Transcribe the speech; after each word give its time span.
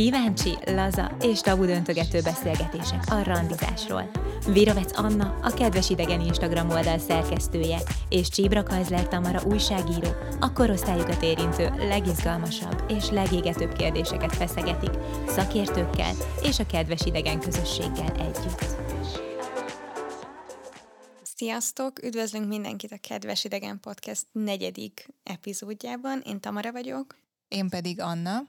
Kíváncsi, 0.00 0.56
laza 0.66 1.16
és 1.22 1.40
tabu 1.40 1.64
döntögető 1.64 2.20
beszélgetések 2.20 3.02
a 3.06 3.22
randizásról. 3.22 4.10
Virovec 4.46 4.98
Anna, 4.98 5.38
a 5.42 5.54
Kedves 5.54 5.90
Idegen 5.90 6.20
Instagram 6.20 6.70
oldal 6.70 6.98
szerkesztője, 6.98 7.78
és 8.08 8.28
Csíbra 8.28 8.62
Kajzler 8.62 9.08
Tamara 9.08 9.42
újságíró 9.46 10.08
a 10.40 10.52
korosztályukat 10.52 11.22
érintő 11.22 11.68
legizgalmasabb 11.78 12.84
és 12.88 13.10
legégetőbb 13.10 13.72
kérdéseket 13.72 14.36
feszegetik 14.36 14.90
szakértőkkel 15.26 16.14
és 16.42 16.58
a 16.58 16.66
Kedves 16.66 17.00
Idegen 17.04 17.40
közösséggel 17.40 18.12
együtt. 18.18 18.64
Sziasztok! 21.22 22.02
Üdvözlünk 22.02 22.48
mindenkit 22.48 22.92
a 22.92 22.98
Kedves 23.08 23.44
Idegen 23.44 23.80
Podcast 23.80 24.26
negyedik 24.32 25.08
epizódjában. 25.22 26.22
Én 26.24 26.40
Tamara 26.40 26.72
vagyok. 26.72 27.16
Én 27.48 27.68
pedig 27.68 28.00
Anna. 28.00 28.42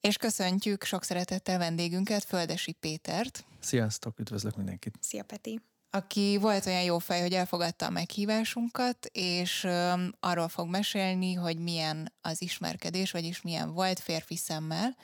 És 0.00 0.16
köszöntjük 0.16 0.84
sok 0.84 1.04
szeretettel 1.04 1.58
vendégünket, 1.58 2.24
Földesi 2.24 2.72
Pétert. 2.72 3.44
Sziasztok, 3.60 4.18
üdvözlök 4.18 4.56
mindenkit. 4.56 4.94
Szia 5.00 5.22
Peti. 5.22 5.60
Aki 5.90 6.38
volt 6.40 6.66
olyan 6.66 6.82
jó 6.82 6.98
fej, 6.98 7.20
hogy 7.20 7.32
elfogadta 7.32 7.86
a 7.86 7.90
meghívásunkat, 7.90 9.06
és 9.12 9.64
um, 9.64 10.10
arról 10.20 10.48
fog 10.48 10.68
mesélni, 10.68 11.34
hogy 11.34 11.58
milyen 11.58 12.12
az 12.20 12.42
ismerkedés, 12.42 13.10
vagyis 13.10 13.42
milyen 13.42 13.72
volt 13.72 13.98
férfi 13.98 14.36
szemmel, 14.36 14.96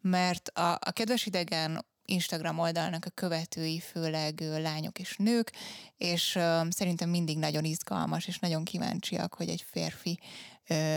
mert 0.00 0.48
a, 0.48 0.72
a 0.72 0.90
Kedves 0.92 1.26
Idegen 1.26 1.84
Instagram 2.04 2.58
oldalnak 2.58 3.04
a 3.04 3.10
követői 3.10 3.80
főleg 3.80 4.40
lányok 4.40 4.98
és 4.98 5.16
nők, 5.16 5.52
és 5.96 6.34
um, 6.34 6.70
szerintem 6.70 7.10
mindig 7.10 7.38
nagyon 7.38 7.64
izgalmas, 7.64 8.26
és 8.26 8.38
nagyon 8.38 8.64
kíváncsiak, 8.64 9.34
hogy 9.34 9.48
egy 9.48 9.64
férfi 9.70 10.18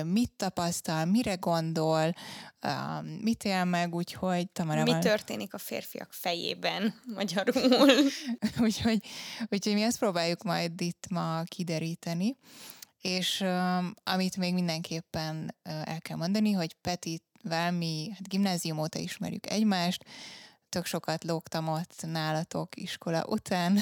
mit 0.05 0.31
tapasztal, 0.35 1.05
mire 1.05 1.35
gondol, 1.35 2.13
mit 3.21 3.43
él 3.43 3.63
meg, 3.63 3.95
úgyhogy 3.95 4.49
Tamara 4.51 4.83
Mi 4.83 4.99
történik 4.99 5.53
a 5.53 5.57
férfiak 5.57 6.13
fejében, 6.13 7.01
magyarul? 7.15 7.89
úgyhogy, 8.65 9.05
úgyhogy 9.49 9.73
mi 9.73 9.81
ezt 9.81 9.99
próbáljuk 9.99 10.43
majd 10.43 10.81
itt 10.81 11.07
ma 11.09 11.43
kideríteni. 11.43 12.37
És 13.01 13.41
um, 13.41 13.93
amit 14.03 14.37
még 14.37 14.53
mindenképpen 14.53 15.55
uh, 15.69 15.89
el 15.89 16.01
kell 16.01 16.17
mondani, 16.17 16.51
hogy 16.51 16.73
Petivel 16.73 17.71
mi 17.71 18.09
hát 18.13 18.29
gimnázium 18.29 18.79
óta 18.79 18.99
ismerjük 18.99 19.49
egymást, 19.49 20.03
tök 20.69 20.85
sokat 20.85 21.23
lógtam 21.23 21.67
ott 21.67 22.05
nálatok 22.05 22.75
iskola 22.75 23.23
után, 23.25 23.79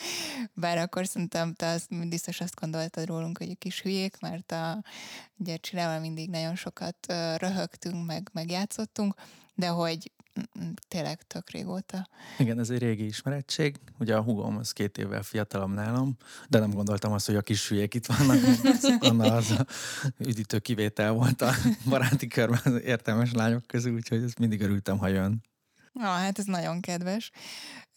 bár 0.54 0.78
akkor 0.78 1.06
szerintem 1.06 1.54
te 1.54 1.66
azt, 1.66 2.08
biztos 2.08 2.40
azt 2.40 2.60
gondoltad 2.60 3.06
rólunk, 3.06 3.38
hogy 3.38 3.50
a 3.50 3.58
kis 3.58 3.82
hülyék, 3.82 4.20
mert 4.20 4.52
a, 4.52 4.82
ugye 5.36 5.56
Csilával 5.56 6.00
mindig 6.00 6.30
nagyon 6.30 6.54
sokat 6.54 6.96
röhögtünk, 7.36 8.06
meg, 8.06 8.28
meg 8.32 8.50
játszottunk, 8.50 9.14
de 9.54 9.68
hogy 9.68 10.10
tényleg 10.88 11.22
tök 11.22 11.50
régóta. 11.50 12.08
Igen, 12.38 12.58
ez 12.58 12.70
egy 12.70 12.78
régi 12.78 13.04
ismerettség. 13.04 13.76
Ugye 13.98 14.16
a 14.16 14.22
hugom 14.22 14.56
az 14.56 14.72
két 14.72 14.98
évvel 14.98 15.22
fiatalabb 15.22 15.70
nálam, 15.74 16.16
de 16.48 16.58
nem 16.58 16.70
gondoltam 16.70 17.12
azt, 17.12 17.26
hogy 17.26 17.36
a 17.36 17.42
kis 17.42 17.68
hülyék 17.68 17.94
itt 17.94 18.06
vannak. 18.06 18.38
Anna 19.10 19.34
az 19.34 19.50
a 19.50 19.66
üdítő 20.18 20.58
kivétel 20.58 21.12
volt 21.12 21.42
a 21.42 21.52
baráti 21.88 22.26
körben 22.26 22.60
az 22.64 22.80
értelmes 22.82 23.32
lányok 23.32 23.66
közül, 23.66 23.94
úgyhogy 23.94 24.22
ezt 24.22 24.38
mindig 24.38 24.60
örültem, 24.60 24.98
ha 24.98 25.08
jön. 25.08 25.42
Na, 25.92 26.06
hát 26.06 26.38
ez 26.38 26.44
nagyon 26.44 26.80
kedves. 26.80 27.30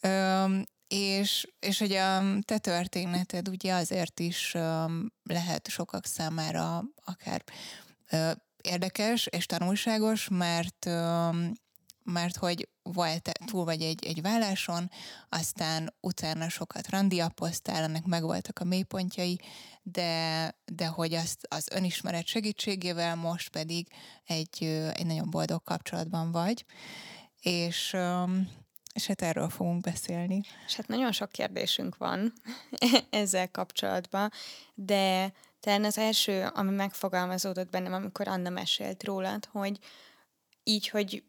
Üm, 0.00 0.64
és, 0.88 1.48
és 1.58 1.78
hogy 1.78 1.92
a 1.92 2.22
te 2.44 2.58
történeted 2.58 3.48
ugye 3.48 3.74
azért 3.74 4.20
is 4.20 4.54
um, 4.54 5.12
lehet 5.22 5.68
sokak 5.68 6.06
számára 6.06 6.84
akár 7.04 7.44
uh, 8.12 8.30
érdekes 8.62 9.26
és 9.26 9.46
tanulságos, 9.46 10.28
mert 10.28 10.86
um, 10.86 11.52
mert 12.04 12.36
hogy 12.36 12.68
volt, 12.82 13.30
túl 13.46 13.64
vagy 13.64 13.82
egy, 13.82 14.04
egy 14.04 14.22
válláson, 14.22 14.90
aztán 15.28 15.94
utána 16.00 16.48
sokat 16.48 16.88
randiapoztál, 16.88 17.82
ennek 17.82 18.04
megvoltak 18.04 18.58
a 18.58 18.64
mélypontjai, 18.64 19.40
de, 19.82 20.54
de 20.64 20.86
hogy 20.86 21.14
azt 21.14 21.46
az 21.48 21.68
önismeret 21.70 22.26
segítségével 22.26 23.14
most 23.14 23.48
pedig 23.48 23.86
egy, 24.24 24.64
egy 24.94 25.06
nagyon 25.06 25.30
boldog 25.30 25.62
kapcsolatban 25.62 26.32
vagy 26.32 26.64
és, 27.44 27.96
és 28.92 29.06
hát 29.06 29.22
erről 29.22 29.48
fogunk 29.48 29.80
beszélni. 29.80 30.40
És 30.66 30.74
hát 30.74 30.88
nagyon 30.88 31.12
sok 31.12 31.30
kérdésünk 31.30 31.96
van 31.96 32.32
ezzel 33.10 33.50
kapcsolatban, 33.50 34.30
de 34.74 35.32
talán 35.60 35.84
az 35.84 35.98
első, 35.98 36.50
ami 36.54 36.70
megfogalmazódott 36.70 37.70
bennem, 37.70 37.92
amikor 37.92 38.28
Anna 38.28 38.50
mesélt 38.50 39.04
rólad, 39.04 39.44
hogy 39.44 39.78
így, 40.62 40.88
hogy 40.88 41.24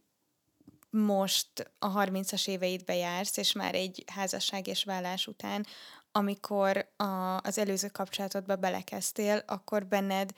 most 0.89 1.71
a 1.79 1.93
30-as 1.93 2.47
éveidbe 2.47 2.95
jársz, 2.95 3.37
és 3.37 3.51
már 3.51 3.75
egy 3.75 4.03
házasság 4.11 4.67
és 4.67 4.83
vállás 4.83 5.27
után, 5.27 5.65
amikor 6.11 6.93
a, 6.97 7.37
az 7.37 7.57
előző 7.57 7.87
kapcsolatodba 7.87 8.55
belekezdtél, 8.55 9.43
akkor 9.47 9.85
benned 9.85 10.31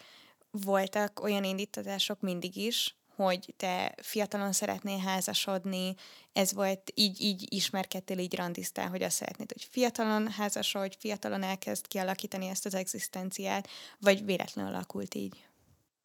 voltak 0.51 1.19
olyan 1.19 1.43
indítatások 1.43 2.21
mindig 2.21 2.55
is, 2.55 2.96
hogy 3.17 3.53
te 3.57 3.95
fiatalon 4.01 4.51
szeretnél 4.51 4.97
házasodni, 4.97 5.95
ez 6.33 6.53
volt, 6.53 6.91
így, 6.93 7.21
így 7.21 7.45
ismerkedtél, 7.49 8.17
így 8.17 8.35
randiztál, 8.35 8.89
hogy 8.89 9.01
azt 9.01 9.15
szeretnéd, 9.15 9.51
hogy 9.51 9.67
fiatalon 9.71 10.31
házasodj, 10.31 10.95
fiatalon 10.99 11.43
elkezd 11.43 11.87
kialakítani 11.87 12.47
ezt 12.47 12.65
az 12.65 12.73
egzisztenciát, 12.73 13.67
vagy 13.99 14.25
véletlenül 14.25 14.73
alakult 14.73 15.15
így? 15.15 15.45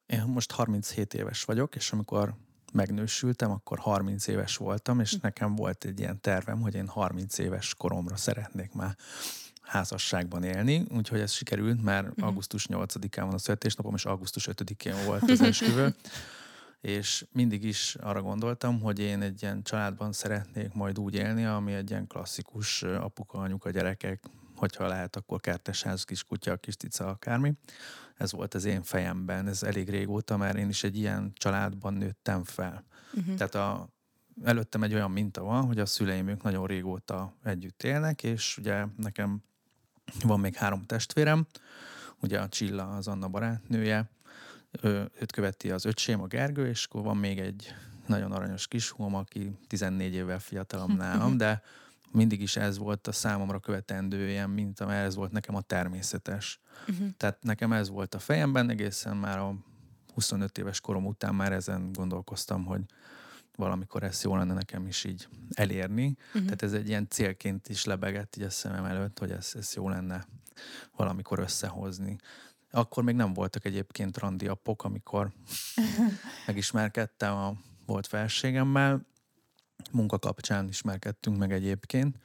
Én 0.05 0.23
most 0.23 0.51
37 0.51 1.13
éves 1.13 1.43
vagyok, 1.43 1.75
és 1.75 1.91
amikor 1.91 2.35
megnősültem, 2.73 3.51
akkor 3.51 3.79
30 3.79 4.27
éves 4.27 4.57
voltam, 4.57 4.99
és 4.99 5.11
hm. 5.11 5.17
nekem 5.21 5.55
volt 5.55 5.85
egy 5.85 5.99
ilyen 5.99 6.21
tervem, 6.21 6.61
hogy 6.61 6.75
én 6.75 6.87
30 6.87 7.37
éves 7.37 7.75
koromra 7.75 8.15
szeretnék 8.15 8.71
már 8.71 8.95
házasságban 9.61 10.43
élni, 10.43 10.85
úgyhogy 10.89 11.19
ez 11.19 11.31
sikerült, 11.31 11.83
mert 11.83 12.07
uh-huh. 12.07 12.25
augusztus 12.25 12.67
8-án 12.69 13.21
van 13.21 13.33
a 13.33 13.37
születésnapom, 13.37 13.93
és 13.95 14.05
augusztus 14.05 14.49
5-én 14.51 15.05
volt 15.05 15.29
az 15.29 15.41
esküvő. 15.51 15.95
És 16.83 17.25
mindig 17.31 17.63
is 17.63 17.95
arra 17.95 18.21
gondoltam, 18.21 18.81
hogy 18.81 18.99
én 18.99 19.21
egy 19.21 19.41
ilyen 19.41 19.63
családban 19.63 20.11
szeretnék 20.11 20.73
majd 20.73 20.99
úgy 20.99 21.15
élni, 21.15 21.45
ami 21.45 21.73
egy 21.73 21.89
ilyen 21.89 22.07
klasszikus 22.07 22.83
apuka, 22.83 23.37
anyuka, 23.37 23.69
gyerekek, 23.69 24.23
hogyha 24.55 24.87
lehet, 24.87 25.15
akkor 25.15 25.39
kertesház, 25.39 26.03
kis 26.03 26.23
kutya, 26.23 26.57
kis 26.57 26.75
tica, 26.75 27.07
akármi. 27.07 27.53
Ez 28.15 28.31
volt 28.31 28.53
az 28.53 28.65
én 28.65 28.83
fejemben, 28.83 29.47
ez 29.47 29.63
elég 29.63 29.89
régóta, 29.89 30.37
mert 30.37 30.57
én 30.57 30.69
is 30.69 30.83
egy 30.83 30.97
ilyen 30.97 31.31
családban 31.33 31.93
nőttem 31.93 32.43
fel. 32.43 32.83
Uh-huh. 33.13 33.35
Tehát 33.35 33.55
a, 33.55 33.89
előttem 34.43 34.83
egy 34.83 34.93
olyan 34.93 35.11
minta 35.11 35.43
van, 35.43 35.65
hogy 35.65 35.79
a 35.79 35.85
szüleim 35.85 36.27
ők 36.27 36.43
nagyon 36.43 36.67
régóta 36.67 37.33
együtt 37.43 37.83
élnek, 37.83 38.23
és 38.23 38.57
ugye 38.57 38.85
nekem 38.97 39.43
van 40.23 40.39
még 40.39 40.55
három 40.55 40.85
testvérem, 40.85 41.47
ugye 42.21 42.39
a 42.39 42.49
Csilla 42.49 42.95
az 42.95 43.07
Anna 43.07 43.27
barátnője, 43.27 44.09
őt 44.81 45.31
követi 45.31 45.71
az 45.71 45.85
öcsém, 45.85 46.21
a 46.21 46.27
Gergő, 46.27 46.67
és 46.67 46.85
akkor 46.85 47.03
van 47.03 47.17
még 47.17 47.39
egy 47.39 47.73
nagyon 48.07 48.31
aranyos 48.31 48.67
kishúgom, 48.67 49.15
aki 49.15 49.57
14 49.67 50.13
évvel 50.13 50.39
fiatalabb 50.39 50.97
nálam, 50.97 51.37
de 51.37 51.61
mindig 52.11 52.41
is 52.41 52.55
ez 52.55 52.77
volt 52.77 53.07
a 53.07 53.11
számomra 53.11 53.59
követendő 53.59 54.29
ilyen 54.29 54.49
minta, 54.49 54.85
mert 54.85 55.05
ez 55.05 55.15
volt 55.15 55.31
nekem 55.31 55.55
a 55.55 55.61
természetes. 55.61 56.59
Uh-huh. 56.87 57.07
Tehát 57.17 57.43
nekem 57.43 57.73
ez 57.73 57.89
volt 57.89 58.15
a 58.15 58.19
fejemben, 58.19 58.69
egészen 58.69 59.17
már 59.17 59.39
a 59.39 59.55
25 60.13 60.57
éves 60.57 60.81
korom 60.81 61.05
után 61.05 61.35
már 61.35 61.51
ezen 61.51 61.91
gondolkoztam, 61.91 62.65
hogy 62.65 62.81
valamikor 63.55 64.03
ezt 64.03 64.23
jó 64.23 64.35
lenne 64.35 64.53
nekem 64.53 64.87
is 64.87 65.03
így 65.03 65.27
elérni. 65.53 66.17
Uh-huh. 66.27 66.43
Tehát 66.43 66.61
ez 66.61 66.73
egy 66.73 66.87
ilyen 66.87 67.07
célként 67.09 67.69
is 67.69 67.85
lebegett 67.85 68.35
így 68.35 68.43
a 68.43 68.49
szemem 68.49 68.85
előtt, 68.85 69.19
hogy 69.19 69.31
ez, 69.31 69.51
ez 69.55 69.73
jó 69.75 69.89
lenne 69.89 70.25
valamikor 70.95 71.39
összehozni. 71.39 72.17
Akkor 72.75 73.03
még 73.03 73.15
nem 73.15 73.33
voltak 73.33 73.65
egyébként 73.65 74.17
randi 74.17 74.47
appok, 74.47 74.83
amikor 74.83 75.31
megismerkedtem 76.47 77.35
a 77.35 77.53
volt 77.85 78.07
felségemmel. 78.07 79.05
Munka 79.91 80.19
kapcsán 80.19 80.67
ismerkedtünk 80.67 81.37
meg 81.37 81.51
egyébként, 81.51 82.17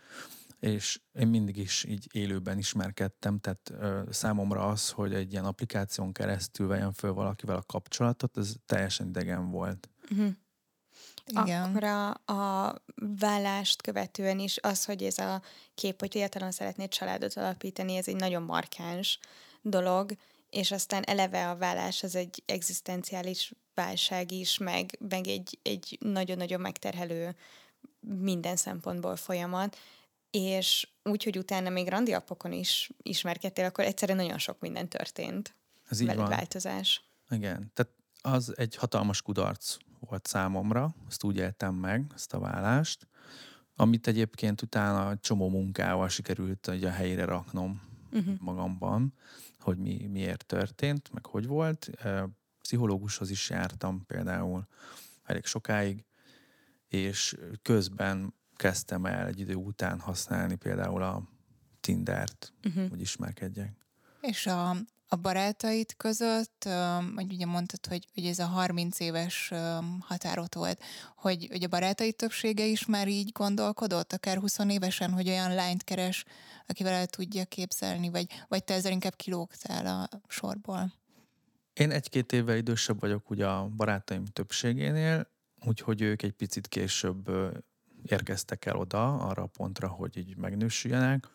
és 0.60 1.00
én 1.12 1.26
mindig 1.26 1.56
is 1.56 1.84
így 1.84 2.08
élőben 2.12 2.58
ismerkedtem, 2.58 3.38
tehát 3.38 3.70
ö, 3.70 4.02
számomra 4.10 4.68
az, 4.68 4.90
hogy 4.90 5.14
egy 5.14 5.32
ilyen 5.32 5.44
applikáción 5.44 6.12
keresztül 6.12 6.66
vegyen 6.66 6.92
föl 6.92 7.12
valakivel 7.12 7.56
a 7.56 7.62
kapcsolatot, 7.62 8.36
ez 8.36 8.54
teljesen 8.66 9.06
idegen 9.08 9.50
volt. 9.50 9.88
Uh-huh. 10.10 10.30
Igen. 11.26 11.62
Akkor 11.62 11.84
a, 11.84 12.32
a 12.32 12.74
vállást 13.18 13.82
követően 13.82 14.38
is 14.38 14.58
az, 14.60 14.84
hogy 14.84 15.02
ez 15.02 15.18
a 15.18 15.42
kép, 15.74 16.00
hogy 16.00 16.10
fiatalon 16.10 16.50
szeretnéd 16.50 16.88
családot 16.88 17.34
alapítani, 17.34 17.96
ez 17.96 18.08
egy 18.08 18.16
nagyon 18.16 18.42
markáns 18.42 19.18
dolog, 19.62 20.10
és 20.50 20.70
aztán 20.70 21.02
eleve 21.02 21.50
a 21.50 21.56
vállás 21.56 22.02
az 22.02 22.14
egy 22.14 22.42
egzisztenciális 22.46 23.52
válság 23.74 24.32
is, 24.32 24.58
meg, 24.58 24.98
meg 25.08 25.26
egy, 25.26 25.58
egy 25.62 25.98
nagyon-nagyon 26.00 26.60
megterhelő 26.60 27.36
minden 28.00 28.56
szempontból 28.56 29.16
folyamat, 29.16 29.76
és 30.30 30.88
úgy, 31.02 31.24
hogy 31.24 31.38
utána 31.38 31.68
még 31.68 31.88
randiapokon 31.88 32.52
is 32.52 32.90
ismerkedtél, 33.02 33.64
akkor 33.64 33.84
egyszerűen 33.84 34.18
nagyon 34.18 34.38
sok 34.38 34.60
minden 34.60 34.88
történt. 34.88 35.54
Ez 35.88 36.00
így 36.00 36.14
van. 36.14 36.28
változás. 36.28 37.02
Igen, 37.30 37.72
tehát 37.74 37.92
az 38.20 38.52
egy 38.56 38.76
hatalmas 38.76 39.22
kudarc 39.22 39.76
volt 40.00 40.26
számomra, 40.26 40.94
azt 41.06 41.24
úgy 41.24 41.36
éltem 41.36 41.74
meg, 41.74 42.04
ezt 42.14 42.32
a 42.32 42.38
vállást, 42.38 43.06
amit 43.76 44.06
egyébként 44.06 44.62
utána 44.62 45.18
csomó 45.18 45.48
munkával 45.48 46.08
sikerült 46.08 46.66
a 46.66 46.90
helyére 46.90 47.24
raknom 47.24 47.82
uh-huh. 48.12 48.34
magamban, 48.38 49.14
hogy 49.60 49.78
mi, 49.78 50.06
miért 50.06 50.46
történt, 50.46 51.12
meg 51.12 51.26
hogy 51.26 51.46
volt. 51.46 51.90
Pszichológushoz 52.62 53.30
is 53.30 53.50
jártam 53.50 54.06
például 54.06 54.66
elég 55.24 55.44
sokáig, 55.44 56.04
és 56.88 57.36
közben 57.62 58.34
kezdtem 58.56 59.06
el 59.06 59.26
egy 59.26 59.40
idő 59.40 59.54
után 59.54 60.00
használni 60.00 60.54
például 60.54 61.02
a 61.02 61.22
Tindert, 61.80 62.52
uh-huh. 62.64 62.88
hogy 62.88 63.00
ismerkedjek. 63.00 63.86
És 64.20 64.46
a, 64.46 64.76
a 65.08 65.16
barátait 65.16 65.94
között, 65.96 66.68
vagy 67.14 67.32
ugye 67.32 67.46
mondtad, 67.46 67.86
hogy, 67.86 68.06
hogy 68.14 68.26
ez 68.26 68.38
a 68.38 68.46
30 68.46 69.00
éves 69.00 69.52
határot 70.00 70.54
volt, 70.54 70.82
hogy, 71.16 71.46
hogy 71.50 71.64
a 71.64 71.68
barátai 71.68 72.12
többsége 72.12 72.64
is 72.64 72.86
már 72.86 73.08
így 73.08 73.32
gondolkodott, 73.32 74.12
akár 74.12 74.38
20 74.38 74.58
évesen, 74.58 75.10
hogy 75.10 75.28
olyan 75.28 75.54
lányt 75.54 75.84
keres, 75.84 76.24
akivel 76.66 76.92
el 76.92 77.06
tudja 77.06 77.44
képzelni, 77.44 78.08
vagy, 78.08 78.26
vagy 78.48 78.64
te 78.64 78.74
ezzel 78.74 78.92
inkább 78.92 79.16
kilógtál 79.16 79.86
a 79.86 80.20
sorból? 80.28 80.92
Én 81.72 81.90
egy-két 81.90 82.32
évvel 82.32 82.56
idősebb 82.56 83.00
vagyok 83.00 83.30
ugye 83.30 83.46
a 83.46 83.68
barátaim 83.76 84.24
többségénél, 84.24 85.30
úgyhogy 85.64 86.00
ők 86.00 86.22
egy 86.22 86.32
picit 86.32 86.66
később 86.66 87.30
érkeztek 88.02 88.64
el 88.64 88.76
oda, 88.76 89.14
arra 89.14 89.42
a 89.42 89.46
pontra, 89.46 89.88
hogy 89.88 90.16
így 90.16 90.36
megnősüljenek, 90.36 91.28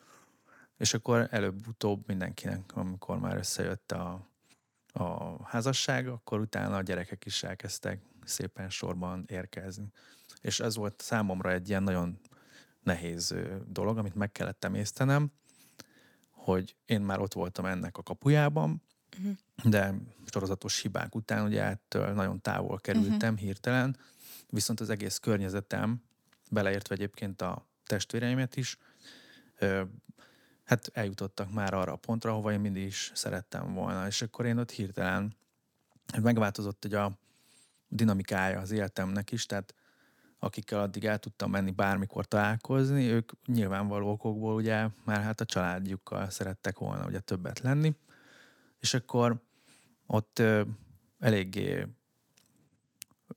és 0.78 0.94
akkor 0.94 1.28
előbb-utóbb 1.32 2.08
mindenkinek, 2.08 2.76
amikor 2.76 3.20
már 3.20 3.38
összejött 3.38 3.92
a, 3.92 4.28
a 4.94 5.38
házasság, 5.44 6.08
akkor 6.08 6.40
utána 6.40 6.76
a 6.76 6.82
gyerekek 6.82 7.26
is 7.26 7.44
elkezdtek 7.44 8.00
szépen 8.24 8.70
sorban 8.70 9.26
érkezni. 9.28 9.88
És 10.42 10.60
ez 10.60 10.76
volt 10.76 11.02
számomra 11.02 11.52
egy 11.52 11.70
ilyen 11.70 11.84
nagyon 11.84 12.20
nehéz 12.84 13.36
dolog, 13.68 13.98
amit 13.98 14.16
meg 14.16 14.32
kellett 14.32 14.64
emésztenem, 14.64 15.32
hogy 16.30 16.76
én 16.86 17.02
már 17.02 17.20
ott 17.20 17.34
voltam 17.34 17.66
ennek 17.66 17.98
a 17.98 18.04
kapujában, 18.04 18.82
uh-huh. 19.18 19.38
de 19.64 19.94
sorozatos 20.26 20.82
hibák 20.82 21.16
után 21.16 21.46
ugye 21.46 21.64
ettől 21.64 22.14
nagyon 22.14 22.42
távol 22.42 22.80
kerültem 22.80 23.34
uh-huh. 23.34 23.48
hirtelen, 23.48 23.98
viszont 24.50 24.80
az 24.80 24.90
egész 24.90 25.18
környezetem, 25.18 26.04
beleértve 26.52 26.96
egyébként 26.96 27.42
a 27.42 27.66
testvéreimet 27.86 28.56
is, 28.56 28.78
hát 30.64 30.90
eljutottak 30.94 31.52
már 31.52 31.74
arra 31.74 31.92
a 31.92 31.96
pontra, 31.96 32.32
ahova 32.32 32.52
én 32.52 32.60
mindig 32.60 32.84
is 32.84 33.12
szerettem 33.14 33.74
volna. 33.74 34.08
És 34.08 34.22
akkor 34.22 34.46
én 34.46 34.58
ott 34.58 34.72
hirtelen 34.72 35.36
megváltozott 36.22 36.86
egy 36.86 36.94
a 36.94 37.12
dinamikája 37.88 38.60
az 38.60 38.72
életemnek 38.72 39.32
is, 39.32 39.46
tehát 39.46 39.76
akikkel 40.40 40.80
addig 40.80 41.06
el 41.06 41.20
tudtam 41.20 41.50
menni 41.50 41.72
bármikor 41.72 42.26
találkozni, 42.26 43.10
ők 43.10 43.32
nyilvánvaló 43.46 44.12
okokból 44.12 44.54
ugye 44.56 44.88
már 45.06 45.22
hát 45.22 45.42
a 45.42 45.46
családjukkal 45.46 46.30
szerettek 46.30 46.78
volna 46.78 47.06
ugye 47.06 47.20
többet 47.20 47.60
lenni, 47.60 47.96
és 48.80 48.94
akkor 48.94 49.42
ott 50.06 50.40
ö, 50.40 50.62
eléggé 51.20 51.88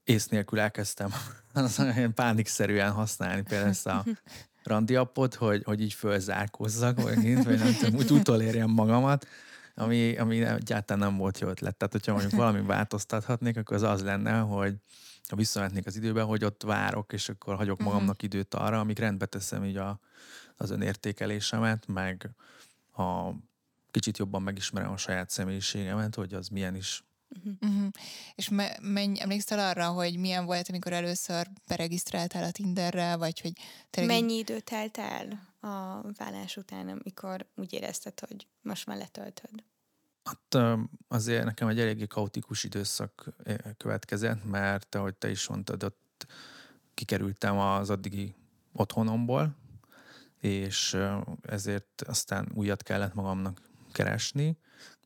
ész 0.03 0.27
nélkül 0.27 0.59
elkezdtem 0.59 1.11
az 1.53 1.79
olyan 1.79 2.13
pánikszerűen 2.13 2.91
használni 2.91 3.41
például 3.41 3.69
ezt 3.69 3.87
a 3.87 4.03
randi 4.67 4.95
appot, 4.95 5.35
hogy, 5.35 5.63
hogy 5.63 5.81
így 5.81 5.93
fölzárkózzak, 5.93 7.01
vagy, 7.01 7.43
vagy 7.43 7.59
nem 7.59 7.73
tudom, 7.79 7.95
úgy 7.95 8.11
utolérjem 8.11 8.69
magamat, 8.69 9.27
ami, 9.75 10.17
ami 10.17 10.41
egyáltalán 10.43 11.09
nem 11.09 11.17
volt 11.17 11.39
jó 11.39 11.47
ötlet. 11.47 11.75
Tehát, 11.75 11.93
hogyha 11.93 12.11
mondjuk 12.11 12.33
valami 12.33 12.61
változtathatnék, 12.61 13.57
akkor 13.57 13.75
az 13.75 13.81
az 13.83 14.03
lenne, 14.03 14.39
hogy 14.39 14.75
ha 15.29 15.35
visszamentnék 15.35 15.85
az 15.85 15.95
időbe, 15.95 16.21
hogy 16.21 16.43
ott 16.43 16.63
várok, 16.63 17.13
és 17.13 17.29
akkor 17.29 17.55
hagyok 17.55 17.77
mhm. 17.77 17.87
magamnak 17.87 18.23
időt 18.23 18.53
arra, 18.53 18.79
amíg 18.79 18.99
rendbe 18.99 19.25
teszem 19.25 19.63
így 19.63 19.77
a, 19.77 19.99
az 20.57 20.69
önértékelésemet, 20.69 21.87
meg 21.87 22.29
a 22.97 23.31
kicsit 23.91 24.17
jobban 24.17 24.41
megismerem 24.41 24.91
a 24.91 24.97
saját 24.97 25.29
személyiségemet, 25.29 26.15
hogy 26.15 26.33
az 26.33 26.47
milyen 26.47 26.75
is 26.75 27.03
Uh-huh. 27.29 27.53
Uh-huh. 27.61 27.91
És 28.35 28.49
me- 28.49 28.79
menj, 28.81 29.19
emlékszel 29.21 29.59
arra, 29.59 29.87
hogy 29.87 30.17
milyen 30.17 30.45
volt, 30.45 30.69
amikor 30.69 30.93
először 30.93 31.47
beregisztráltál 31.67 32.43
a 32.43 32.51
Tinderrel, 32.51 33.17
vagy 33.17 33.41
hogy... 33.41 33.51
Tényleg... 33.89 34.19
Mennyi 34.19 34.37
idő 34.37 34.59
telt 34.59 34.97
el 34.97 35.47
a 35.59 36.01
vállás 36.17 36.57
után, 36.57 36.87
amikor 36.87 37.45
úgy 37.55 37.73
érezted, 37.73 38.19
hogy 38.19 38.47
most 38.61 38.85
már 38.85 38.97
letöltöd? 38.97 39.63
Hát 40.23 40.63
azért 41.07 41.43
nekem 41.45 41.67
egy 41.67 41.79
eléggé 41.79 42.05
kaotikus 42.07 42.63
időszak 42.63 43.29
következett, 43.77 44.43
mert 44.43 44.95
ahogy 44.95 45.15
te 45.15 45.29
is 45.29 45.47
mondtad, 45.47 45.83
ott 45.83 46.25
kikerültem 46.93 47.57
az 47.57 47.89
addigi 47.89 48.35
otthonomból, 48.73 49.55
és 50.39 50.97
ezért 51.41 52.01
aztán 52.01 52.51
újat 52.53 52.83
kellett 52.83 53.13
magamnak 53.13 53.61
keresni, 53.91 54.57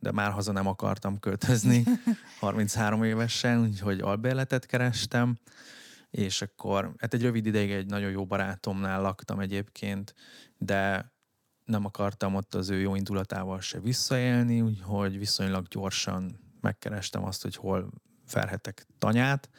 de 0.02 0.12
már 0.12 0.32
haza 0.32 0.52
nem 0.52 0.68
akartam 0.68 1.20
költözni 1.20 1.84
33 2.40 3.04
évesen, 3.04 3.62
úgyhogy 3.62 4.00
albérletet 4.00 4.66
kerestem, 4.66 5.38
és 6.10 6.42
akkor 6.42 6.94
hát 6.98 7.14
egy 7.14 7.22
rövid 7.22 7.46
ideig 7.46 7.72
egy 7.72 7.86
nagyon 7.86 8.12
jó 8.12 8.26
barátomnál 8.26 9.02
laktam 9.02 9.40
egyébként, 9.40 10.14
de 10.58 11.12
nem 11.66 11.86
akartam 11.86 12.36
ott 12.36 12.56
az 12.56 12.70
ő 12.70 12.80
jó 12.80 12.96
indulatával 12.96 13.62
se 13.62 13.80
visszaélni, 13.80 14.62
úgyhogy 14.62 15.18
viszonylag 15.18 15.68
gyorsan 15.68 16.40
megkerestem 16.62 17.24
azt, 17.24 17.42
hogy 17.42 17.56
hol 17.56 17.92
verhetek 18.34 18.88
tanyát. 18.98 19.50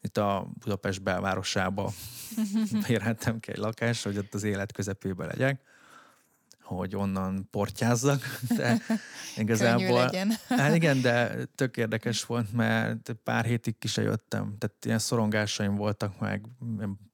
Itt 0.00 0.16
a 0.16 0.48
Budapest 0.58 1.02
belvárosába 1.02 1.92
érhettem 2.88 3.40
ki 3.40 3.50
egy 3.50 3.58
lakást, 3.58 4.04
hogy 4.04 4.18
ott 4.18 4.34
az 4.34 4.42
élet 4.42 4.72
közepébe 4.72 5.26
legyek 5.26 5.62
hogy 6.64 6.96
onnan 6.96 7.48
portyázzak, 7.50 8.22
de 8.56 8.78
igazából... 9.36 9.98
legyen. 9.98 10.32
hát 10.48 10.74
igen, 10.74 11.00
de 11.00 11.44
tök 11.44 11.76
érdekes 11.76 12.24
volt, 12.24 12.52
mert 12.52 13.16
pár 13.24 13.44
hétig 13.44 13.78
ki 13.78 13.88
se 13.88 14.02
jöttem, 14.02 14.56
tehát 14.58 14.84
ilyen 14.84 14.98
szorongásaim 14.98 15.74
voltak 15.74 16.18
meg, 16.18 16.44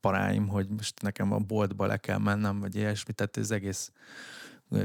paráim, 0.00 0.49
hogy 0.49 0.69
most 0.69 1.02
nekem 1.02 1.32
a 1.32 1.38
boltba 1.38 1.87
le 1.87 1.97
kell 1.97 2.19
mennem, 2.19 2.61
vagy 2.61 2.76
ilyesmi, 2.76 3.12
tehát 3.12 3.37
ez 3.37 3.50
egész 3.50 3.93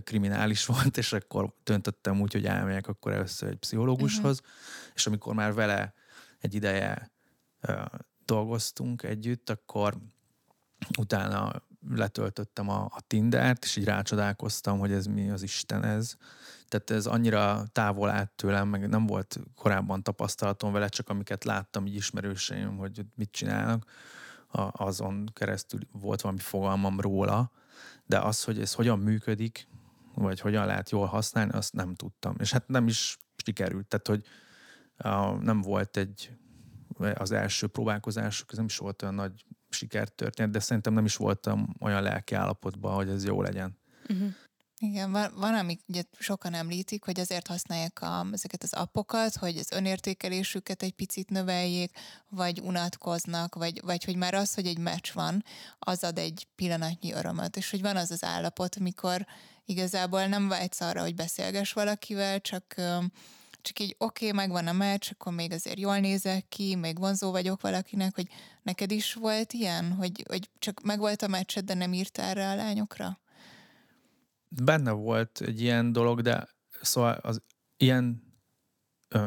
kriminális 0.03 0.65
volt, 0.75 0.97
és 0.97 1.13
akkor 1.13 1.53
döntöttem 1.63 2.21
úgy, 2.21 2.33
hogy 2.33 2.45
elmegyek 2.45 2.87
akkor 2.87 3.11
először 3.11 3.49
egy 3.49 3.57
pszichológushoz, 3.57 4.39
uh-huh. 4.39 4.91
és 4.95 5.07
amikor 5.07 5.33
már 5.33 5.53
vele 5.53 5.93
egy 6.39 6.55
ideje 6.55 7.11
uh, 7.67 7.85
dolgoztunk 8.25 9.03
együtt, 9.03 9.49
akkor 9.49 9.97
utána 10.97 11.63
letöltöttem 11.89 12.69
a, 12.69 12.83
a 12.83 13.01
Tindert, 13.07 13.63
és 13.63 13.75
így 13.75 13.85
rácsodálkoztam, 13.85 14.79
hogy 14.79 14.91
ez 14.91 15.05
mi 15.05 15.29
az 15.29 15.41
Isten 15.41 15.83
ez. 15.83 16.15
Tehát 16.67 16.89
ez 16.89 17.05
annyira 17.05 17.63
távol 17.71 18.09
állt 18.09 18.31
tőlem, 18.31 18.67
meg 18.67 18.89
nem 18.89 19.05
volt 19.05 19.39
korábban 19.55 20.03
tapasztalatom 20.03 20.71
vele, 20.71 20.87
csak 20.87 21.09
amiket 21.09 21.43
láttam 21.43 21.85
így 21.85 21.95
ismerőseim, 21.95 22.77
hogy 22.77 23.05
mit 23.15 23.31
csinálnak, 23.31 23.91
a, 24.47 24.83
azon 24.83 25.29
keresztül 25.33 25.79
volt 25.91 26.21
valami 26.21 26.39
fogalmam 26.39 26.99
róla, 26.99 27.51
de 28.05 28.19
az, 28.19 28.43
hogy 28.43 28.59
ez 28.59 28.73
hogyan 28.73 28.99
működik, 28.99 29.67
vagy 30.13 30.39
hogyan 30.39 30.65
lehet 30.65 30.89
jól 30.89 31.05
használni, 31.05 31.51
azt 31.51 31.73
nem 31.73 31.95
tudtam. 31.95 32.35
És 32.39 32.51
hát 32.51 32.67
nem 32.67 32.87
is 32.87 33.17
sikerült, 33.43 33.87
tehát 33.87 34.07
hogy 34.07 34.25
a, 34.97 35.43
nem 35.43 35.61
volt 35.61 35.97
egy 35.97 36.31
az 37.13 37.31
első 37.31 37.67
próbálkozások, 37.67 38.51
ez 38.51 38.57
nem 38.57 38.65
is 38.65 38.77
volt 38.77 39.01
olyan 39.01 39.15
nagy 39.15 39.45
sikertörténet, 39.75 40.51
de 40.51 40.59
szerintem 40.59 40.93
nem 40.93 41.05
is 41.05 41.15
voltam 41.15 41.75
olyan 41.79 42.01
lelki 42.01 42.35
állapotban, 42.35 42.95
hogy 42.95 43.09
ez 43.09 43.25
jó 43.25 43.41
legyen. 43.41 43.77
Uh-huh. 44.09 44.33
Igen, 44.79 45.11
van, 45.11 45.31
van, 45.35 45.53
amik 45.53 45.79
ugye 45.87 46.01
sokan 46.19 46.53
említik, 46.53 47.03
hogy 47.03 47.19
azért 47.19 47.47
használják 47.47 48.01
a, 48.01 48.27
ezeket 48.31 48.63
az 48.63 48.73
appokat, 48.73 49.35
hogy 49.35 49.57
az 49.57 49.71
önértékelésüket 49.71 50.83
egy 50.83 50.91
picit 50.91 51.29
növeljék, 51.29 51.91
vagy 52.29 52.59
unatkoznak, 52.59 53.55
vagy, 53.55 53.81
vagy 53.83 54.03
hogy 54.03 54.15
már 54.15 54.33
az, 54.33 54.53
hogy 54.53 54.65
egy 54.65 54.77
meccs 54.77 55.11
van, 55.13 55.43
az 55.79 56.03
ad 56.03 56.17
egy 56.17 56.47
pillanatnyi 56.55 57.13
örömöt, 57.13 57.57
és 57.57 57.69
hogy 57.69 57.81
van 57.81 57.95
az 57.95 58.11
az 58.11 58.23
állapot, 58.23 58.75
amikor 58.75 59.25
igazából 59.65 60.25
nem 60.25 60.47
vágysz 60.47 60.81
arra, 60.81 61.01
hogy 61.01 61.15
beszélges 61.15 61.73
valakivel, 61.73 62.41
csak 62.41 62.75
csak 63.65 63.79
így 63.79 63.95
oké, 63.97 64.27
okay, 64.27 64.37
megvan 64.37 64.67
a 64.67 64.71
meccs, 64.71 65.09
akkor 65.11 65.33
még 65.33 65.51
azért 65.51 65.79
jól 65.79 65.97
nézek 65.99 66.47
ki, 66.49 66.75
még 66.75 66.99
vonzó 66.99 67.31
vagyok 67.31 67.61
valakinek, 67.61 68.15
hogy 68.15 68.27
neked 68.61 68.91
is 68.91 69.13
volt 69.13 69.53
ilyen, 69.53 69.91
hogy, 69.91 70.23
hogy 70.27 70.49
csak 70.59 70.81
megvolt 70.83 71.21
a 71.21 71.27
meccsed, 71.27 71.65
de 71.65 71.73
nem 71.73 71.93
írtál 71.93 72.33
rá 72.33 72.51
a 72.51 72.55
lányokra? 72.55 73.19
Benne 74.47 74.91
volt 74.91 75.41
egy 75.41 75.61
ilyen 75.61 75.91
dolog, 75.91 76.21
de 76.21 76.47
szóval 76.81 77.13
az 77.13 77.41
ilyen 77.77 78.23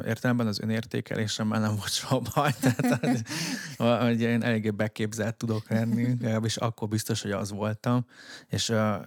értelemben 0.05 0.47
az 0.47 0.61
önértékelésemmel 0.61 1.61
nem 1.61 1.77
volt 1.77 1.93
soha 1.93 2.21
baj, 2.35 2.53
tehát 2.61 3.29
hogy 3.77 4.21
én 4.21 4.43
eléggé 4.43 4.71
beképzelt 4.71 5.37
tudok 5.37 5.69
lenni, 5.69 6.07
legalábbis 6.21 6.57
akkor 6.57 6.89
biztos, 6.89 7.23
hogy 7.23 7.31
az 7.31 7.51
voltam, 7.51 8.07
és 8.47 8.69
uh, 8.69 9.05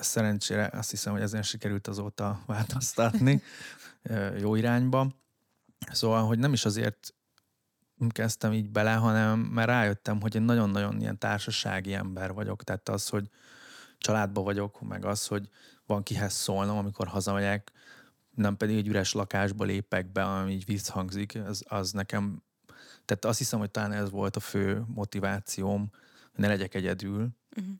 szerencsére 0.00 0.70
azt 0.72 0.90
hiszem, 0.90 1.12
hogy 1.12 1.22
ezen 1.22 1.42
sikerült 1.42 1.86
azóta 1.86 2.42
változtatni, 2.46 3.42
jó 4.38 4.54
irányba. 4.54 5.10
Szóval, 5.92 6.26
hogy 6.26 6.38
nem 6.38 6.52
is 6.52 6.64
azért 6.64 7.14
kezdtem 8.08 8.52
így 8.52 8.70
bele, 8.70 8.92
hanem 8.92 9.38
mert 9.38 9.68
rájöttem, 9.68 10.20
hogy 10.20 10.34
én 10.34 10.42
nagyon-nagyon 10.42 11.00
ilyen 11.00 11.18
társasági 11.18 11.94
ember 11.94 12.32
vagyok. 12.32 12.64
Tehát 12.64 12.88
az, 12.88 13.08
hogy 13.08 13.28
családba 13.98 14.42
vagyok, 14.42 14.80
meg 14.80 15.04
az, 15.04 15.26
hogy 15.26 15.48
van 15.86 16.02
kihez 16.02 16.32
szólnom, 16.32 16.76
amikor 16.76 17.06
hazamegyek, 17.06 17.72
nem 18.30 18.56
pedig 18.56 18.76
egy 18.76 18.88
üres 18.88 19.12
lakásba 19.12 19.64
lépek 19.64 20.12
be, 20.12 20.22
ami 20.22 20.52
így 20.52 20.64
visszhangzik, 20.64 21.38
az, 21.46 21.64
az 21.68 21.92
nekem, 21.92 22.42
tehát 23.04 23.24
azt 23.24 23.38
hiszem, 23.38 23.58
hogy 23.58 23.70
talán 23.70 23.92
ez 23.92 24.10
volt 24.10 24.36
a 24.36 24.40
fő 24.40 24.84
motivációm, 24.86 25.90
hogy 26.30 26.40
ne 26.40 26.46
legyek 26.46 26.74
egyedül, 26.74 27.28
uh-huh. 27.56 27.74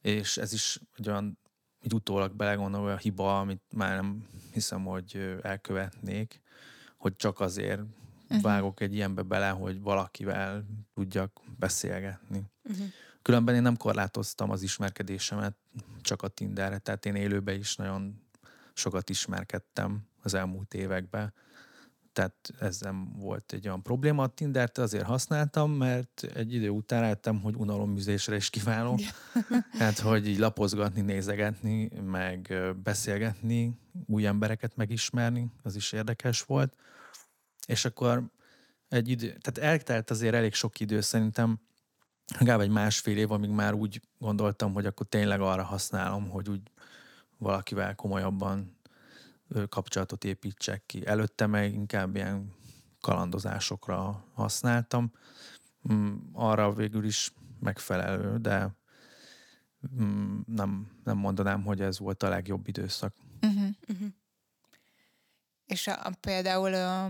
és 0.00 0.36
ez 0.36 0.52
is 0.52 0.80
egy 0.96 1.08
olyan, 1.08 1.38
így 1.82 1.94
utólag 1.94 2.32
belegondolva 2.34 2.92
a 2.92 2.96
hiba, 2.96 3.40
amit 3.40 3.62
már 3.74 3.94
nem 3.94 4.26
hiszem, 4.52 4.84
hogy 4.84 5.38
elkövetnék, 5.42 6.40
hogy 6.96 7.16
csak 7.16 7.40
azért 7.40 7.80
uh-huh. 7.80 8.42
vágok 8.42 8.80
egy 8.80 8.94
ilyenbe 8.94 9.22
bele, 9.22 9.48
hogy 9.48 9.80
valakivel 9.80 10.64
tudjak 10.94 11.40
beszélgetni. 11.58 12.42
Uh-huh. 12.62 12.86
Különben 13.22 13.54
én 13.54 13.62
nem 13.62 13.76
korlátoztam 13.76 14.50
az 14.50 14.62
ismerkedésemet 14.62 15.56
csak 16.00 16.22
a 16.22 16.28
Tinderre, 16.28 16.78
tehát 16.78 17.06
én 17.06 17.14
élőben 17.14 17.58
is 17.58 17.76
nagyon 17.76 18.22
sokat 18.74 19.10
ismerkedtem 19.10 20.06
az 20.22 20.34
elmúlt 20.34 20.74
években. 20.74 21.32
Tehát 22.12 22.52
ez 22.60 22.80
nem 22.80 23.12
volt 23.16 23.52
egy 23.52 23.66
olyan 23.66 23.82
probléma. 23.82 24.22
A 24.22 24.26
Tindert 24.26 24.78
azért 24.78 25.04
használtam, 25.04 25.70
mert 25.72 26.22
egy 26.34 26.54
idő 26.54 26.68
után 26.68 27.00
rájöttem, 27.00 27.40
hogy 27.40 27.54
unalomműzésre 27.56 28.36
is 28.36 28.50
kiváló. 28.50 28.98
hát, 29.78 29.98
hogy 29.98 30.28
így 30.28 30.38
lapozgatni, 30.38 31.00
nézegetni, 31.00 31.90
meg 32.04 32.54
beszélgetni, 32.82 33.78
új 34.06 34.26
embereket 34.26 34.76
megismerni, 34.76 35.52
az 35.62 35.76
is 35.76 35.92
érdekes 35.92 36.42
volt. 36.42 36.76
És 37.66 37.84
akkor 37.84 38.30
egy 38.88 39.08
idő, 39.08 39.26
tehát 39.26 39.72
eltelt 39.72 40.10
azért 40.10 40.34
elég 40.34 40.54
sok 40.54 40.80
idő, 40.80 41.00
szerintem 41.00 41.60
legalább 42.38 42.60
egy 42.60 42.70
másfél 42.70 43.16
év, 43.16 43.30
amíg 43.30 43.50
már 43.50 43.74
úgy 43.74 44.00
gondoltam, 44.18 44.72
hogy 44.72 44.86
akkor 44.86 45.06
tényleg 45.06 45.40
arra 45.40 45.62
használom, 45.62 46.28
hogy 46.28 46.48
úgy 46.48 46.60
valakivel 47.38 47.94
komolyabban 47.94 48.76
kapcsolatot 49.68 50.24
építsek 50.24 50.86
ki. 50.86 51.06
Előtte 51.06 51.46
meg 51.46 51.72
inkább 51.72 52.14
ilyen 52.16 52.54
kalandozásokra 53.00 54.24
használtam. 54.34 55.12
Mm, 55.92 56.14
arra 56.32 56.72
végül 56.72 57.04
is 57.04 57.32
megfelelő, 57.60 58.38
de 58.38 58.76
mm, 60.00 60.40
nem, 60.46 61.00
nem 61.04 61.18
mondanám, 61.18 61.62
hogy 61.62 61.80
ez 61.80 61.98
volt 61.98 62.22
a 62.22 62.28
legjobb 62.28 62.68
időszak. 62.68 63.14
Uh-huh. 63.40 63.68
Uh-huh. 63.88 64.08
És 65.66 65.86
a, 65.86 66.06
a, 66.06 66.12
például 66.20 66.74
a, 66.74 67.04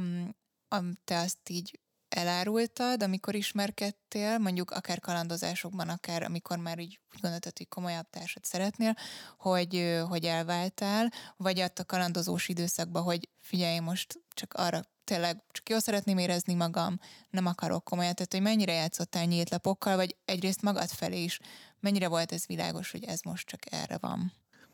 a, 0.68 0.82
te 1.04 1.18
azt 1.18 1.48
így 1.48 1.80
elárultad, 2.12 3.02
amikor 3.02 3.34
ismerkedtél, 3.34 4.38
mondjuk 4.38 4.70
akár 4.70 5.00
kalandozásokban, 5.00 5.88
akár 5.88 6.22
amikor 6.22 6.58
már 6.58 6.78
így 6.78 7.00
úgy 7.14 7.20
gondoltad, 7.20 7.56
hogy 7.56 7.68
komolyabb 7.68 8.10
társat 8.10 8.44
szeretnél, 8.44 8.94
hogy, 9.38 10.00
hogy 10.08 10.24
elváltál, 10.24 11.12
vagy 11.36 11.60
ott 11.60 11.78
a 11.78 11.84
kalandozós 11.84 12.48
időszakban, 12.48 13.02
hogy 13.02 13.28
figyelj, 13.40 13.78
most 13.78 14.20
csak 14.34 14.54
arra 14.54 14.80
tényleg 15.04 15.42
csak 15.50 15.68
jól 15.68 15.80
szeretném 15.80 16.18
érezni 16.18 16.54
magam, 16.54 16.98
nem 17.30 17.46
akarok 17.46 17.84
komolyan, 17.84 18.14
tehát 18.14 18.32
hogy 18.32 18.42
mennyire 18.42 18.72
játszottál 18.72 19.24
nyílt 19.24 19.50
lapokkal, 19.50 19.96
vagy 19.96 20.16
egyrészt 20.24 20.62
magad 20.62 20.88
felé 20.88 21.22
is, 21.22 21.38
mennyire 21.80 22.08
volt 22.08 22.32
ez 22.32 22.46
világos, 22.46 22.90
hogy 22.90 23.04
ez 23.04 23.20
most 23.20 23.46
csak 23.46 23.72
erre 23.72 23.98
van? 24.00 24.32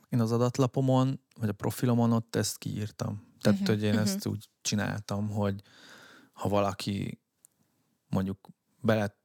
Én 0.08 0.20
az 0.20 0.32
adatlapomon, 0.32 1.20
vagy 1.34 1.48
a 1.48 1.52
profilomon 1.52 2.12
ott 2.12 2.36
ezt 2.36 2.58
kiírtam. 2.58 3.26
Tehát, 3.40 3.60
uh-huh, 3.60 3.74
hogy 3.74 3.84
én 3.84 3.94
uh-huh. 3.94 4.08
ezt 4.08 4.26
úgy 4.26 4.48
csináltam, 4.62 5.28
hogy 5.28 5.62
ha 6.32 6.48
valaki 6.48 7.20
mondjuk 8.08 8.48
bele 8.80 9.16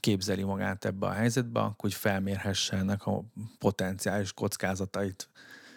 képzeli 0.00 0.42
magát 0.42 0.84
ebbe 0.84 1.06
a 1.06 1.12
helyzetbe, 1.12 1.60
akkor 1.60 1.76
hogy 1.76 1.94
felmérhesse 1.94 2.76
ennek 2.76 3.06
a 3.06 3.24
potenciális 3.58 4.32
kockázatait. 4.32 5.28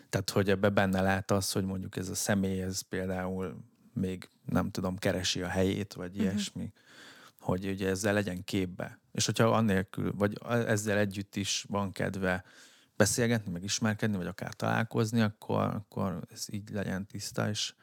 Tehát, 0.10 0.30
hogy 0.30 0.50
ebbe 0.50 0.70
benne 0.70 1.02
lát 1.02 1.32
az, 1.32 1.52
hogy 1.52 1.66
mondjuk 1.66 1.96
ez 1.96 2.10
a 2.10 2.16
személy, 2.16 2.62
ez 2.62 2.82
például 2.82 3.64
még 3.94 4.30
nem 4.46 4.72
tudom, 4.72 4.98
keresi 4.98 5.42
a 5.42 5.48
helyét, 5.48 5.94
vagy 5.94 6.10
uh-huh. 6.10 6.24
ilyesmi, 6.24 6.72
hogy 7.40 7.66
ugye 7.66 7.90
ezzel 7.90 8.14
legyen 8.14 8.44
képbe. 8.44 9.00
És 9.12 9.26
hogyha 9.26 9.50
annélkül, 9.50 10.14
vagy 10.16 10.38
ezzel 10.48 10.98
együtt 10.98 11.36
is 11.36 11.66
van 11.70 11.92
kedve 11.92 12.44
beszélgetni, 12.96 13.52
meg 13.52 13.64
ismerkedni, 13.64 14.18
vagy 14.18 14.28
akár 14.28 14.54
találkozni, 14.54 15.22
akkor, 15.22 15.62
akkor 15.62 16.22
ez 16.32 16.46
így 16.50 16.70
legyen 16.70 17.06
tiszta, 17.06 17.50
és 17.50 17.74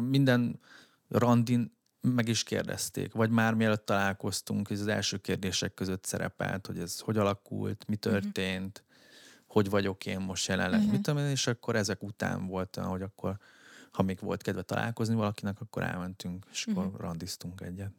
minden 0.00 0.60
randin 1.08 1.76
meg 2.04 2.28
is 2.28 2.42
kérdezték, 2.42 3.12
vagy 3.12 3.30
már 3.30 3.54
mielőtt 3.54 3.86
találkoztunk, 3.86 4.70
ez 4.70 4.80
az 4.80 4.86
első 4.86 5.16
kérdések 5.16 5.74
között 5.74 6.04
szerepelt, 6.04 6.66
hogy 6.66 6.78
ez 6.78 7.00
hogy 7.00 7.16
alakult, 7.16 7.84
mi 7.86 7.98
mhm. 8.00 8.12
történt, 8.12 8.82
uh-huh. 8.84 9.46
hogy 9.46 9.70
vagyok 9.70 10.06
én 10.06 10.20
most 10.20 10.48
jelenleg, 10.48 10.78
uh-huh. 10.78 10.92
mit 10.92 11.02
tudom 11.02 11.24
én, 11.24 11.30
és 11.30 11.46
akkor 11.46 11.76
ezek 11.76 12.02
után 12.02 12.46
volt, 12.46 12.76
hogy 12.76 13.02
akkor, 13.02 13.38
ha 13.92 14.02
még 14.02 14.18
volt 14.20 14.42
kedve 14.42 14.62
találkozni 14.62 15.14
valakinek, 15.14 15.60
akkor 15.60 15.82
elmentünk, 15.82 16.46
és 16.52 16.66
uh-huh. 16.66 16.84
akkor 16.84 16.94
mhm. 16.94 17.02
randiztunk 17.02 17.60
egyet. 17.60 17.92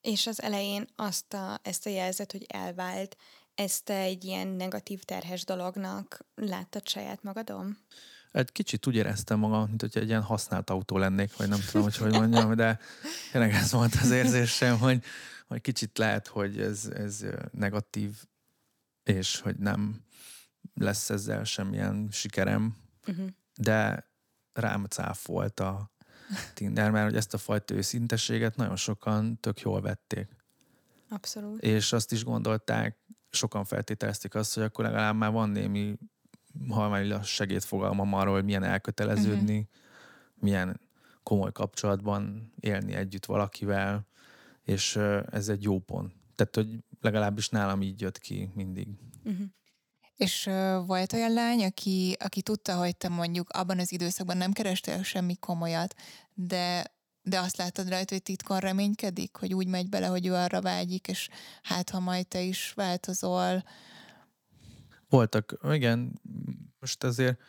És 0.00 0.26
az 0.26 0.42
elején 0.42 0.86
azt 0.96 1.34
a, 1.34 1.58
ezt 1.62 1.86
a 1.86 1.90
jelzet, 1.90 2.32
hogy 2.32 2.44
elvált, 2.48 3.16
ezt 3.54 3.90
egy 3.90 4.24
ilyen 4.24 4.48
negatív 4.48 5.02
terhes 5.02 5.44
dolognak 5.44 6.24
láttad 6.34 6.88
saját 6.88 7.22
magadon? 7.22 7.78
Egy 8.32 8.52
kicsit 8.52 8.86
úgy 8.86 8.94
éreztem 8.94 9.38
magam, 9.38 9.68
mint 9.68 9.80
hogy 9.80 9.96
egy 9.96 10.08
ilyen 10.08 10.22
használt 10.22 10.70
autó 10.70 10.98
lennék, 10.98 11.36
vagy 11.36 11.48
nem 11.48 11.60
tudom, 11.66 11.82
hogy 11.82 11.96
hogy 11.96 12.12
mondjam, 12.12 12.54
de 12.54 12.78
tényleg 13.32 13.52
ez 13.52 13.72
volt 13.72 13.94
az 13.94 14.10
érzésem, 14.10 14.78
hogy, 14.78 15.02
hogy 15.46 15.60
kicsit 15.60 15.98
lehet, 15.98 16.26
hogy 16.26 16.60
ez, 16.60 16.86
ez 16.86 17.24
negatív, 17.52 18.24
és 19.02 19.40
hogy 19.40 19.56
nem 19.56 20.04
lesz 20.74 21.10
ezzel 21.10 21.44
semmilyen 21.44 22.08
sikerem, 22.10 22.76
uh-huh. 23.06 23.26
de 23.56 24.08
rám 24.52 24.84
cáfolt 24.84 25.60
a 25.60 25.90
Tinder, 26.54 26.90
mert 26.90 27.04
hogy 27.04 27.16
ezt 27.16 27.34
a 27.34 27.38
fajta 27.38 27.74
őszintességet 27.74 28.56
nagyon 28.56 28.76
sokan 28.76 29.40
tök 29.40 29.60
jól 29.60 29.80
vették. 29.80 30.28
Abszolút. 31.08 31.62
És 31.62 31.92
azt 31.92 32.12
is 32.12 32.24
gondolták, 32.24 32.96
sokan 33.30 33.64
feltételezték 33.64 34.34
azt, 34.34 34.54
hogy 34.54 34.62
akkor 34.62 34.84
legalább 34.84 35.16
már 35.16 35.30
van 35.30 35.50
némi 35.50 35.98
a 37.10 37.22
segédfogalmam 37.22 38.14
arról, 38.14 38.34
hogy 38.34 38.44
milyen 38.44 38.62
elköteleződni, 38.62 39.58
uh-huh. 39.58 39.68
milyen 40.34 40.80
komoly 41.22 41.52
kapcsolatban 41.52 42.52
élni 42.60 42.94
együtt 42.94 43.26
valakivel, 43.26 44.06
és 44.64 44.96
ez 45.30 45.48
egy 45.48 45.62
jó 45.62 45.78
pont. 45.78 46.12
Tehát, 46.34 46.54
hogy 46.54 46.84
legalábbis 47.00 47.48
nálam 47.48 47.82
így 47.82 48.00
jött 48.00 48.18
ki 48.18 48.50
mindig. 48.54 48.88
Uh-huh. 49.24 49.46
És 50.16 50.46
uh, 50.46 50.86
volt 50.86 51.12
olyan 51.12 51.32
lány, 51.32 51.64
aki, 51.64 52.16
aki 52.18 52.42
tudta, 52.42 52.76
hogy 52.76 52.96
te 52.96 53.08
mondjuk 53.08 53.50
abban 53.50 53.78
az 53.78 53.92
időszakban 53.92 54.36
nem 54.36 54.52
kerestél 54.52 55.02
semmi 55.02 55.36
komolyat, 55.36 55.94
de 56.34 56.84
de 57.22 57.38
azt 57.38 57.56
látod 57.56 57.88
rajta, 57.88 58.14
hogy 58.14 58.22
titkon 58.22 58.58
reménykedik, 58.58 59.36
hogy 59.36 59.54
úgy 59.54 59.66
megy 59.66 59.88
bele, 59.88 60.06
hogy 60.06 60.26
ő 60.26 60.34
arra 60.34 60.60
vágyik, 60.60 61.08
és 61.08 61.28
hát 61.62 61.90
ha 61.90 62.00
majd 62.00 62.26
te 62.26 62.40
is 62.40 62.72
változol, 62.76 63.64
voltak, 65.10 65.58
igen, 65.70 66.20
most 66.80 67.04
azért 67.04 67.40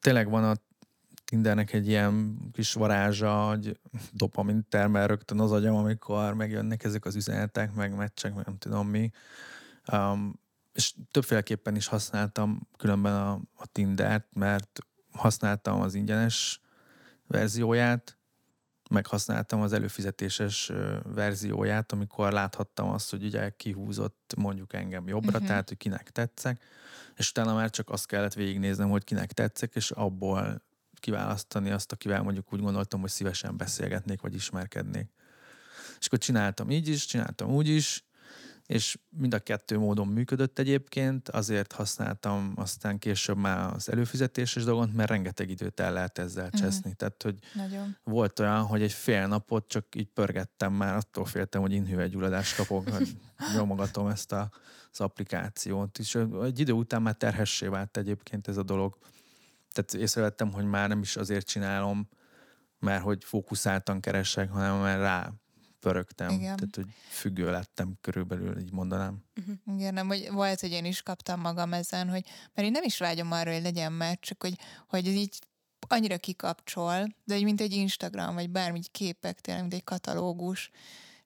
tényleg 0.00 0.28
van 0.28 0.44
a 0.44 0.54
Tindernek 1.24 1.72
egy 1.72 1.88
ilyen 1.88 2.38
kis 2.52 2.72
varázsa, 2.72 3.48
hogy 3.48 3.80
dopamin 4.12 4.66
termel 4.68 5.06
rögtön 5.06 5.40
az 5.40 5.52
agyam, 5.52 5.74
amikor 5.74 6.34
megjönnek 6.34 6.84
ezek 6.84 7.04
az 7.04 7.14
üzenetek, 7.14 7.74
meg 7.74 7.96
meccsek, 7.96 8.34
meg 8.34 8.46
nem 8.46 8.58
tudom 8.58 8.88
mi. 8.88 9.10
Um, 9.92 10.40
és 10.72 10.94
többféleképpen 11.10 11.76
is 11.76 11.86
használtam 11.86 12.68
különben 12.76 13.14
a, 13.14 13.32
a 13.54 13.66
Tindert, 13.72 14.26
mert 14.32 14.78
használtam 15.12 15.80
az 15.80 15.94
ingyenes 15.94 16.60
verzióját, 17.26 18.17
meghasználtam 18.88 19.60
az 19.60 19.72
előfizetéses 19.72 20.72
verzióját, 21.14 21.92
amikor 21.92 22.32
láthattam 22.32 22.88
azt, 22.88 23.10
hogy 23.10 23.24
ugye 23.24 23.50
kihúzott 23.50 24.34
mondjuk 24.36 24.72
engem 24.72 25.08
jobbra, 25.08 25.32
uh-huh. 25.32 25.46
tehát 25.46 25.68
hogy 25.68 25.76
kinek 25.76 26.10
tetszek, 26.10 26.62
és 27.16 27.30
utána 27.30 27.54
már 27.54 27.70
csak 27.70 27.90
azt 27.90 28.06
kellett 28.06 28.34
végignéznem, 28.34 28.90
hogy 28.90 29.04
kinek 29.04 29.32
tetszek, 29.32 29.74
és 29.74 29.90
abból 29.90 30.62
kiválasztani 30.94 31.70
azt, 31.70 31.92
akivel 31.92 32.22
mondjuk 32.22 32.52
úgy 32.52 32.60
gondoltam, 32.60 33.00
hogy 33.00 33.10
szívesen 33.10 33.56
beszélgetnék, 33.56 34.20
vagy 34.20 34.34
ismerkednék. 34.34 35.10
És 35.98 36.06
akkor 36.06 36.18
csináltam 36.18 36.70
így 36.70 36.88
is, 36.88 37.06
csináltam 37.06 37.50
úgy 37.50 37.68
is, 37.68 38.04
és 38.68 38.98
mind 39.08 39.34
a 39.34 39.38
kettő 39.38 39.78
módon 39.78 40.06
működött 40.06 40.58
egyébként, 40.58 41.28
azért 41.28 41.72
használtam 41.72 42.52
aztán 42.56 42.98
később 42.98 43.36
már 43.36 43.74
az 43.74 43.90
előfizetéses 43.90 44.64
dolgot, 44.64 44.92
mert 44.92 45.08
rengeteg 45.08 45.50
időt 45.50 45.80
el 45.80 45.92
lehet 45.92 46.18
ezzel 46.18 46.44
uh-huh. 46.44 46.60
cseszni. 46.60 46.94
Tehát, 46.94 47.22
hogy 47.22 47.38
Nagyon. 47.54 47.96
volt 48.02 48.38
olyan, 48.38 48.62
hogy 48.62 48.82
egy 48.82 48.92
fél 48.92 49.26
napot 49.26 49.68
csak 49.68 49.94
így 49.94 50.06
pörgettem 50.06 50.72
már, 50.72 50.96
attól 50.96 51.24
féltem, 51.24 51.60
hogy 51.60 51.72
inhüvegyulladást 51.72 52.56
kapok, 52.56 52.88
hogy 52.88 53.16
nyomogatom 53.54 54.06
ezt 54.06 54.32
a, 54.32 54.50
az 54.92 55.00
applikációt. 55.00 55.98
És 55.98 56.18
egy 56.42 56.58
idő 56.58 56.72
után 56.72 57.02
már 57.02 57.14
terhessé 57.14 57.66
vált 57.66 57.96
egyébként 57.96 58.48
ez 58.48 58.56
a 58.56 58.62
dolog. 58.62 58.98
Tehát 59.72 59.94
észrevettem, 59.94 60.52
hogy 60.52 60.64
már 60.64 60.88
nem 60.88 61.00
is 61.00 61.16
azért 61.16 61.46
csinálom, 61.46 62.08
mert 62.78 63.02
hogy 63.02 63.24
fókuszáltan 63.24 64.00
keresek, 64.00 64.50
hanem 64.50 64.80
mert 64.80 65.00
rá 65.00 65.32
pörögtem. 65.80 66.30
Igen. 66.30 66.56
Tehát, 66.56 66.74
hogy 66.74 66.86
függő 67.08 67.50
lettem 67.50 67.98
körülbelül, 68.00 68.58
így 68.58 68.72
mondanám. 68.72 69.24
Uh-huh. 69.36 69.78
Igen, 69.78 69.94
nem, 69.94 70.06
hogy 70.06 70.30
volt, 70.30 70.60
hogy 70.60 70.70
én 70.70 70.84
is 70.84 71.02
kaptam 71.02 71.40
magam 71.40 71.72
ezen, 71.72 72.08
hogy 72.08 72.24
mert 72.54 72.66
én 72.66 72.72
nem 72.72 72.82
is 72.84 72.98
vágyom 72.98 73.32
arra, 73.32 73.52
hogy 73.52 73.62
legyen 73.62 73.92
mert 73.92 74.20
csak 74.20 74.42
hogy, 74.42 74.58
hogy 74.88 75.06
ez 75.06 75.14
így 75.14 75.38
annyira 75.88 76.18
kikapcsol, 76.18 77.06
de 77.24 77.34
egy, 77.34 77.44
mint 77.44 77.60
egy 77.60 77.72
Instagram, 77.72 78.34
vagy 78.34 78.50
bármi 78.50 78.80
képek, 78.90 79.40
tényleg, 79.40 79.62
mint 79.62 79.74
egy 79.74 79.84
katalógus. 79.84 80.70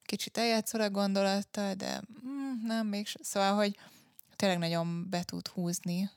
Kicsit 0.02 0.38
eljátszol 0.38 0.80
a 0.80 0.90
gondolattal, 0.90 1.74
de 1.74 2.02
mm, 2.26 2.66
nem, 2.66 2.86
még 2.86 3.06
Szóval, 3.20 3.54
hogy 3.54 3.78
tényleg 4.36 4.58
nagyon 4.58 5.10
be 5.10 5.22
tud 5.22 5.48
húzni, 5.48 6.10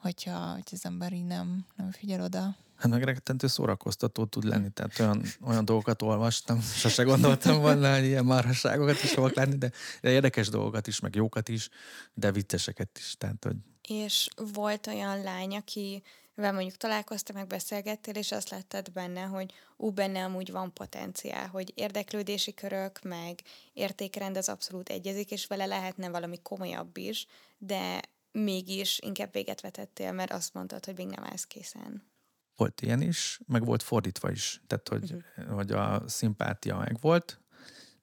hogyha, 0.00 0.52
hogyha 0.52 0.76
az 0.76 0.84
ember 0.84 1.12
így 1.12 1.24
nem, 1.24 1.66
nem 1.76 1.90
figyel 1.90 2.22
oda. 2.22 2.56
Hát 2.76 2.90
meg 2.90 3.02
rettentő 3.02 3.46
szórakoztató 3.46 4.24
tud 4.24 4.44
lenni, 4.44 4.70
tehát 4.70 4.98
olyan, 4.98 5.22
olyan 5.40 5.64
dolgokat 5.64 6.02
olvastam, 6.02 6.60
sose 6.60 7.02
gondoltam 7.02 7.60
volna, 7.60 7.94
hogy 7.94 8.04
ilyen 8.04 8.24
marhasságokat 8.24 9.02
is 9.02 9.10
fogok 9.10 9.34
lenni, 9.34 9.56
de, 9.56 9.70
de 10.00 10.10
érdekes 10.10 10.48
dolgokat 10.48 10.86
is, 10.86 11.00
meg 11.00 11.14
jókat 11.14 11.48
is, 11.48 11.68
de 12.14 12.32
vicceseket 12.32 12.98
is. 12.98 13.14
Tehát, 13.18 13.44
hogy... 13.44 13.56
És 13.88 14.28
volt 14.54 14.86
olyan 14.86 15.22
lány, 15.22 15.56
aki 15.56 16.02
vel 16.34 16.52
mondjuk 16.52 16.76
találkoztam, 16.76 17.36
meg 17.36 17.46
beszélgettél, 17.46 18.14
és 18.14 18.32
azt 18.32 18.50
láttad 18.50 18.92
benne, 18.92 19.22
hogy 19.22 19.52
ú, 19.76 19.90
benne 19.90 20.24
amúgy 20.24 20.50
van 20.50 20.72
potenciál, 20.72 21.46
hogy 21.46 21.72
érdeklődési 21.74 22.54
körök, 22.54 23.02
meg 23.02 23.40
értékrend 23.72 24.36
az 24.36 24.48
abszolút 24.48 24.88
egyezik, 24.88 25.30
és 25.30 25.46
vele 25.46 25.66
lehetne 25.66 26.08
valami 26.08 26.38
komolyabb 26.42 26.96
is, 26.96 27.26
de 27.58 28.00
mégis 28.32 28.98
inkább 28.98 29.32
véget 29.32 29.60
vetettél, 29.60 30.12
mert 30.12 30.32
azt 30.32 30.54
mondtad, 30.54 30.84
hogy 30.84 30.96
még 30.96 31.06
nem 31.06 31.24
állsz 31.24 31.44
készen. 31.44 32.08
Volt 32.56 32.80
ilyen 32.80 33.00
is, 33.00 33.40
meg 33.46 33.64
volt 33.64 33.82
fordítva 33.82 34.30
is. 34.30 34.60
Tehát, 34.66 34.88
hogy, 34.88 35.12
uh-huh. 35.12 35.54
hogy 35.54 35.72
a 35.72 36.02
szimpátia 36.08 36.76
meg 36.76 37.00
volt 37.00 37.40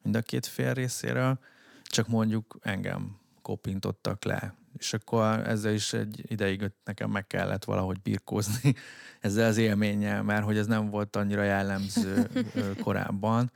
mind 0.08 0.16
a 0.16 0.22
két 0.22 0.46
fél 0.46 0.74
részéről, 0.74 1.40
csak 1.84 2.08
mondjuk 2.08 2.58
engem 2.62 3.20
kopintottak 3.42 4.24
le. 4.24 4.56
És 4.78 4.94
akkor 4.94 5.48
ezzel 5.48 5.74
is 5.74 5.94
egy 5.94 6.32
ideig 6.32 6.72
nekem 6.84 7.10
meg 7.10 7.28
kellett 7.28 7.64
valahogy 7.64 8.02
birkózni 8.02 8.76
ezzel 9.20 9.48
az 9.48 9.58
élménnyel, 9.58 10.24
mert 10.24 10.44
hogy 10.44 10.58
ez 10.58 10.68
nem 10.68 10.90
volt 10.90 11.16
annyira 11.16 11.44
jellemző 11.44 12.30
korábban, 12.84 13.52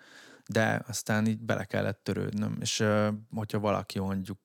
de 0.47 0.83
aztán 0.87 1.27
így 1.27 1.39
bele 1.39 1.63
kellett 1.63 2.03
törődnöm. 2.03 2.57
És 2.61 2.83
hogyha 3.33 3.59
valaki 3.59 3.99
mondjuk 3.99 4.39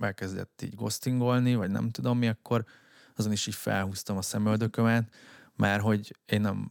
elkezdett 0.00 0.62
így 0.62 0.74
ghostingolni, 0.74 1.54
vagy 1.54 1.70
nem 1.70 1.90
tudom 1.90 2.18
mi, 2.18 2.28
akkor 2.28 2.64
azon 3.16 3.32
is 3.32 3.46
így 3.46 3.54
felhúztam 3.54 4.16
a 4.16 4.22
szemöldökömet, 4.22 5.14
mert 5.56 5.82
hogy 5.82 6.16
én 6.26 6.40
nem 6.40 6.70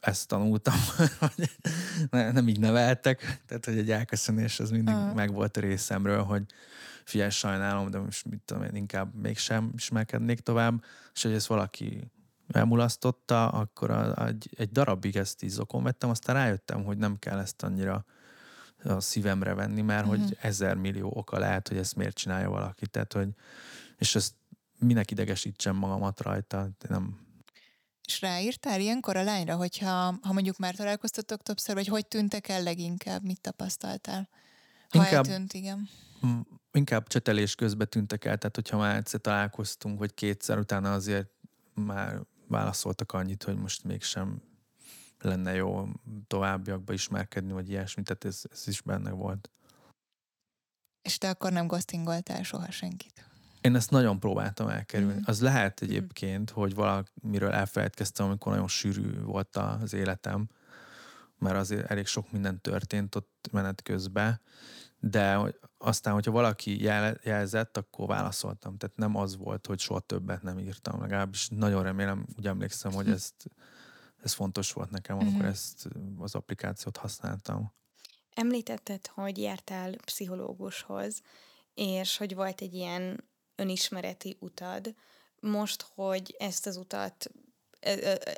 ezt 0.00 0.28
tanultam, 0.28 0.74
hogy 1.20 1.50
nem 2.10 2.48
így 2.48 2.60
neveltek, 2.60 3.42
tehát 3.46 3.64
hogy 3.64 3.78
egy 3.78 3.90
elköszönés 3.90 4.60
az 4.60 4.70
mindig 4.70 4.94
uh. 4.94 5.14
meg 5.14 5.32
volt 5.32 5.56
a 5.56 5.60
részemről, 5.60 6.22
hogy 6.22 6.42
figyelj, 7.04 7.30
sajnálom, 7.30 7.90
de 7.90 7.98
most 7.98 8.24
mit 8.24 8.40
tudom 8.44 8.62
én, 8.62 8.74
inkább 8.74 9.14
mégsem 9.14 9.72
ismerkednék 9.76 10.40
tovább, 10.40 10.84
és 11.14 11.22
hogy 11.22 11.32
ezt 11.32 11.46
valaki 11.46 12.10
elmulasztotta, 12.52 13.48
akkor 13.48 13.90
a, 13.90 14.26
egy, 14.26 14.50
egy 14.56 14.70
darabig 14.70 15.16
ezt 15.16 15.42
így 15.42 15.50
zokon 15.50 15.82
vettem, 15.82 16.10
aztán 16.10 16.34
rájöttem, 16.34 16.84
hogy 16.84 16.98
nem 16.98 17.18
kell 17.18 17.38
ezt 17.38 17.62
annyira 17.62 18.04
a 18.84 19.00
szívemre 19.00 19.54
venni, 19.54 19.82
mert 19.82 20.06
uh-huh. 20.06 20.20
hogy 20.20 20.30
mhm. 20.30 20.46
ezer 20.46 20.74
millió 20.74 21.12
oka 21.14 21.38
lehet, 21.38 21.68
hogy 21.68 21.76
ezt 21.76 21.96
miért 21.96 22.16
csinálja 22.16 22.50
valaki. 22.50 22.86
Tehát, 22.86 23.12
hogy, 23.12 23.28
és 23.98 24.14
ezt 24.14 24.34
minek 24.78 25.10
idegesítsem 25.10 25.76
magamat 25.76 26.20
rajta, 26.20 26.68
nem, 26.88 27.28
és 28.10 28.20
ráírtál 28.20 28.80
ilyenkor 28.80 29.16
a 29.16 29.22
lányra, 29.22 29.56
hogyha 29.56 30.18
ha 30.22 30.32
mondjuk 30.32 30.58
már 30.58 30.74
találkoztatok 30.74 31.42
többször, 31.42 31.74
vagy 31.74 31.86
hogy 31.86 32.06
tűntek 32.06 32.48
el 32.48 32.62
leginkább, 32.62 33.24
mit 33.24 33.40
tapasztaltál? 33.40 34.28
Ha 34.88 34.98
inkább, 34.98 35.26
eltűnt, 35.26 35.52
igen. 35.52 35.88
Inkább 36.72 37.06
csetelés 37.06 37.54
közben 37.54 37.88
tűntek 37.88 38.24
el, 38.24 38.38
tehát 38.38 38.54
hogyha 38.54 38.76
már 38.76 38.96
egyszer 38.96 39.20
találkoztunk, 39.20 39.98
vagy 39.98 40.14
kétszer, 40.14 40.58
utána 40.58 40.92
azért 40.92 41.28
már 41.74 42.20
válaszoltak 42.48 43.12
annyit, 43.12 43.42
hogy 43.42 43.56
most 43.56 43.84
mégsem 43.84 44.42
lenne 45.22 45.54
jó 45.54 45.88
továbbiakba 46.26 46.92
ismerkedni, 46.92 47.52
vagy 47.52 47.68
ilyesmi, 47.68 48.02
tehát 48.02 48.24
ez, 48.24 48.42
ez 48.50 48.62
is 48.66 48.80
benne 48.80 49.10
volt. 49.10 49.50
És 51.02 51.18
te 51.18 51.28
akkor 51.28 51.52
nem 51.52 51.66
ghostingoltál 51.66 52.42
soha 52.42 52.70
senkit? 52.70 53.24
Én 53.60 53.74
ezt 53.74 53.90
nagyon 53.90 54.20
próbáltam 54.20 54.68
elkerülni. 54.68 55.18
Mm. 55.18 55.24
Az 55.24 55.40
lehet 55.40 55.80
mhm. 55.80 55.90
egyébként, 55.90 56.50
hogy 56.50 56.74
valamiről 56.74 57.50
elfelejtkeztem, 57.50 58.26
amikor 58.26 58.52
nagyon 58.52 58.68
sűrű 58.68 59.20
volt 59.20 59.56
az 59.56 59.92
életem, 59.92 60.48
mert 61.38 61.56
azért 61.56 61.90
elég 61.90 62.06
sok 62.06 62.32
minden 62.32 62.60
történt 62.60 63.14
ott 63.14 63.48
menet 63.52 63.82
közben, 63.82 64.40
de 64.98 65.38
aztán, 65.78 66.12
hogyha 66.14 66.30
valaki 66.30 66.82
jel, 66.82 67.18
jelzett, 67.22 67.76
akkor 67.76 68.06
válaszoltam. 68.06 68.76
Tehát 68.76 68.96
nem 68.96 69.16
az 69.16 69.36
volt, 69.36 69.66
hogy 69.66 69.78
soha 69.78 70.00
többet 70.00 70.42
nem 70.42 70.58
írtam. 70.58 71.00
Legalábbis 71.00 71.48
nagyon 71.48 71.82
remélem, 71.82 72.26
úgy 72.38 72.46
emlékszem, 72.46 72.92
hogy 72.92 73.08
ezt, 73.08 73.50
ez 74.22 74.32
fontos 74.32 74.72
volt 74.72 74.90
nekem, 74.90 75.16
amikor 75.18 75.34
uh-huh. 75.34 75.50
ezt 75.50 75.88
az 76.18 76.34
applikációt 76.34 76.96
használtam. 76.96 77.72
Említetted, 78.34 79.06
hogy 79.06 79.38
jártál 79.38 79.96
pszichológushoz, 79.96 81.20
és 81.74 82.16
hogy 82.16 82.34
volt 82.34 82.60
egy 82.60 82.74
ilyen 82.74 83.28
önismereti 83.54 84.36
utad. 84.40 84.94
Most, 85.40 85.82
hogy 85.94 86.36
ezt 86.38 86.66
az 86.66 86.76
utat 86.76 87.30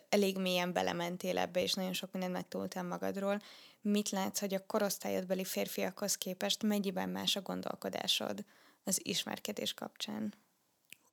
elég 0.09 0.38
mélyen 0.38 0.73
belementél 0.73 1.38
ebbe, 1.38 1.62
és 1.62 1.73
nagyon 1.73 1.92
sok 1.92 2.12
mindent 2.12 2.33
megtudtál 2.33 2.85
magadról, 2.85 3.40
mit 3.81 4.11
látsz, 4.11 4.40
hogy 4.40 4.55
a 4.55 4.66
korosztályodbeli 4.66 5.45
férfiakhoz 5.45 6.14
képest 6.14 6.62
mennyiben 6.62 7.09
más 7.09 7.37
a 7.37 7.40
gondolkodásod 7.40 8.45
az 8.85 9.07
ismerkedés 9.07 9.75
kapcsán? 9.75 10.35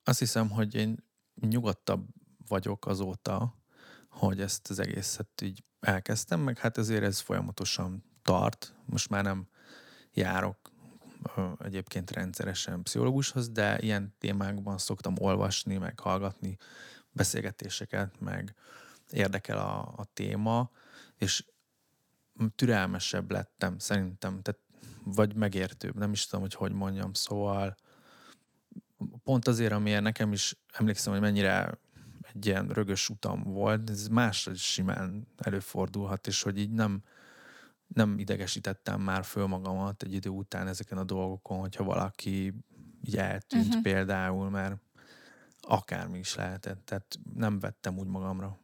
Azt 0.04 0.18
hiszem, 0.18 0.50
hogy 0.50 0.74
én 0.74 1.04
nyugodtabb 1.34 2.06
vagyok 2.48 2.86
azóta, 2.86 3.59
hogy 4.10 4.40
ezt 4.40 4.70
az 4.70 4.78
egészet 4.78 5.40
így 5.42 5.64
elkezdtem, 5.80 6.40
meg 6.40 6.58
hát 6.58 6.78
ezért 6.78 7.02
ez 7.02 7.18
folyamatosan 7.18 8.04
tart. 8.22 8.74
Most 8.86 9.08
már 9.08 9.22
nem 9.22 9.48
járok 10.12 10.70
egyébként 11.58 12.10
rendszeresen 12.10 12.82
pszichológushoz, 12.82 13.48
de 13.50 13.78
ilyen 13.78 14.14
témákban 14.18 14.78
szoktam 14.78 15.14
olvasni, 15.18 15.76
meg 15.76 16.00
hallgatni 16.00 16.56
beszélgetéseket, 17.12 18.20
meg 18.20 18.54
érdekel 19.10 19.58
a, 19.58 19.94
a 19.96 20.04
téma, 20.12 20.70
és 21.16 21.44
türelmesebb 22.54 23.30
lettem 23.30 23.78
szerintem, 23.78 24.42
tehát 24.42 24.60
vagy 25.04 25.34
megértőbb, 25.34 25.94
nem 25.94 26.12
is 26.12 26.26
tudom, 26.26 26.40
hogy 26.40 26.54
hogy 26.54 26.72
mondjam, 26.72 27.12
szóval 27.12 27.76
pont 29.24 29.48
azért, 29.48 29.72
amiért 29.72 30.02
nekem 30.02 30.32
is 30.32 30.56
emlékszem, 30.72 31.12
hogy 31.12 31.22
mennyire 31.22 31.78
egy 32.34 32.46
ilyen 32.46 32.68
rögös 32.68 33.08
utam 33.08 33.42
volt, 33.42 33.90
ez 33.90 34.08
másra 34.08 34.52
is 34.52 34.72
simán 34.72 35.26
előfordulhat, 35.38 36.26
és 36.26 36.42
hogy 36.42 36.58
így 36.58 36.70
nem, 36.70 37.02
nem 37.86 38.18
idegesítettem 38.18 39.00
már 39.00 39.24
föl 39.24 39.46
magamat 39.46 40.02
egy 40.02 40.14
idő 40.14 40.28
után 40.30 40.66
ezeken 40.66 40.98
a 40.98 41.04
dolgokon, 41.04 41.58
hogyha 41.58 41.84
valaki 41.84 42.54
így 43.04 43.16
eltűnt 43.16 43.66
uh-huh. 43.66 43.82
például, 43.82 44.50
mert 44.50 44.76
akármi 45.60 46.18
is 46.18 46.34
lehetett, 46.34 46.84
tehát 46.84 47.18
nem 47.34 47.58
vettem 47.58 47.98
úgy 47.98 48.06
magamra. 48.06 48.58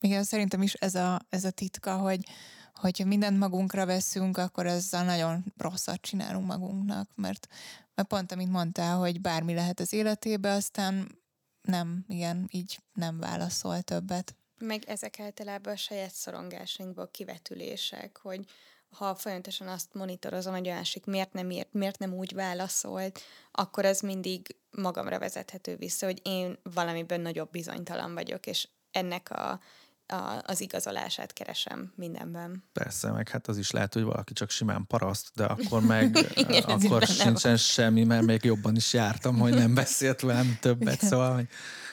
Igen, 0.00 0.24
szerintem 0.24 0.62
is 0.62 0.72
ez 0.72 0.94
a, 0.94 1.20
ez 1.28 1.44
a 1.44 1.50
titka, 1.50 1.96
hogy 1.96 2.26
hogyha 2.74 3.04
mindent 3.04 3.38
magunkra 3.38 3.86
veszünk, 3.86 4.36
akkor 4.36 4.66
ezzel 4.66 5.04
nagyon 5.04 5.44
rosszat 5.56 6.00
csinálunk 6.00 6.46
magunknak, 6.46 7.08
mert, 7.14 7.46
mert 7.94 8.08
pont, 8.08 8.32
amit 8.32 8.50
mondtál, 8.50 8.96
hogy 8.96 9.20
bármi 9.20 9.54
lehet 9.54 9.80
az 9.80 9.92
életébe, 9.92 10.52
aztán 10.52 11.18
nem, 11.64 12.04
igen, 12.08 12.48
így 12.50 12.78
nem 12.92 13.18
válaszol 13.18 13.82
többet. 13.82 14.34
Meg 14.58 14.84
ezek 14.86 15.20
általában 15.20 15.72
a 15.72 15.76
saját 15.76 16.12
szorongásainkból 16.12 17.10
kivetülések, 17.10 18.18
hogy 18.22 18.44
ha 18.90 19.14
folyamatosan 19.14 19.68
azt 19.68 19.94
monitorozom, 19.94 20.52
hogy 20.52 20.68
a 20.68 20.74
másik 20.74 21.04
miért 21.04 21.32
nem 21.32 21.50
írt, 21.50 21.72
miért 21.72 21.98
nem 21.98 22.14
úgy 22.14 22.34
válaszolt, 22.34 23.20
akkor 23.50 23.84
az 23.84 24.00
mindig 24.00 24.56
magamra 24.70 25.18
vezethető 25.18 25.76
vissza, 25.76 26.06
hogy 26.06 26.20
én 26.22 26.58
valamiben 26.62 27.20
nagyobb 27.20 27.50
bizonytalan 27.50 28.14
vagyok, 28.14 28.46
és 28.46 28.68
ennek 28.90 29.30
a 29.30 29.60
a, 30.06 30.42
az 30.46 30.60
igazolását 30.60 31.32
keresem 31.32 31.92
mindenben. 31.96 32.64
Persze, 32.72 33.10
meg 33.10 33.28
hát 33.28 33.48
az 33.48 33.58
is 33.58 33.70
lehet, 33.70 33.94
hogy 33.94 34.02
valaki 34.02 34.32
csak 34.32 34.50
simán 34.50 34.86
paraszt, 34.86 35.30
de 35.34 35.44
akkor 35.44 35.82
meg 35.82 36.18
Igen, 36.34 36.62
akkor 36.62 37.02
sincsen 37.02 37.32
van. 37.42 37.56
semmi, 37.56 38.04
mert 38.04 38.24
még 38.24 38.44
jobban 38.44 38.76
is 38.76 38.92
jártam, 38.92 39.38
hogy 39.38 39.54
nem 39.54 39.74
beszélt 39.74 40.20
velem 40.20 40.56
többet, 40.60 40.94
Igen. 40.94 41.08
szóval 41.08 41.34
hogy 41.34 41.48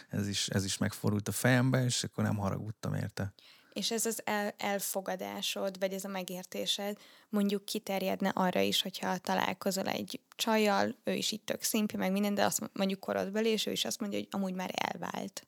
ez 0.09 0.27
is, 0.27 0.47
ez 0.47 0.65
is 0.65 0.77
megfordult 0.77 1.27
a 1.27 1.31
fejembe, 1.31 1.83
és 1.83 2.03
akkor 2.03 2.23
nem 2.23 2.37
haragudtam 2.37 2.93
érte. 2.93 3.33
És 3.73 3.91
ez 3.91 4.05
az 4.05 4.21
el, 4.25 4.53
elfogadásod, 4.57 5.79
vagy 5.79 5.93
ez 5.93 6.03
a 6.03 6.07
megértésed 6.07 6.97
mondjuk 7.29 7.65
kiterjedne 7.65 8.29
arra 8.29 8.59
is, 8.59 8.81
hogyha 8.81 9.17
találkozol 9.17 9.87
egy 9.87 10.19
csajjal, 10.35 10.95
ő 11.03 11.13
is 11.13 11.31
itt 11.31 11.45
tök 11.45 11.61
szimpi, 11.61 11.97
meg 11.97 12.11
minden, 12.11 12.33
de 12.33 12.45
azt 12.45 12.69
mondjuk 12.73 12.99
korodbeli, 12.99 13.49
és 13.49 13.65
ő 13.65 13.71
is 13.71 13.85
azt 13.85 13.99
mondja, 13.99 14.19
hogy 14.19 14.27
amúgy 14.31 14.53
már 14.53 14.71
elvált. 14.73 15.47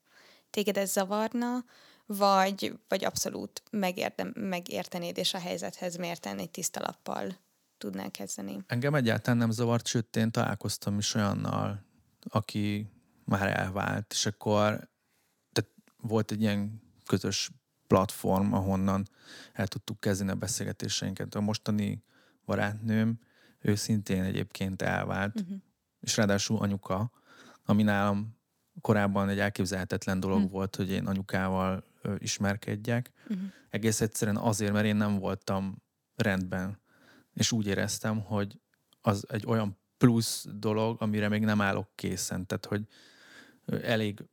Téged 0.49 0.77
ez 0.77 0.91
zavarna, 0.91 1.65
vagy, 2.05 2.79
vagy 2.87 3.05
abszolút 3.05 3.63
megérdem, 3.71 4.33
megértenéd, 4.35 5.17
és 5.17 5.33
a 5.33 5.39
helyzethez 5.39 5.95
mérten 5.95 6.39
egy 6.39 6.51
tiszta 6.51 6.79
lappal 6.79 7.37
tudnál 7.77 8.11
kezdeni. 8.11 8.63
Engem 8.67 8.95
egyáltalán 8.95 9.37
nem 9.37 9.51
zavart, 9.51 9.87
sőt, 9.87 10.15
én 10.15 10.31
találkoztam 10.31 10.97
is 10.97 11.13
olyannal, 11.13 11.85
aki 12.23 12.91
már 13.25 13.59
elvált, 13.59 14.11
és 14.11 14.25
akkor 14.25 14.89
tehát 15.51 15.71
volt 15.97 16.31
egy 16.31 16.41
ilyen 16.41 16.81
közös 17.05 17.51
platform, 17.87 18.53
ahonnan 18.53 19.09
el 19.53 19.67
tudtuk 19.67 19.99
kezdeni 19.99 20.31
a 20.31 20.35
beszélgetéseinket. 20.35 21.35
A 21.35 21.41
mostani 21.41 22.03
barátnőm, 22.45 23.19
ő 23.59 23.75
szintén 23.75 24.23
egyébként 24.23 24.81
elvált, 24.81 25.39
uh-huh. 25.39 25.57
és 25.99 26.17
ráadásul 26.17 26.57
anyuka, 26.57 27.11
ami 27.65 27.83
nálam 27.83 28.37
korábban 28.81 29.29
egy 29.29 29.39
elképzelhetetlen 29.39 30.19
dolog 30.19 30.37
uh-huh. 30.37 30.51
volt, 30.51 30.75
hogy 30.75 30.89
én 30.89 31.05
anyukával 31.05 31.83
ismerkedjek. 32.17 33.11
Uh-huh. 33.29 33.45
Egész 33.69 34.01
egyszerűen 34.01 34.37
azért, 34.37 34.71
mert 34.71 34.85
én 34.85 34.95
nem 34.95 35.19
voltam 35.19 35.83
rendben, 36.15 36.81
és 37.33 37.51
úgy 37.51 37.67
éreztem, 37.67 38.21
hogy 38.21 38.59
az 39.01 39.25
egy 39.29 39.45
olyan 39.45 39.77
plusz 39.97 40.47
dolog, 40.53 41.01
amire 41.01 41.29
még 41.29 41.41
nem 41.41 41.61
állok 41.61 41.89
készen. 41.95 42.45
Tehát, 42.45 42.65
hogy 42.65 42.87
elég 43.83 44.23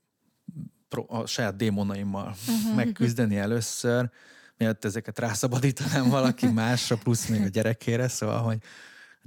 a 1.06 1.26
saját 1.26 1.56
démonaimmal 1.56 2.34
uh-huh. 2.48 2.74
megküzdeni 2.74 3.36
először, 3.36 4.10
mielőtt 4.56 4.84
ezeket 4.84 5.18
rászabadítanám 5.18 6.08
valaki 6.08 6.46
másra, 6.46 6.96
plusz 6.96 7.26
még 7.26 7.42
a 7.42 7.48
gyerekére, 7.48 8.08
szóval, 8.08 8.42
hogy 8.42 8.62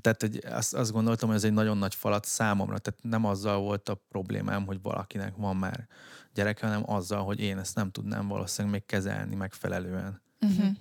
tehát 0.01 0.21
hogy 0.21 0.41
azt, 0.45 0.73
azt 0.73 0.91
gondoltam, 0.91 1.27
hogy 1.27 1.37
ez 1.37 1.43
egy 1.43 1.53
nagyon 1.53 1.77
nagy 1.77 1.95
falat 1.95 2.25
számomra, 2.25 2.77
tehát 2.77 3.03
nem 3.03 3.25
azzal 3.25 3.59
volt 3.59 3.89
a 3.89 4.01
problémám, 4.09 4.65
hogy 4.65 4.81
valakinek 4.81 5.35
van 5.35 5.55
már 5.55 5.87
gyereke, 6.33 6.65
hanem 6.65 6.89
azzal, 6.89 7.23
hogy 7.23 7.39
én 7.39 7.57
ezt 7.57 7.75
nem 7.75 7.91
tudnám 7.91 8.27
valószínűleg 8.27 8.77
még 8.77 8.85
kezelni 8.85 9.35
megfelelően. 9.35 10.21
Uh-huh. 10.41 10.71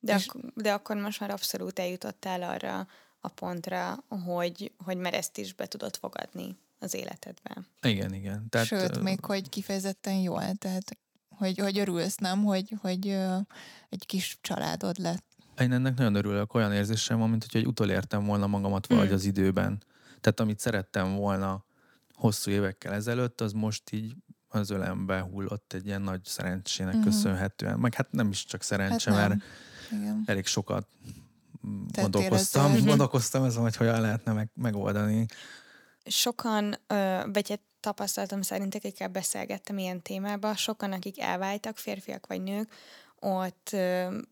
De, 0.00 0.14
ak- 0.14 0.54
de 0.54 0.72
akkor 0.72 0.96
most 0.96 1.20
már 1.20 1.30
abszolút 1.30 1.78
eljutottál 1.78 2.42
arra 2.42 2.86
a 3.20 3.28
pontra, 3.28 4.04
hogy, 4.24 4.72
hogy 4.84 4.96
már 4.96 5.14
ezt 5.14 5.38
is 5.38 5.54
be 5.54 5.66
tudod 5.66 5.96
fogadni 5.96 6.56
az 6.78 6.94
életedben. 6.94 7.66
Igen, 7.82 8.14
igen. 8.14 8.48
Tehát, 8.48 8.66
Sőt, 8.66 9.00
még 9.00 9.24
hogy 9.24 9.48
kifejezetten 9.48 10.14
jól, 10.14 10.54
tehát 10.54 10.98
hogy, 11.28 11.58
hogy 11.58 11.78
örülsz, 11.78 12.16
nem, 12.16 12.44
hogy, 12.44 12.74
hogy 12.80 13.06
egy 13.88 14.06
kis 14.06 14.38
családod 14.40 14.98
lett. 14.98 15.27
Én 15.60 15.72
ennek 15.72 15.96
nagyon 15.96 16.14
örülök, 16.14 16.54
olyan 16.54 16.72
érzésem 16.72 17.18
van, 17.18 17.30
mint 17.30 17.46
hogy 17.52 17.66
utolértem 17.66 18.24
volna 18.24 18.46
magamat 18.46 18.86
valahogy 18.86 19.10
mm. 19.10 19.14
az 19.14 19.24
időben. 19.24 19.82
Tehát 20.20 20.40
amit 20.40 20.58
szerettem 20.58 21.14
volna 21.14 21.64
hosszú 22.14 22.50
évekkel 22.50 22.92
ezelőtt, 22.92 23.40
az 23.40 23.52
most 23.52 23.90
így 23.90 24.14
az 24.48 24.70
ölembe 24.70 25.20
hullott 25.20 25.72
egy 25.72 25.86
ilyen 25.86 26.02
nagy 26.02 26.24
szerencsének 26.24 26.94
mm-hmm. 26.94 27.04
köszönhetően. 27.04 27.78
Meg 27.78 27.94
hát 27.94 28.12
nem 28.12 28.28
is 28.28 28.44
csak 28.44 28.62
szerencse, 28.62 29.12
hát 29.12 29.28
mert 29.28 29.42
Igen. 29.90 30.22
elég 30.26 30.46
sokat 30.46 30.86
gondolkoztam, 31.92 32.84
gondolkoztam 32.84 33.44
ezen, 33.44 33.62
hogy 33.62 33.76
hogyan 33.76 34.00
lehetne 34.00 34.32
meg, 34.32 34.50
megoldani 34.54 35.26
sokan, 36.10 36.74
vagy 37.32 37.46
egy 37.48 37.60
tapasztalatom 37.80 38.42
szerint, 38.42 38.74
akikkel 38.74 39.08
beszélgettem 39.08 39.78
ilyen 39.78 40.02
témába, 40.02 40.56
sokan, 40.56 40.92
akik 40.92 41.20
elváltak, 41.20 41.76
férfiak 41.76 42.26
vagy 42.26 42.42
nők, 42.42 42.72
ott 43.20 43.76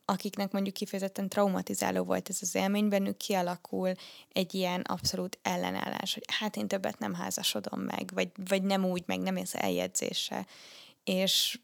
akiknek 0.05 0.53
mondjuk 0.53 0.75
kifejezetten 0.75 1.29
traumatizáló 1.29 2.05
volt 2.05 2.29
ez 2.29 2.39
az 2.41 2.55
élmény, 2.55 2.89
bennük 2.89 3.17
kialakul 3.17 3.93
egy 4.33 4.55
ilyen 4.55 4.81
abszolút 4.81 5.39
ellenállás, 5.43 6.15
hogy 6.15 6.25
hát 6.27 6.57
én 6.57 6.69
többet 6.69 6.99
nem 6.99 7.15
házasodom 7.15 7.81
meg, 7.81 8.11
vagy, 8.15 8.31
vagy 8.49 8.63
nem 8.63 8.85
úgy, 8.85 9.03
meg 9.07 9.19
nem 9.19 9.37
ez 9.37 9.55
eljegyzése. 9.55 10.47
És 11.05 11.59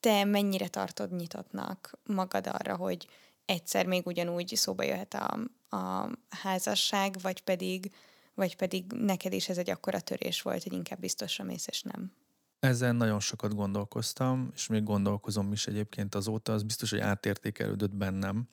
te 0.00 0.24
mennyire 0.24 0.68
tartod 0.68 1.16
nyitottnak 1.16 1.98
magad 2.04 2.46
arra, 2.46 2.76
hogy 2.76 3.06
egyszer 3.44 3.86
még 3.86 4.06
ugyanúgy 4.06 4.52
szóba 4.56 4.82
jöhet 4.82 5.14
a, 5.14 5.38
a 5.76 6.10
házasság, 6.28 7.16
vagy 7.22 7.40
pedig 7.40 7.92
vagy 8.34 8.56
pedig 8.56 8.92
neked 8.92 9.32
is 9.32 9.48
ez 9.48 9.58
egy 9.58 9.70
akkora 9.70 10.00
törés 10.00 10.42
volt, 10.42 10.62
hogy 10.62 10.72
inkább 10.72 11.00
biztosra 11.00 11.44
mész, 11.44 11.66
és 11.66 11.82
nem? 11.82 12.12
Ezen 12.62 12.96
nagyon 12.96 13.20
sokat 13.20 13.54
gondolkoztam, 13.54 14.50
és 14.54 14.66
még 14.66 14.82
gondolkozom 14.82 15.52
is 15.52 15.66
egyébként 15.66 16.14
azóta, 16.14 16.52
az 16.52 16.62
biztos, 16.62 16.90
hogy 16.90 16.98
átértékelődött 16.98 17.94
bennem 17.94 18.48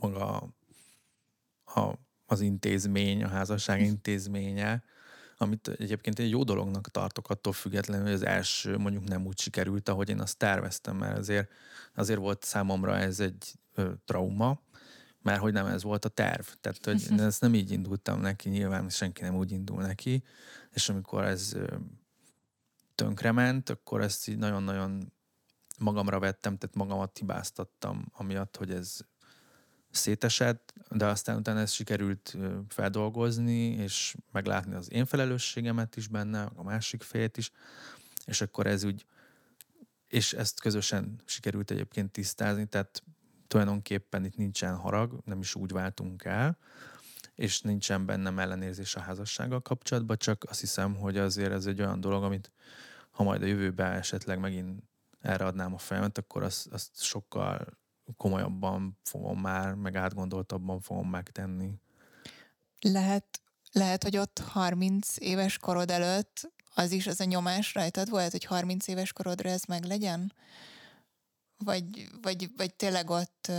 maga 0.00 0.52
a, 1.64 1.92
az 2.26 2.40
intézmény, 2.40 3.24
a 3.24 3.28
házasság 3.28 3.80
intézménye, 3.80 4.82
amit 5.36 5.68
egyébként 5.68 6.18
egy 6.18 6.30
jó 6.30 6.44
dolognak 6.44 6.90
tartok 6.90 7.30
attól 7.30 7.52
függetlenül, 7.52 8.04
hogy 8.04 8.14
az 8.14 8.24
első 8.24 8.76
mondjuk 8.76 9.04
nem 9.04 9.26
úgy 9.26 9.38
sikerült, 9.38 9.88
ahogy 9.88 10.08
én 10.08 10.20
azt 10.20 10.38
terveztem, 10.38 10.96
mert 10.96 11.18
azért, 11.18 11.50
azért 11.94 12.18
volt 12.18 12.44
számomra 12.44 12.96
ez 12.96 13.20
egy 13.20 13.54
ö, 13.74 13.92
trauma, 14.04 14.60
mert 15.22 15.40
hogy 15.40 15.52
nem 15.52 15.66
ez 15.66 15.82
volt 15.82 16.04
a 16.04 16.08
terv. 16.08 16.46
Tehát, 16.60 16.84
hogy 16.84 17.10
én 17.10 17.20
ezt 17.20 17.40
nem 17.40 17.54
így 17.54 17.70
indultam 17.70 18.20
neki, 18.20 18.48
nyilván 18.48 18.88
senki 18.88 19.22
nem 19.22 19.36
úgy 19.36 19.52
indul 19.52 19.82
neki, 19.82 20.24
és 20.70 20.88
amikor 20.88 21.24
ez 21.24 21.56
tönkrement, 22.94 23.70
akkor 23.70 24.00
ezt 24.00 24.28
így 24.28 24.38
nagyon-nagyon 24.38 25.12
magamra 25.78 26.18
vettem, 26.18 26.56
tehát 26.56 26.76
magamat 26.76 27.18
hibáztattam, 27.18 28.04
amiatt, 28.12 28.56
hogy 28.56 28.70
ez 28.70 29.00
szétesett, 29.90 30.74
de 30.90 31.06
aztán 31.06 31.36
utána 31.36 31.60
ezt 31.60 31.74
sikerült 31.74 32.36
feldolgozni, 32.68 33.66
és 33.66 34.14
meglátni 34.32 34.74
az 34.74 34.92
én 34.92 35.06
felelősségemet 35.06 35.96
is 35.96 36.08
benne, 36.08 36.42
a 36.54 36.62
másik 36.62 37.02
félt 37.02 37.36
is, 37.36 37.50
és 38.24 38.40
akkor 38.40 38.66
ez 38.66 38.84
úgy, 38.84 39.06
és 40.08 40.32
ezt 40.32 40.60
közösen 40.60 41.22
sikerült 41.24 41.70
egyébként 41.70 42.10
tisztázni, 42.10 42.66
tehát 42.66 43.02
tulajdonképpen 43.46 44.24
itt 44.24 44.36
nincsen 44.36 44.76
harag, 44.76 45.20
nem 45.24 45.40
is 45.40 45.54
úgy 45.54 45.72
váltunk 45.72 46.24
el, 46.24 46.58
és 47.42 47.60
nincsen 47.60 48.06
bennem 48.06 48.38
ellenérzés 48.38 48.94
a 48.94 49.00
házassággal 49.00 49.60
kapcsolatban, 49.60 50.16
csak 50.16 50.44
azt 50.48 50.60
hiszem, 50.60 50.94
hogy 50.94 51.18
azért 51.18 51.52
ez 51.52 51.66
egy 51.66 51.80
olyan 51.80 52.00
dolog, 52.00 52.24
amit 52.24 52.52
ha 53.10 53.22
majd 53.22 53.42
a 53.42 53.46
jövőben 53.46 53.92
esetleg 53.92 54.38
megint 54.38 54.82
erre 55.20 55.44
adnám 55.44 55.74
a 55.74 55.78
fejemet, 55.78 56.18
akkor 56.18 56.42
azt, 56.42 56.66
azt 56.66 57.02
sokkal 57.02 57.78
komolyabban 58.16 58.98
fogom 59.02 59.40
már, 59.40 59.74
meg 59.74 59.96
átgondoltabban 59.96 60.80
fogom 60.80 61.08
megtenni. 61.08 61.74
Lehet, 62.80 63.40
lehet, 63.72 64.02
hogy 64.02 64.16
ott 64.16 64.38
30 64.38 65.16
éves 65.18 65.58
korod 65.58 65.90
előtt 65.90 66.50
az 66.74 66.92
is 66.92 67.06
az 67.06 67.20
a 67.20 67.24
nyomás 67.24 67.74
rajtad 67.74 68.10
volt, 68.10 68.30
hogy 68.30 68.44
30 68.44 68.86
éves 68.86 69.12
korodra 69.12 69.48
ez 69.48 69.62
meg 69.64 69.84
legyen? 69.84 70.32
vagy, 71.64 72.08
vagy, 72.22 72.50
vagy 72.56 72.74
tényleg 72.74 73.10
ott, 73.10 73.52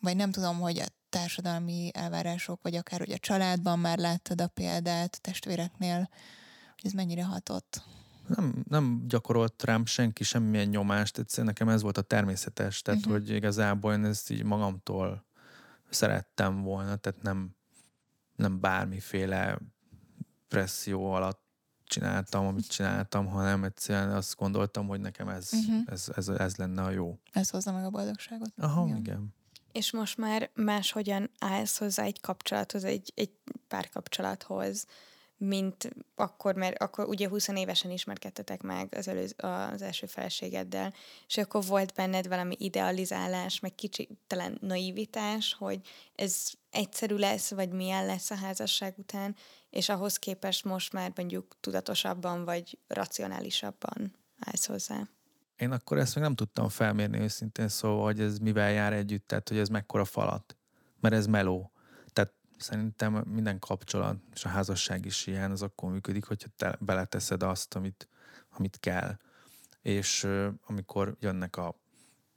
vagy 0.00 0.16
nem 0.16 0.30
tudom, 0.30 0.60
hogy 0.60 0.82
társadalmi 1.12 1.90
elvárások, 1.94 2.62
vagy 2.62 2.74
akár 2.74 2.98
hogy 2.98 3.12
a 3.12 3.18
családban 3.18 3.78
már 3.78 3.98
láttad 3.98 4.40
a 4.40 4.46
példát, 4.46 5.20
testvéreknél, 5.20 5.98
hogy 6.74 6.84
ez 6.84 6.92
mennyire 6.92 7.24
hatott? 7.24 7.82
Nem, 8.26 8.64
nem 8.68 9.04
gyakorolt 9.08 9.62
rám 9.62 9.86
senki 9.86 10.24
semmilyen 10.24 10.68
nyomást, 10.68 11.18
egyszerűen 11.18 11.46
nekem 11.46 11.68
ez 11.68 11.82
volt 11.82 11.98
a 11.98 12.02
természetes, 12.02 12.82
tehát 12.82 13.00
uh-huh. 13.00 13.14
hogy 13.14 13.30
igazából 13.30 13.92
én 13.92 14.04
ezt 14.04 14.30
így 14.30 14.44
magamtól 14.44 15.24
szerettem 15.90 16.62
volna, 16.62 16.96
tehát 16.96 17.22
nem, 17.22 17.56
nem 18.36 18.60
bármiféle 18.60 19.58
presszió 20.48 21.12
alatt 21.12 21.40
csináltam, 21.84 22.46
amit 22.46 22.68
csináltam, 22.68 23.26
hanem 23.26 23.64
egyszerűen 23.64 24.10
azt 24.10 24.36
gondoltam, 24.36 24.86
hogy 24.86 25.00
nekem 25.00 25.28
ez, 25.28 25.50
uh-huh. 25.52 25.82
ez, 25.86 26.08
ez, 26.14 26.28
ez 26.28 26.56
lenne 26.56 26.82
a 26.82 26.90
jó. 26.90 27.18
Ez 27.32 27.50
hozza 27.50 27.72
meg 27.72 27.84
a 27.84 27.90
boldogságot. 27.90 28.52
Aha, 28.56 28.86
igen. 28.86 28.96
igen. 28.96 29.34
És 29.72 29.92
most 29.92 30.16
már 30.16 30.50
máshogyan 30.54 31.30
állsz 31.38 31.78
hozzá 31.78 32.04
egy 32.04 32.20
kapcsolathoz, 32.20 32.84
egy, 32.84 33.12
egy 33.14 33.30
párkapcsolathoz, 33.68 34.86
mint 35.44 35.90
akkor, 36.14 36.54
mert 36.54 36.82
akkor 36.82 37.06
ugye 37.06 37.28
20 37.28 37.48
évesen 37.48 37.90
ismerkedtetek 37.90 38.62
meg 38.62 38.94
az, 38.94 39.08
előz, 39.08 39.34
az 39.36 39.82
első 39.82 40.06
felségeddel, 40.06 40.94
és 41.26 41.36
akkor 41.36 41.64
volt 41.64 41.92
benned 41.94 42.28
valami 42.28 42.56
idealizálás, 42.58 43.60
meg 43.60 43.74
kicsi 43.74 44.08
talán 44.26 44.58
naivitás, 44.60 45.54
hogy 45.58 45.80
ez 46.14 46.50
egyszerű 46.70 47.14
lesz, 47.14 47.50
vagy 47.50 47.70
milyen 47.70 48.06
lesz 48.06 48.30
a 48.30 48.34
házasság 48.34 48.94
után, 48.98 49.36
és 49.70 49.88
ahhoz 49.88 50.16
képest 50.16 50.64
most 50.64 50.92
már 50.92 51.12
mondjuk 51.14 51.56
tudatosabban, 51.60 52.44
vagy 52.44 52.78
racionálisabban 52.86 54.14
állsz 54.38 54.66
hozzá. 54.66 55.08
Én 55.56 55.70
akkor 55.70 55.98
ezt 55.98 56.14
még 56.14 56.24
nem 56.24 56.34
tudtam 56.34 56.68
felmérni 56.68 57.18
őszintén, 57.18 57.68
szóval, 57.68 58.04
hogy 58.04 58.20
ez 58.20 58.38
mivel 58.38 58.70
jár 58.70 58.92
együtt, 58.92 59.26
tehát 59.26 59.48
hogy 59.48 59.58
ez 59.58 59.68
mekkora 59.68 60.04
falat, 60.04 60.56
mert 61.00 61.14
ez 61.14 61.26
meló 61.26 61.72
Szerintem 62.62 63.12
minden 63.26 63.58
kapcsolat, 63.58 64.16
és 64.32 64.44
a 64.44 64.48
házasság 64.48 65.04
is 65.04 65.26
ilyen, 65.26 65.50
az 65.50 65.62
akkor 65.62 65.90
működik, 65.90 66.24
hogyha 66.24 66.48
te 66.56 66.76
beleteszed 66.80 67.42
azt, 67.42 67.74
amit, 67.74 68.08
amit 68.50 68.80
kell. 68.80 69.16
És 69.80 70.28
amikor 70.66 71.16
jönnek 71.20 71.56
a 71.56 71.80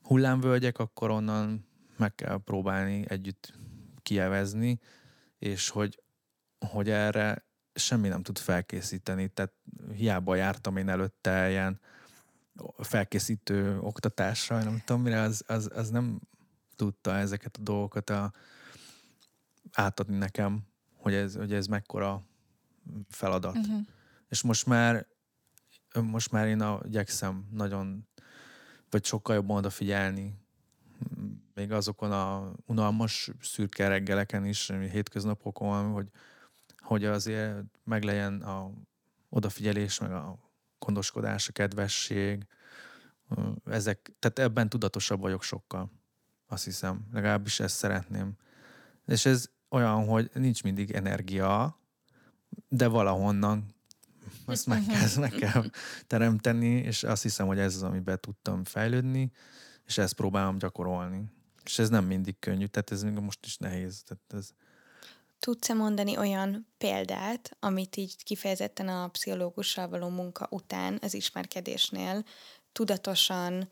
hullámvölgyek, 0.01 0.79
akkor 0.79 1.09
onnan 1.09 1.67
meg 1.97 2.15
kell 2.15 2.37
próbálni 2.43 3.05
együtt 3.07 3.53
kievezni, 4.01 4.79
és 5.39 5.69
hogy, 5.69 6.03
hogy 6.67 6.89
erre 6.89 7.45
semmi 7.73 8.07
nem 8.07 8.23
tud 8.23 8.37
felkészíteni. 8.37 9.27
Tehát 9.27 9.53
hiába 9.93 10.35
jártam 10.35 10.77
én 10.77 10.89
előtte 10.89 11.49
ilyen 11.49 11.79
felkészítő 12.77 13.79
oktatásra, 13.79 14.63
nem 14.63 14.81
tudom 14.85 15.01
mire, 15.01 15.21
az, 15.21 15.43
az, 15.47 15.69
az 15.73 15.89
nem 15.89 16.21
tudta 16.75 17.15
ezeket 17.15 17.57
a 17.57 17.61
dolgokat 17.61 18.09
a, 18.09 18.33
átadni 19.71 20.17
nekem, 20.17 20.63
hogy 20.97 21.13
ez, 21.13 21.35
hogy 21.35 21.53
ez 21.53 21.67
mekkora 21.67 22.23
feladat. 23.09 23.57
Uh-huh. 23.57 23.79
És 24.27 24.41
most 24.41 24.65
már 24.65 25.07
most 26.01 26.31
már 26.31 26.47
én 26.47 26.61
a, 26.61 26.79
igyekszem 26.85 27.47
nagyon, 27.51 28.07
vagy 28.89 29.05
sokkal 29.05 29.35
jobban 29.35 29.57
odafigyelni, 29.57 30.39
még 31.53 31.71
azokon 31.71 32.11
a 32.11 32.51
unalmas 32.65 33.31
szürke 33.41 33.87
reggeleken 33.87 34.45
is, 34.45 34.69
hétköznapokon, 34.69 35.91
hogy, 35.91 36.09
hogy 36.77 37.05
azért 37.05 37.55
meglegyen 37.83 38.41
a 38.41 38.71
odafigyelés, 39.29 39.99
meg 39.99 40.11
a 40.11 40.44
gondoskodás, 40.79 41.47
a 41.47 41.51
kedvesség. 41.51 42.47
Ezek, 43.65 44.11
tehát 44.19 44.39
ebben 44.39 44.69
tudatosabb 44.69 45.19
vagyok 45.19 45.43
sokkal. 45.43 45.91
Azt 46.47 46.63
hiszem. 46.63 47.07
Legalábbis 47.11 47.59
ezt 47.59 47.75
szeretném. 47.75 48.33
És 49.05 49.25
ez 49.25 49.49
olyan, 49.69 50.05
hogy 50.05 50.29
nincs 50.33 50.63
mindig 50.63 50.91
energia, 50.91 51.79
de 52.67 52.87
valahonnan 52.87 53.75
azt 54.45 54.65
meg 54.65 54.85
kell, 54.85 55.07
meg 55.19 55.31
kell 55.31 55.63
teremteni, 56.07 56.67
és 56.67 57.03
azt 57.03 57.21
hiszem, 57.21 57.47
hogy 57.47 57.59
ez 57.59 57.75
az, 57.75 57.83
amiben 57.83 58.19
tudtam 58.19 58.63
fejlődni, 58.63 59.31
és 59.85 59.97
ezt 59.97 60.13
próbálom 60.13 60.57
gyakorolni. 60.57 61.23
És 61.63 61.79
ez 61.79 61.89
nem 61.89 62.05
mindig 62.05 62.39
könnyű, 62.39 62.65
tehát 62.65 62.91
ez 62.91 63.03
még 63.03 63.13
most 63.13 63.45
is 63.45 63.57
nehéz. 63.57 64.03
Tehát 64.03 64.23
ez... 64.33 64.49
Tudsz-e 65.45 65.73
mondani 65.73 66.17
olyan 66.17 66.67
példát, 66.77 67.57
amit 67.59 67.95
így 67.95 68.23
kifejezetten 68.23 68.87
a 68.87 69.07
pszichológussal 69.07 69.87
való 69.87 70.09
munka 70.09 70.47
után 70.49 70.99
az 71.01 71.13
ismerkedésnél 71.13 72.23
tudatosan 72.71 73.69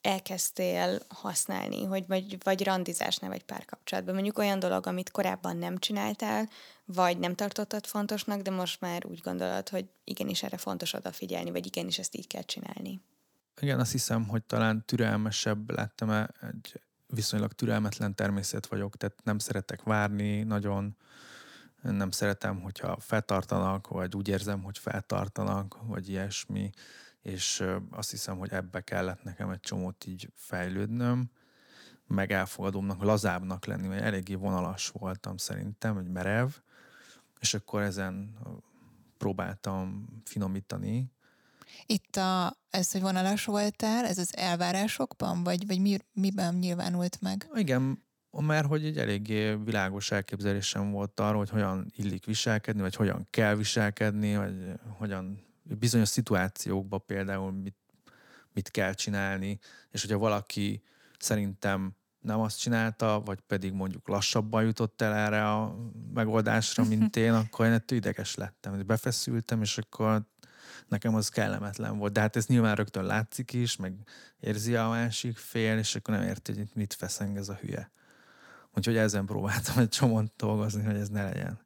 elkezdtél 0.00 0.98
használni, 1.08 1.84
hogy 1.84 2.06
vagy, 2.06 2.36
vagy 2.42 2.64
randizásnál, 2.64 3.30
vagy 3.30 3.42
párkapcsolatban. 3.42 4.14
Mondjuk 4.14 4.38
olyan 4.38 4.58
dolog, 4.58 4.86
amit 4.86 5.10
korábban 5.10 5.56
nem 5.56 5.78
csináltál, 5.78 6.48
vagy 6.84 7.18
nem 7.18 7.34
tartottad 7.34 7.86
fontosnak, 7.86 8.40
de 8.40 8.50
most 8.50 8.80
már 8.80 9.06
úgy 9.06 9.20
gondolod, 9.20 9.68
hogy 9.68 9.88
igenis 10.04 10.42
erre 10.42 10.56
fontos 10.56 10.92
odafigyelni, 10.92 11.50
vagy 11.50 11.66
igenis 11.66 11.98
ezt 11.98 12.16
így 12.16 12.26
kell 12.26 12.42
csinálni. 12.42 13.00
Igen, 13.60 13.80
azt 13.80 13.92
hiszem, 13.92 14.28
hogy 14.28 14.42
talán 14.42 14.84
türelmesebb 14.86 15.70
lettem, 15.70 16.28
egy 16.52 16.80
viszonylag 17.14 17.52
türelmetlen 17.52 18.14
természet 18.14 18.66
vagyok, 18.66 18.96
tehát 18.96 19.24
nem 19.24 19.38
szeretek 19.38 19.82
várni 19.82 20.42
nagyon, 20.42 20.96
nem 21.82 22.10
szeretem, 22.10 22.60
hogyha 22.60 23.00
feltartanak, 23.00 23.88
vagy 23.88 24.16
úgy 24.16 24.28
érzem, 24.28 24.62
hogy 24.62 24.78
feltartanak, 24.78 25.78
vagy 25.86 26.08
ilyesmi. 26.08 26.70
És 27.20 27.64
azt 27.90 28.10
hiszem, 28.10 28.38
hogy 28.38 28.52
ebbe 28.52 28.80
kellett 28.80 29.22
nekem 29.22 29.50
egy 29.50 29.60
csomót 29.60 30.06
így 30.06 30.32
fejlődnöm, 30.34 31.30
meg 32.06 32.32
elfogadómnak, 32.32 33.02
lazábbnak 33.02 33.64
lenni, 33.64 33.86
mert 33.86 34.02
eléggé 34.02 34.34
vonalas 34.34 34.88
voltam 34.88 35.36
szerintem, 35.36 35.94
hogy 35.94 36.08
merev, 36.08 36.48
és 37.40 37.54
akkor 37.54 37.82
ezen 37.82 38.38
próbáltam 39.18 40.06
finomítani. 40.24 41.12
Itt 41.86 42.16
a, 42.16 42.56
ez, 42.70 42.92
hogy 42.92 43.00
vonalas 43.00 43.44
voltál, 43.44 44.04
ez 44.04 44.18
az 44.18 44.36
elvárásokban, 44.36 45.42
vagy, 45.42 45.66
vagy 45.66 45.80
mi, 45.80 45.96
miben 46.12 46.54
nyilvánult 46.54 47.20
meg? 47.20 47.48
Igen, 47.54 48.04
mert 48.30 48.66
hogy 48.66 48.84
egy 48.84 48.98
eléggé 48.98 49.54
világos 49.54 50.10
elképzelésem 50.10 50.90
volt 50.90 51.20
arról, 51.20 51.38
hogy 51.38 51.50
hogyan 51.50 51.92
illik 51.96 52.24
viselkedni, 52.24 52.80
vagy 52.80 52.94
hogyan 52.94 53.26
kell 53.30 53.54
viselkedni, 53.54 54.36
vagy 54.36 54.72
hogyan 54.98 55.44
bizonyos 55.62 56.08
szituációkban 56.08 57.04
például 57.06 57.52
mit, 57.52 57.76
mit 58.52 58.70
kell 58.70 58.92
csinálni, 58.92 59.58
és 59.90 60.00
hogyha 60.00 60.18
valaki 60.18 60.82
szerintem 61.18 61.96
nem 62.24 62.40
azt 62.40 62.60
csinálta, 62.60 63.22
vagy 63.24 63.40
pedig 63.40 63.72
mondjuk 63.72 64.08
lassabban 64.08 64.64
jutott 64.64 65.02
el 65.02 65.14
erre 65.14 65.50
a 65.50 65.76
megoldásra, 66.14 66.84
mint 66.84 67.16
én, 67.26 67.32
akkor 67.32 67.66
én 67.66 67.72
ettől 67.72 67.98
ideges 67.98 68.34
lettem. 68.34 68.86
Befeszültem, 68.86 69.62
és 69.62 69.78
akkor 69.78 70.26
nekem 70.88 71.14
az 71.14 71.28
kellemetlen 71.28 71.98
volt. 71.98 72.12
De 72.12 72.20
hát 72.20 72.36
ez 72.36 72.46
nyilván 72.46 72.74
rögtön 72.74 73.04
látszik 73.04 73.52
is, 73.52 73.76
meg 73.76 73.94
érzi 74.40 74.76
a 74.76 74.88
másik 74.88 75.36
fél, 75.36 75.78
és 75.78 75.94
akkor 75.94 76.14
nem 76.14 76.22
érti, 76.22 76.54
hogy 76.54 76.68
mit 76.74 76.94
feszeng 76.94 77.36
ez 77.36 77.48
a 77.48 77.54
hülye. 77.54 77.90
Úgyhogy 78.74 78.96
ezen 78.96 79.26
próbáltam 79.26 79.78
egy 79.78 79.88
csomót 79.88 80.32
dolgozni, 80.36 80.84
hogy 80.84 80.96
ez 80.96 81.08
ne 81.08 81.22
legyen. 81.22 81.60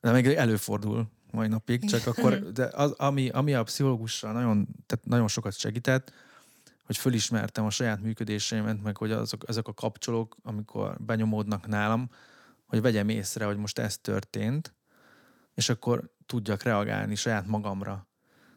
De 0.00 0.12
még 0.12 0.26
előfordul, 0.26 1.10
mai 1.30 1.48
napig, 1.48 1.84
csak 1.84 2.06
akkor, 2.06 2.52
de 2.52 2.70
az, 2.72 2.90
ami, 2.90 3.28
ami 3.28 3.54
a 3.54 3.62
pszichológussal 3.62 4.32
nagyon, 4.32 4.68
tehát 4.86 5.04
nagyon 5.04 5.28
sokat 5.28 5.58
segített, 5.58 6.12
hogy 6.84 6.96
fölismertem 6.96 7.64
a 7.64 7.70
saját 7.70 8.00
működéseimet, 8.00 8.82
meg 8.82 8.96
hogy 8.96 9.12
azok, 9.12 9.44
ezek 9.48 9.68
a 9.68 9.74
kapcsolók, 9.74 10.36
amikor 10.42 10.96
benyomódnak 11.00 11.66
nálam, 11.66 12.10
hogy 12.66 12.80
vegyem 12.80 13.08
észre, 13.08 13.44
hogy 13.44 13.56
most 13.56 13.78
ez 13.78 13.98
történt, 13.98 14.74
és 15.54 15.68
akkor 15.68 16.14
tudjak 16.26 16.62
reagálni 16.62 17.14
saját 17.14 17.46
magamra. 17.46 18.08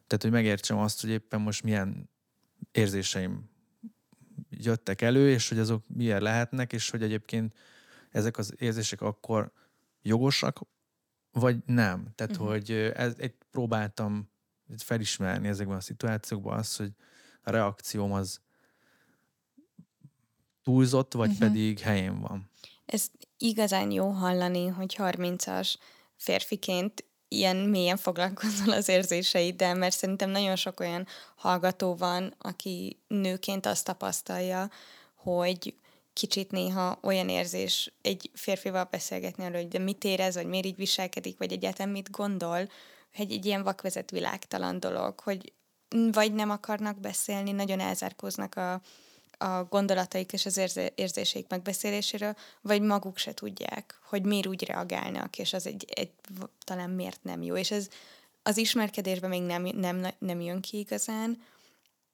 Tehát, 0.07 0.23
hogy 0.23 0.31
megértsem 0.31 0.77
azt, 0.77 1.01
hogy 1.01 1.09
éppen 1.09 1.41
most 1.41 1.63
milyen 1.63 2.09
érzéseim 2.71 3.49
jöttek 4.49 5.01
elő, 5.01 5.29
és 5.29 5.49
hogy 5.49 5.59
azok 5.59 5.83
milyen 5.87 6.21
lehetnek, 6.21 6.73
és 6.73 6.89
hogy 6.89 7.03
egyébként 7.03 7.55
ezek 8.11 8.37
az 8.37 8.53
érzések 8.57 9.01
akkor 9.01 9.51
jogosak, 10.01 10.59
vagy 11.31 11.57
nem. 11.65 12.07
Tehát, 12.15 12.31
uh-huh. 12.31 12.49
hogy 12.49 12.71
ez, 12.71 13.13
egy 13.17 13.33
próbáltam 13.51 14.29
felismerni 14.77 15.47
ezekben 15.47 15.77
a 15.77 15.81
szituációkban 15.81 16.57
azt, 16.57 16.77
hogy 16.77 16.91
a 17.41 17.51
reakcióm 17.51 18.11
az 18.11 18.39
túlzott, 20.63 21.13
vagy 21.13 21.29
uh-huh. 21.29 21.47
pedig 21.47 21.79
helyén 21.79 22.19
van. 22.19 22.49
Ez 22.85 23.07
igazán 23.37 23.91
jó 23.91 24.09
hallani, 24.09 24.67
hogy 24.67 24.95
30-as 24.97 25.75
férfiként 26.17 27.05
ilyen 27.27 27.55
mélyen 27.55 27.97
foglalkozol 27.97 28.73
az 28.73 28.89
érzéseiddel, 28.89 29.75
mert 29.75 29.95
szerintem 29.97 30.29
nagyon 30.29 30.55
sok 30.55 30.79
olyan 30.79 31.07
hallgató 31.35 31.95
van, 31.95 32.33
aki 32.37 32.99
nőként 33.07 33.65
azt 33.65 33.85
tapasztalja, 33.85 34.69
hogy 35.15 35.75
kicsit 36.13 36.51
néha 36.51 36.99
olyan 37.01 37.29
érzés 37.29 37.93
egy 38.01 38.29
férfival 38.33 38.87
beszélgetni 38.91 39.43
arról, 39.43 39.57
hogy 39.57 39.67
de 39.67 39.79
mit 39.79 40.03
érez, 40.03 40.35
vagy 40.35 40.47
miért 40.47 40.65
így 40.65 40.75
viselkedik, 40.75 41.37
vagy 41.37 41.51
egyáltalán 41.51 41.91
mit 41.91 42.11
gondol, 42.11 42.69
hogy 43.15 43.31
egy 43.31 43.45
ilyen 43.45 43.63
vakvezet 43.63 44.11
világtalan 44.11 44.79
dolog, 44.79 45.19
hogy 45.19 45.53
vagy 46.11 46.33
nem 46.33 46.49
akarnak 46.49 46.99
beszélni, 46.99 47.51
nagyon 47.51 47.79
elzárkóznak 47.79 48.55
a, 48.55 48.81
a 49.37 49.63
gondolataik 49.63 50.33
és 50.33 50.45
az 50.45 50.79
érzéseik 50.95 51.49
megbeszéléséről, 51.49 52.35
vagy 52.61 52.81
maguk 52.81 53.17
se 53.17 53.33
tudják, 53.33 53.99
hogy 54.03 54.25
miért 54.25 54.47
úgy 54.47 54.63
reagálnak, 54.63 55.37
és 55.37 55.53
az 55.53 55.67
egy, 55.67 55.85
egy 55.89 56.11
talán 56.63 56.89
miért 56.89 57.23
nem 57.23 57.41
jó. 57.41 57.55
És 57.55 57.71
ez 57.71 57.87
az 58.43 58.57
ismerkedésben 58.57 59.29
még 59.29 59.41
nem, 59.41 59.61
nem, 59.61 60.05
nem 60.19 60.41
jön 60.41 60.61
ki 60.61 60.77
igazán, 60.77 61.41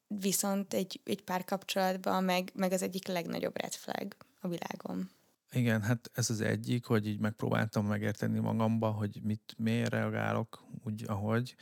viszont 0.07 0.73
egy, 0.73 0.99
egy 1.03 1.23
párkapcsolatban 1.23 2.23
meg, 2.23 2.51
meg 2.55 2.71
az 2.71 2.81
egyik 2.81 3.07
legnagyobb 3.07 3.61
red 3.61 3.73
flag 3.73 4.15
a 4.39 4.47
világon. 4.47 5.09
Igen, 5.51 5.81
hát 5.81 6.11
ez 6.13 6.29
az 6.29 6.41
egyik, 6.41 6.85
hogy 6.85 7.07
így 7.07 7.19
megpróbáltam 7.19 7.85
megérteni 7.85 8.39
magamba, 8.39 8.89
hogy 8.89 9.19
mit, 9.23 9.53
miért 9.57 9.89
reagálok 9.89 10.63
úgy, 10.85 11.03
ahogy, 11.07 11.55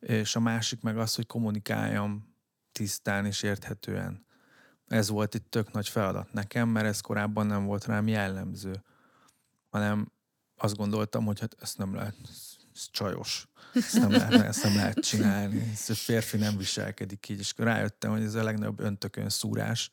és 0.00 0.36
a 0.36 0.40
másik 0.40 0.80
meg 0.80 0.98
az, 0.98 1.14
hogy 1.14 1.26
kommunikáljam 1.26 2.34
tisztán 2.72 3.26
és 3.26 3.42
érthetően. 3.42 4.26
Ez 4.88 5.08
volt 5.08 5.34
egy 5.34 5.42
tök 5.42 5.72
nagy 5.72 5.88
feladat 5.88 6.32
nekem, 6.32 6.68
mert 6.68 6.86
ez 6.86 7.00
korábban 7.00 7.46
nem 7.46 7.64
volt 7.64 7.84
rám 7.84 8.08
jellemző, 8.08 8.82
hanem 9.68 10.12
azt 10.56 10.76
gondoltam, 10.76 11.24
hogy 11.24 11.40
hát 11.40 11.56
ezt 11.60 11.78
nem 11.78 11.94
lehet, 11.94 12.14
ez 12.74 12.88
csajos. 12.90 13.48
Ezt 13.74 13.98
nem 13.98 14.10
lehet, 14.10 14.32
ezt 14.32 14.62
nem 14.62 14.74
lehet 14.74 14.98
csinálni. 14.98 15.70
Ez 15.72 15.90
a 15.90 15.94
férfi 15.94 16.36
nem 16.36 16.56
viselkedik 16.56 17.28
így. 17.28 17.38
És 17.38 17.52
rájöttem, 17.56 18.10
hogy 18.10 18.22
ez 18.22 18.34
a 18.34 18.42
legnagyobb 18.42 18.80
öntökön 18.80 19.28
szúrás, 19.28 19.92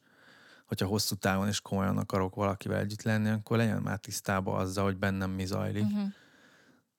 hogyha 0.66 0.88
hosszú 0.88 1.16
távon 1.16 1.48
és 1.48 1.62
komolyan 1.62 1.98
akarok 1.98 2.36
valakivel 2.36 2.80
együtt 2.80 3.02
lenni, 3.02 3.30
akkor 3.30 3.58
legyen 3.58 3.82
már 3.82 4.00
tisztában 4.00 4.60
azzal, 4.60 4.84
hogy 4.84 4.98
bennem 4.98 5.32
mi 5.32 5.46
zajlik. 5.46 5.84
Uh-huh. 5.84 6.08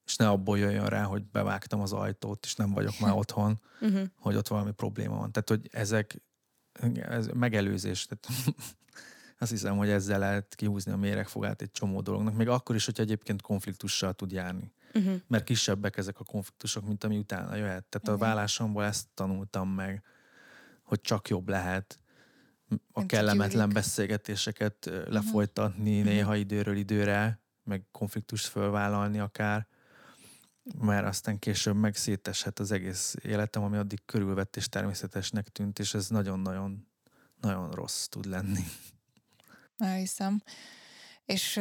És 0.05 0.17
ne 0.17 0.29
abból 0.29 0.59
jöjjön 0.59 0.87
rá, 0.87 1.03
hogy 1.03 1.25
bevágtam 1.25 1.81
az 1.81 1.93
ajtót, 1.93 2.45
és 2.45 2.55
nem 2.55 2.73
vagyok 2.73 2.99
már 3.01 3.13
otthon, 3.23 3.61
uh-huh. 3.81 4.07
hogy 4.21 4.37
ott 4.37 4.49
valami 4.49 4.73
probléma 4.73 5.17
van. 5.17 5.33
Tehát, 5.33 5.49
hogy 5.49 5.69
ezek 5.73 6.23
ez 6.95 7.27
megelőzés. 7.27 8.07
Tehát 8.07 8.49
azt 9.39 9.51
hiszem, 9.51 9.77
hogy 9.77 9.89
ezzel 9.89 10.19
lehet 10.19 10.55
kihúzni 10.55 10.93
a 10.93 10.97
méregfogát 10.97 11.63
egy 11.63 11.71
csomó 11.71 12.01
dolognak, 12.01 12.37
még 12.37 12.49
akkor 12.49 12.75
is, 12.75 12.85
hogy 12.85 13.01
egyébként 13.01 13.43
konfliktussal 13.43 14.13
tud 14.13 14.33
járni 14.33 14.73
uh-huh. 14.97 15.21
mert 15.27 15.45
kisebbek 15.45 15.97
ezek 15.97 16.21
a 16.21 16.25
konfliktusok, 16.25 16.87
mint 16.87 17.05
ami 17.05 17.17
utána 17.19 17.55
jöhet. 17.55 17.85
Tehát 17.85 18.09
uh-huh. 18.09 18.15
a 18.15 18.17
vállásomból 18.17 18.85
ezt 18.85 19.07
tanultam 19.15 19.69
meg, 19.69 20.03
hogy 20.83 21.01
csak 21.01 21.29
jobb 21.29 21.49
lehet 21.49 22.01
a 22.69 22.99
Nem 22.99 23.07
kellemetlen 23.07 23.69
beszélgetéseket 23.69 24.87
uh-huh. 24.87 25.09
lefolytatni 25.09 25.99
uh-huh. 25.99 26.13
néha 26.13 26.37
időről 26.37 26.77
időre, 26.77 27.41
meg 27.65 27.85
konfliktust 27.91 28.47
fölvállalni 28.47 29.19
akár, 29.19 29.67
mert 30.81 31.07
aztán 31.07 31.39
később 31.39 31.77
meg 31.77 31.97
szétesett 31.97 32.59
az 32.59 32.71
egész 32.71 33.15
életem, 33.23 33.63
ami 33.63 33.77
addig 33.77 34.05
körülvett 34.05 34.57
és 34.57 34.69
természetesnek 34.69 35.49
tűnt, 35.49 35.79
és 35.79 35.95
ez 35.95 36.09
nagyon-nagyon 36.09 36.87
nagyon 37.41 37.71
rossz 37.71 38.07
tud 38.07 38.25
lenni. 38.25 38.65
Elhiszem. 39.79 40.43
És 41.25 41.61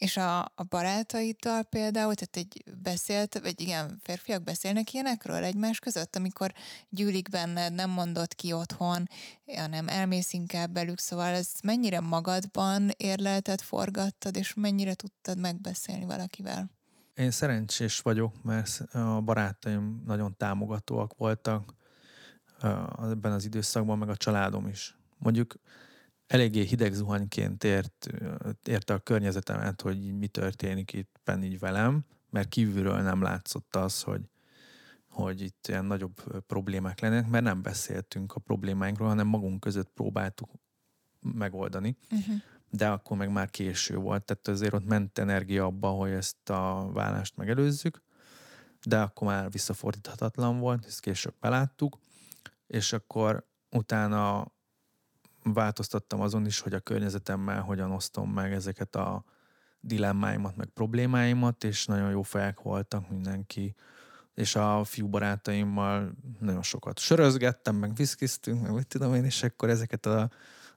és 0.00 0.16
a, 0.16 0.40
a 0.40 0.62
barátaiddal 0.68 1.62
például, 1.62 2.14
tehát 2.14 2.36
egy 2.36 2.64
beszélt, 2.82 3.38
vagy 3.38 3.60
igen, 3.60 4.00
férfiak 4.02 4.42
beszélnek 4.42 4.92
ilyenekről 4.92 5.44
egymás 5.44 5.78
között, 5.78 6.16
amikor 6.16 6.52
gyűlik 6.88 7.28
benned, 7.28 7.72
nem 7.72 7.90
mondod 7.90 8.34
ki 8.34 8.52
otthon, 8.52 9.08
hanem 9.56 9.88
elmész 9.88 10.32
inkább 10.32 10.70
belük, 10.70 10.98
szóval 10.98 11.34
ez 11.34 11.48
mennyire 11.62 12.00
magadban 12.00 12.90
érlelted, 12.96 13.60
forgattad, 13.60 14.36
és 14.36 14.54
mennyire 14.54 14.94
tudtad 14.94 15.38
megbeszélni 15.38 16.04
valakivel? 16.04 16.79
Én 17.14 17.30
szerencsés 17.30 18.00
vagyok, 18.00 18.42
mert 18.42 18.80
a 18.92 19.20
barátaim 19.20 20.02
nagyon 20.06 20.36
támogatóak 20.36 21.16
voltak 21.16 21.74
ebben 22.98 23.32
az 23.32 23.44
időszakban, 23.44 23.98
meg 23.98 24.08
a 24.08 24.16
családom 24.16 24.66
is. 24.66 24.98
Mondjuk 25.18 25.54
eléggé 26.26 26.64
hideg 26.64 26.92
zuhanyként 26.92 27.64
ért, 27.64 28.06
érte 28.64 28.94
a 28.94 28.98
környezetemet, 28.98 29.80
hogy 29.80 30.18
mi 30.18 30.26
történik 30.26 30.92
itt 30.92 31.30
így 31.42 31.58
velem, 31.58 32.04
mert 32.30 32.48
kívülről 32.48 33.00
nem 33.00 33.22
látszott 33.22 33.76
az, 33.76 34.02
hogy, 34.02 34.20
hogy 35.08 35.40
itt 35.40 35.66
ilyen 35.68 35.84
nagyobb 35.84 36.42
problémák 36.46 37.00
lennének, 37.00 37.28
mert 37.28 37.44
nem 37.44 37.62
beszéltünk 37.62 38.34
a 38.34 38.40
problémáinkról, 38.40 39.08
hanem 39.08 39.26
magunk 39.26 39.60
között 39.60 39.90
próbáltuk 39.94 40.50
megoldani. 41.20 41.96
Uh-huh. 42.10 42.34
De 42.70 42.88
akkor 42.88 43.16
meg 43.16 43.30
már 43.30 43.50
késő 43.50 43.96
volt, 43.96 44.24
tehát 44.24 44.48
azért 44.48 44.72
ott 44.72 44.86
ment 44.86 45.18
energia 45.18 45.64
abba, 45.64 45.88
hogy 45.88 46.10
ezt 46.10 46.50
a 46.50 46.90
vállást 46.92 47.36
megelőzzük, 47.36 48.02
de 48.84 49.00
akkor 49.00 49.26
már 49.26 49.50
visszafordíthatatlan 49.50 50.58
volt, 50.58 50.86
ezt 50.86 51.00
később 51.00 51.34
beláttuk, 51.40 51.98
és 52.66 52.92
akkor 52.92 53.46
utána 53.70 54.52
változtattam 55.42 56.20
azon 56.20 56.46
is, 56.46 56.60
hogy 56.60 56.74
a 56.74 56.80
környezetemmel 56.80 57.60
hogyan 57.60 57.90
osztom 57.90 58.30
meg 58.30 58.52
ezeket 58.52 58.96
a 58.96 59.24
dilemmáimat, 59.80 60.56
meg 60.56 60.66
problémáimat, 60.66 61.64
és 61.64 61.86
nagyon 61.86 62.10
jó 62.10 62.22
fejek 62.22 62.60
voltak 62.60 63.10
mindenki. 63.10 63.74
És 64.34 64.56
a 64.56 64.84
fiú 64.84 65.08
barátaimmal 65.08 66.12
nagyon 66.38 66.62
sokat 66.62 66.98
sörözgettem, 66.98 67.76
meg 67.76 67.94
viszkiztünk, 67.94 68.62
meg 68.62 68.72
mit 68.72 68.86
tudom 68.86 69.14
én, 69.14 69.24
és 69.24 69.42
akkor 69.42 69.68
ezeket 69.68 70.06
a 70.06 70.30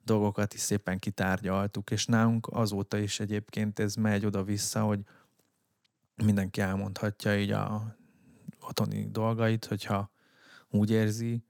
dolgokat 0.03 0.53
is 0.53 0.59
szépen 0.59 0.99
kitárgyaltuk, 0.99 1.91
és 1.91 2.05
nálunk 2.05 2.47
azóta 2.51 2.97
is 2.97 3.19
egyébként 3.19 3.79
ez 3.79 3.95
megy 3.95 4.25
oda-vissza, 4.25 4.81
hogy 4.81 4.99
mindenki 6.23 6.61
elmondhatja 6.61 7.39
így 7.39 7.51
a 7.51 7.95
otthoni 8.59 9.07
dolgait, 9.11 9.65
hogyha 9.65 10.11
úgy 10.69 10.91
érzi, 10.91 11.43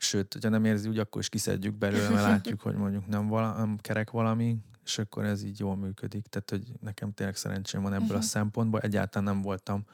Sőt, 0.00 0.32
hogyha 0.32 0.48
nem 0.48 0.64
érzi 0.64 0.88
úgy, 0.88 0.98
akkor 0.98 1.20
is 1.20 1.28
kiszedjük 1.28 1.74
belőle, 1.74 2.08
mert 2.08 2.22
látjuk, 2.22 2.60
hogy 2.60 2.74
mondjuk 2.74 3.06
nem, 3.06 3.28
vala, 3.28 3.52
nem 3.56 3.76
kerek 3.80 4.10
valami, 4.10 4.56
és 4.84 4.98
akkor 4.98 5.24
ez 5.24 5.42
így 5.42 5.58
jól 5.58 5.76
működik. 5.76 6.26
Tehát, 6.26 6.50
hogy 6.50 6.72
nekem 6.80 7.12
tényleg 7.12 7.36
szerencsém 7.36 7.82
van 7.82 7.92
ebből 7.92 8.02
uh-huh. 8.02 8.16
a 8.16 8.20
mhm. 8.20 8.28
szempontból. 8.28 8.80
Egyáltalán 8.80 9.34
nem 9.34 9.42
voltam 9.42 9.84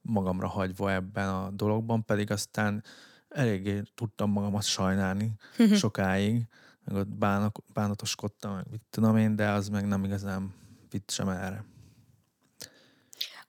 magamra 0.00 0.46
hagyva 0.46 0.92
ebben 0.92 1.28
a 1.28 1.50
dologban, 1.50 2.04
pedig 2.04 2.30
aztán 2.30 2.84
eléggé 3.28 3.82
tudtam 3.94 4.30
magamat 4.30 4.62
sajnálni 4.62 5.32
uh-huh. 5.58 5.76
sokáig, 5.76 6.46
meg 6.86 6.96
ott 6.96 7.08
bánok, 7.08 7.58
bánatoskodtam, 7.72 8.54
meg 8.54 8.64
mit 8.70 8.82
tudom 8.90 9.16
én, 9.16 9.36
de 9.36 9.48
az 9.48 9.68
meg 9.68 9.86
nem 9.86 10.04
igazán 10.04 10.54
vitt 10.90 11.10
sem 11.10 11.28
erre. 11.28 11.64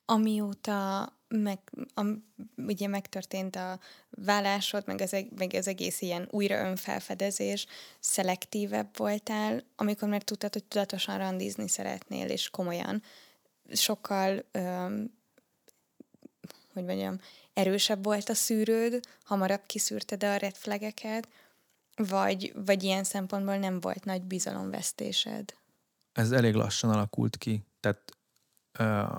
Amióta 0.05 1.11
meg, 1.27 1.59
a, 1.93 2.05
ugye 2.57 2.87
megtörtént 2.87 3.55
a 3.55 3.79
vállásod, 4.09 4.83
meg 4.85 5.01
az, 5.01 5.15
meg 5.37 5.53
az 5.53 5.67
egész 5.67 6.01
ilyen 6.01 6.27
újra 6.31 6.67
önfelfedezés, 6.69 7.65
szelektívebb 7.99 8.97
voltál, 8.97 9.63
amikor 9.75 10.09
már 10.09 10.21
tudtad, 10.21 10.53
hogy 10.53 10.63
tudatosan 10.63 11.17
randizni 11.17 11.67
szeretnél, 11.67 12.29
és 12.29 12.49
komolyan. 12.49 13.01
Sokkal, 13.71 14.43
öm, 14.51 15.13
hogy 16.73 16.83
mondjam, 16.85 17.19
erősebb 17.53 18.03
volt 18.03 18.29
a 18.29 18.33
szűrőd, 18.33 18.99
hamarabb 19.23 19.65
kiszűrted 19.65 20.23
a 20.23 20.35
red 20.35 20.55
flageket, 20.55 21.27
vagy, 21.97 22.53
vagy 22.65 22.83
ilyen 22.83 23.03
szempontból 23.03 23.57
nem 23.57 23.79
volt 23.79 24.05
nagy 24.05 24.23
bizalomvesztésed? 24.23 25.53
Ez 26.11 26.31
elég 26.31 26.53
lassan 26.53 26.89
alakult 26.89 27.37
ki. 27.37 27.65
Tehát 27.79 28.11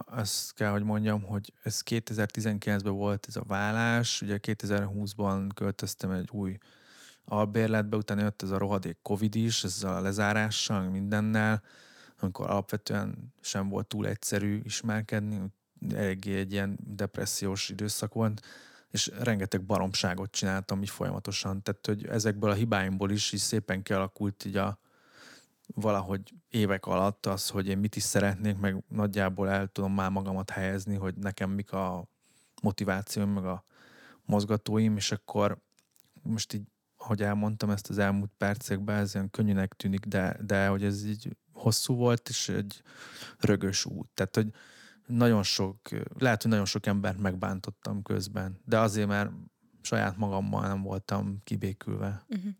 azt 0.07 0.55
kell, 0.55 0.71
hogy 0.71 0.83
mondjam, 0.83 1.23
hogy 1.23 1.53
ez 1.63 1.83
2019-ben 1.85 2.95
volt 2.95 3.27
ez 3.29 3.37
a 3.37 3.45
vállás, 3.47 4.23
ugye 4.23 4.39
2020-ban 4.43 5.49
költöztem 5.55 6.11
egy 6.11 6.29
új 6.33 6.59
albérletbe, 7.25 7.97
utána 7.97 8.23
jött 8.23 8.43
ez 8.43 8.51
a 8.51 8.59
rohadék 8.59 8.99
Covid 9.03 9.35
is, 9.35 9.65
ezzel 9.65 9.97
a 9.97 10.01
lezárással, 10.01 10.89
mindennel, 10.89 11.63
amikor 12.19 12.51
alapvetően 12.51 13.35
sem 13.41 13.69
volt 13.69 13.87
túl 13.87 14.07
egyszerű 14.07 14.61
ismerkedni, 14.65 15.43
eléggé 15.95 16.39
egy 16.39 16.53
ilyen 16.53 16.79
depressziós 16.83 17.69
időszak 17.69 18.15
volt, 18.15 18.47
és 18.91 19.11
rengeteg 19.19 19.65
baromságot 19.65 20.31
csináltam 20.31 20.83
így 20.83 20.91
folyamatosan. 20.91 21.63
Tehát, 21.63 21.87
hogy 21.87 22.07
ezekből 22.07 22.51
a 22.51 22.55
hibáimból 22.55 23.11
is 23.11 23.33
így 23.33 23.41
szépen 23.41 23.83
kialakult 23.83 24.45
így 24.45 24.57
a, 24.57 24.79
valahogy 25.75 26.35
évek 26.49 26.87
alatt 26.87 27.27
az, 27.27 27.49
hogy 27.49 27.69
én 27.69 27.79
mit 27.79 27.97
is 27.97 28.03
szeretnék, 28.03 28.59
meg 28.59 28.85
nagyjából 28.89 29.49
el 29.51 29.67
tudom 29.67 29.95
már 29.95 30.11
magamat 30.11 30.51
helyezni, 30.51 30.95
hogy 30.95 31.15
nekem 31.15 31.51
mik 31.51 31.73
a 31.73 32.09
motivációim, 32.63 33.31
meg 33.31 33.45
a 33.45 33.65
mozgatóim, 34.25 34.97
és 34.97 35.13
akkor 35.13 35.59
most 36.23 36.53
így, 36.53 36.63
ahogy 36.97 37.23
elmondtam 37.23 37.71
ezt 37.71 37.91
az 37.91 37.99
elmúlt 37.99 38.31
percekben, 38.37 38.97
ez 38.97 39.15
olyan 39.15 39.31
könnyűnek 39.31 39.75
tűnik, 39.75 40.05
de, 40.07 40.37
de 40.41 40.67
hogy 40.67 40.85
ez 40.85 41.05
így 41.05 41.37
hosszú 41.53 41.95
volt, 41.95 42.29
és 42.29 42.49
egy 42.49 42.83
rögös 43.39 43.85
út. 43.85 44.09
Tehát, 44.15 44.35
hogy 44.35 44.51
nagyon 45.09 45.43
sok, 45.43 45.77
lehet, 46.19 46.43
hogy 46.43 46.51
nagyon 46.51 46.67
sok 46.67 46.87
embert 46.87 47.19
megbántottam 47.19 48.03
közben, 48.03 48.61
de 48.65 48.79
azért, 48.79 49.09
mert 49.09 49.31
saját 49.83 50.17
magammal 50.17 50.67
nem 50.67 50.83
voltam 50.83 51.41
kibékülve. 51.45 52.25
Uh-huh 52.29 52.53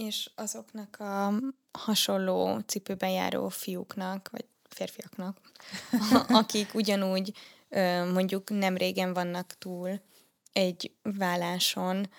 és 0.00 0.30
azoknak 0.34 0.96
a 1.00 1.32
hasonló 1.72 2.58
cipőben 2.58 3.10
járó 3.10 3.48
fiúknak, 3.48 4.28
vagy 4.32 4.44
férfiaknak, 4.68 5.40
akik 6.42 6.74
ugyanúgy 6.74 7.32
mondjuk 8.12 8.50
nem 8.50 8.76
régen 8.76 9.12
vannak 9.12 9.58
túl 9.58 10.00
egy 10.52 10.92
válláson, 11.02 12.10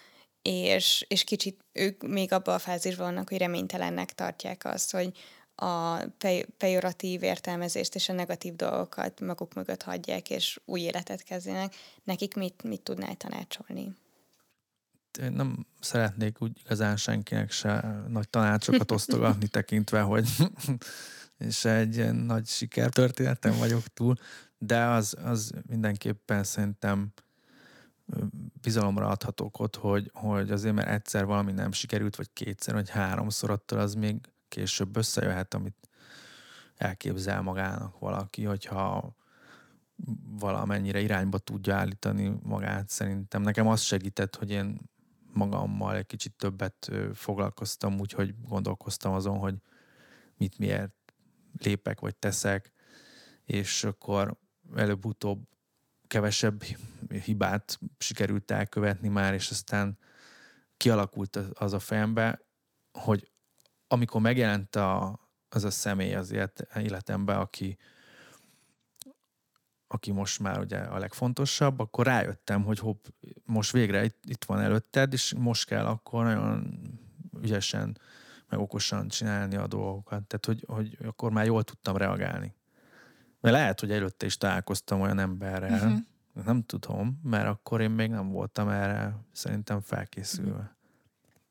és, 0.42 1.06
és 1.08 1.24
kicsit 1.24 1.66
ők 1.72 2.08
még 2.08 2.32
abban 2.32 2.56
a 2.56 2.60
fázisban 2.60 3.06
vannak, 3.06 3.30
hogy 3.30 3.38
reménytelennek 3.38 4.14
tartják 4.14 4.66
azt, 4.66 4.92
hogy 4.92 5.18
a 5.62 6.04
pejoratív 6.58 7.24
értelmezést 7.24 7.96
és 7.96 8.10
a 8.10 8.14
negatív 8.14 8.56
dolgokat 8.56 9.20
maguk 9.20 9.54
mögött 9.54 9.84
hagyják, 9.84 10.30
és 10.30 10.60
új 10.66 10.80
életet 10.80 11.24
kezdenek. 11.24 11.76
Nekik 12.04 12.36
mit, 12.36 12.64
mit 12.64 12.82
tudnál 12.82 13.16
tanácsolni? 13.16 13.94
nem 15.30 15.66
szeretnék 15.80 16.42
úgy 16.42 16.60
igazán 16.66 16.98
senkinek 16.98 17.52
se 17.52 18.04
nagy 18.08 18.30
tanácsokat 18.30 18.92
osztogatni 18.98 19.48
tekintve, 19.48 20.02
hogy 20.02 20.30
és 21.48 21.66
egy 21.66 22.14
nagy 22.14 22.48
sikertörténetem 22.48 23.58
vagyok 23.58 23.88
túl, 23.88 24.16
de 24.58 24.86
az, 24.86 25.16
az 25.24 25.52
mindenképpen 25.68 26.44
szerintem 26.44 27.14
bizalomra 28.62 29.08
adhatok 29.08 29.60
ott, 29.60 29.76
hogy, 29.76 30.10
hogy 30.14 30.52
azért, 30.52 30.76
mert 30.76 30.90
egyszer 30.90 31.26
valami 31.26 31.52
nem 31.52 31.72
sikerült, 31.72 32.16
vagy 32.16 32.30
kétszer, 32.34 32.74
vagy 32.74 32.90
háromszor, 32.90 33.50
attól 33.50 33.80
az 33.80 33.94
még 33.94 34.16
később 34.52 34.98
összejöhet, 34.98 35.54
amit 35.54 35.90
elképzel 36.76 37.42
magának 37.42 38.00
valaki, 38.00 38.44
hogyha 38.44 39.16
valamennyire 40.40 41.00
irányba 41.00 41.38
tudja 41.38 41.76
állítani 41.76 42.40
magát 42.44 42.90
szerintem. 42.90 43.42
Nekem 43.42 43.68
az 43.68 43.82
segített, 43.82 44.36
hogy 44.36 44.52
én 44.52 44.80
magammal 45.34 45.96
egy 45.96 46.06
kicsit 46.06 46.34
többet 46.34 46.92
foglalkoztam, 47.14 48.00
úgyhogy 48.00 48.36
gondolkoztam 48.48 49.14
azon, 49.14 49.38
hogy 49.38 49.56
mit 50.38 50.58
miért 50.58 50.94
lépek 51.58 52.00
vagy 52.00 52.16
teszek, 52.16 52.72
és 53.46 53.84
akkor 53.84 54.38
előbb-utóbb 54.76 55.48
kevesebb 56.08 56.64
hibát 57.24 57.80
sikerült 57.98 58.52
elkövetni 58.52 59.08
már, 59.08 59.34
és 59.34 59.50
aztán 59.50 59.98
kialakult 60.78 61.36
az 61.36 61.74
a 61.74 61.80
fejembe, 61.80 62.42
hogy 62.92 63.31
amikor 63.92 64.22
megjelent 64.22 64.76
a, 64.76 65.20
az 65.50 65.64
a 65.64 65.72
személy 65.72 66.14
az 66.14 66.36
életemben, 66.76 67.38
aki, 67.38 67.78
aki 69.88 70.12
most 70.12 70.40
már 70.40 70.60
ugye 70.60 70.78
a 70.78 70.98
legfontosabb, 70.98 71.80
akkor 71.80 72.06
rájöttem, 72.06 72.64
hogy 72.64 72.80
hopp, 72.80 73.06
most 73.46 73.72
végre 73.72 74.04
itt, 74.04 74.24
itt 74.28 74.46
van 74.46 74.60
előtted, 74.60 75.14
és 75.14 75.34
most 75.38 75.66
kell 75.66 75.86
akkor 75.86 76.24
nagyon 76.24 76.82
ügyesen, 77.42 77.98
meg 78.50 78.60
okosan 78.60 79.08
csinálni 79.08 79.56
a 79.56 79.68
dolgokat. 79.68 80.24
Tehát, 80.24 80.46
hogy, 80.46 80.66
hogy 80.68 80.98
akkor 81.06 81.32
már 81.32 81.46
jól 81.46 81.64
tudtam 81.64 81.98
reagálni. 81.98 82.56
Mert 83.40 83.56
lehet, 83.56 83.80
hogy 83.80 83.92
előtte 83.92 84.26
is 84.26 84.38
találkoztam 84.38 85.02
olyan 85.02 85.20
emberrel, 85.20 85.74
uh-huh. 85.74 86.00
nem 86.46 86.64
tudom, 86.64 87.20
mert 87.24 87.48
akkor 87.48 87.82
én 87.82 87.92
még 87.92 88.10
nem 88.10 88.30
voltam 88.30 88.70
erre 88.70 89.16
szerintem 89.32 89.82
felkészülve. 89.82 90.80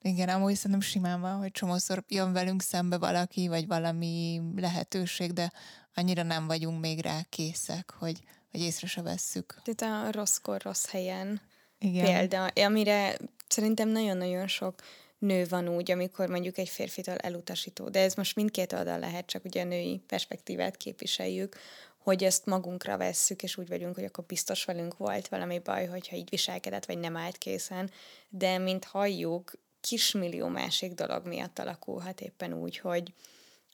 Igen, 0.03 0.29
amúgy 0.29 0.55
szerintem 0.55 0.81
simán 0.81 1.21
van, 1.21 1.39
hogy 1.39 1.51
csomószor 1.51 2.05
jön 2.09 2.33
velünk 2.33 2.63
szembe 2.63 2.99
valaki, 2.99 3.49
vagy 3.49 3.67
valami 3.67 4.41
lehetőség, 4.57 5.33
de 5.33 5.53
annyira 5.95 6.23
nem 6.23 6.47
vagyunk 6.47 6.81
még 6.81 7.01
rá 7.01 7.21
készek, 7.29 7.91
hogy, 7.99 8.21
hogy 8.51 8.61
észre 8.61 8.87
se 8.87 9.03
vesszük. 9.03 9.61
Tehát 9.65 10.07
a 10.07 10.13
rosszkor, 10.13 10.61
rossz 10.63 10.91
helyen 10.91 11.41
Igen. 11.79 12.05
példa, 12.05 12.47
amire 12.47 13.17
szerintem 13.49 13.89
nagyon-nagyon 13.89 14.47
sok 14.47 14.75
nő 15.19 15.47
van 15.49 15.69
úgy, 15.69 15.91
amikor 15.91 16.29
mondjuk 16.29 16.59
egy 16.59 16.69
férfitől 16.69 17.17
elutasító, 17.17 17.89
de 17.89 18.01
ez 18.01 18.15
most 18.15 18.37
mindkét 18.37 18.73
oldal 18.73 18.99
lehet, 18.99 19.27
csak 19.27 19.45
ugye 19.45 19.63
a 19.63 19.65
női 19.65 20.03
perspektívát 20.07 20.77
képviseljük, 20.77 21.57
hogy 21.99 22.25
ezt 22.25 22.47
magunkra 22.47 22.97
vesszük, 22.97 23.43
és 23.43 23.57
úgy 23.57 23.69
vagyunk, 23.69 23.95
hogy 23.95 24.05
akkor 24.05 24.25
biztos 24.25 24.65
velünk 24.65 24.97
volt 24.97 25.29
valami 25.29 25.59
baj, 25.59 25.87
hogyha 25.87 26.17
így 26.17 26.29
viselkedett, 26.31 26.85
vagy 26.85 26.99
nem 26.99 27.17
állt 27.17 27.39
készen, 27.39 27.91
de 28.29 28.59
mint 28.59 28.85
halljuk, 28.85 29.53
kismillió 29.81 30.49
másik 30.49 30.95
dolog 30.95 31.27
miatt 31.27 31.59
alakulhat 31.59 32.21
éppen 32.21 32.53
úgy, 32.53 32.79
hogy, 32.79 33.15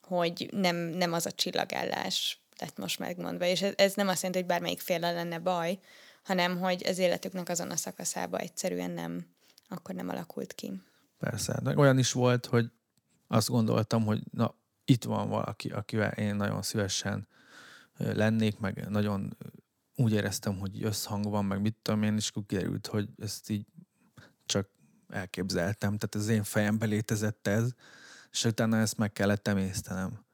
hogy 0.00 0.48
nem, 0.52 0.76
nem 0.76 1.12
az 1.12 1.26
a 1.26 1.32
csillagállás 1.32 2.40
lett 2.58 2.76
most 2.76 2.98
megmondva. 2.98 3.44
És 3.44 3.62
ez, 3.62 3.72
ez 3.76 3.94
nem 3.94 4.08
azt 4.08 4.22
jelenti, 4.22 4.38
hogy 4.38 4.48
bármelyik 4.50 4.80
féle 4.80 5.12
lenne 5.12 5.38
baj, 5.38 5.78
hanem 6.24 6.58
hogy 6.58 6.82
az 6.86 6.98
életüknek 6.98 7.48
azon 7.48 7.70
a 7.70 7.76
szakaszába 7.76 8.38
egyszerűen 8.38 8.90
nem, 8.90 9.26
akkor 9.68 9.94
nem 9.94 10.08
alakult 10.08 10.52
ki. 10.52 10.72
Persze. 11.18 11.60
De 11.62 11.76
olyan 11.76 11.98
is 11.98 12.12
volt, 12.12 12.46
hogy 12.46 12.70
azt 13.28 13.48
gondoltam, 13.48 14.04
hogy 14.04 14.22
na, 14.30 14.54
itt 14.84 15.04
van 15.04 15.28
valaki, 15.28 15.68
akivel 15.68 16.10
én 16.10 16.34
nagyon 16.34 16.62
szívesen 16.62 17.28
lennék, 17.96 18.58
meg 18.58 18.88
nagyon 18.88 19.36
úgy 19.96 20.12
éreztem, 20.12 20.58
hogy 20.58 20.84
összhang 20.84 21.28
van, 21.28 21.44
meg 21.44 21.60
mit 21.60 21.76
tudom 21.82 22.02
én, 22.02 22.16
és 22.16 22.28
akkor 22.28 22.46
kiderült, 22.46 22.86
hogy 22.86 23.08
ezt 23.18 23.50
így 23.50 23.66
csak 24.46 24.68
elképzeltem, 25.08 25.96
tehát 25.96 26.14
az 26.14 26.28
én 26.28 26.42
fejembe 26.42 26.86
létezett 26.86 27.46
ez, 27.46 27.70
és 28.30 28.44
utána 28.44 28.76
ezt 28.76 28.96
meg 28.96 29.12
kellett 29.12 29.48
emésztenem. 29.48 30.24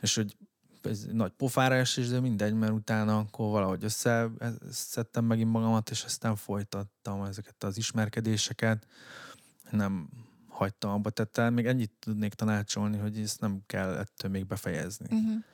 És 0.00 0.14
hogy 0.14 0.36
ez 0.82 1.06
nagy 1.12 1.32
pofára 1.32 1.74
esés, 1.74 2.08
de 2.08 2.20
mindegy, 2.20 2.54
mert 2.54 2.72
utána 2.72 3.18
akkor 3.18 3.50
valahogy 3.50 3.84
összeszedtem 3.84 5.24
megint 5.24 5.50
magamat, 5.50 5.90
és 5.90 6.04
aztán 6.04 6.36
folytattam 6.36 7.22
ezeket 7.22 7.64
az 7.64 7.76
ismerkedéseket. 7.76 8.86
Nem 9.70 10.08
hagytam 10.48 10.90
abba, 10.90 11.10
tehát 11.10 11.52
még 11.52 11.66
ennyit 11.66 11.92
tudnék 11.98 12.34
tanácsolni, 12.34 12.98
hogy 12.98 13.20
ezt 13.20 13.40
nem 13.40 13.62
kell 13.66 13.96
ettől 13.96 14.30
még 14.30 14.46
befejezni. 14.46 15.06
Uh-huh. 15.10 15.44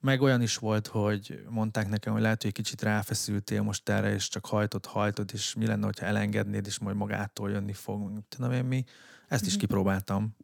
Meg 0.00 0.20
olyan 0.20 0.42
is 0.42 0.56
volt, 0.56 0.86
hogy 0.86 1.44
mondták 1.48 1.88
nekem, 1.88 2.12
hogy 2.12 2.22
lehet, 2.22 2.42
hogy 2.42 2.52
kicsit 2.52 2.82
ráfeszültél 2.82 3.62
most 3.62 3.88
erre, 3.88 4.12
és 4.12 4.28
csak 4.28 4.46
hajtott, 4.46 4.86
hajtott, 4.86 5.32
és 5.32 5.54
mi 5.54 5.66
lenne, 5.66 5.86
ha 5.86 6.06
elengednéd, 6.06 6.66
és 6.66 6.78
majd 6.78 6.96
magától 6.96 7.50
jönni 7.50 7.72
fog. 7.72 8.22
Tudom 8.28 8.52
én 8.52 8.64
mi. 8.64 8.84
Ezt 9.28 9.46
is 9.46 9.52
mhm. 9.52 9.60
kipróbáltam. 9.60 10.36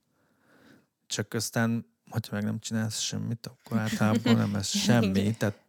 Csak 1.07 1.35
aztán, 1.35 1.87
hogyha 2.11 2.35
meg 2.35 2.45
nem 2.45 2.59
csinálsz 2.59 2.99
semmit, 2.99 3.47
akkor 3.47 3.79
általában 3.79 4.37
nem 4.37 4.53
lesz 4.53 4.77
semmi. 4.87 5.37
Tehát 5.37 5.65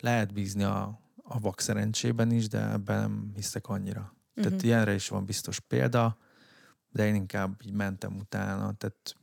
lehet 0.00 0.32
bízni 0.32 0.62
a, 0.62 1.00
a 1.22 1.40
vak 1.40 1.60
szerencsében 1.60 2.30
is, 2.30 2.48
de 2.48 2.70
ebben 2.70 3.00
nem 3.00 3.30
hiszek 3.34 3.68
annyira. 3.68 4.14
Tehát 4.34 4.52
uh-huh. 4.52 4.64
ilyenre 4.64 4.94
is 4.94 5.08
van 5.08 5.24
biztos 5.24 5.60
példa, 5.60 6.18
de 6.90 7.06
én 7.06 7.14
inkább 7.14 7.62
így 7.64 7.72
mentem 7.72 8.16
utána. 8.16 8.72
Tehát 8.72 9.16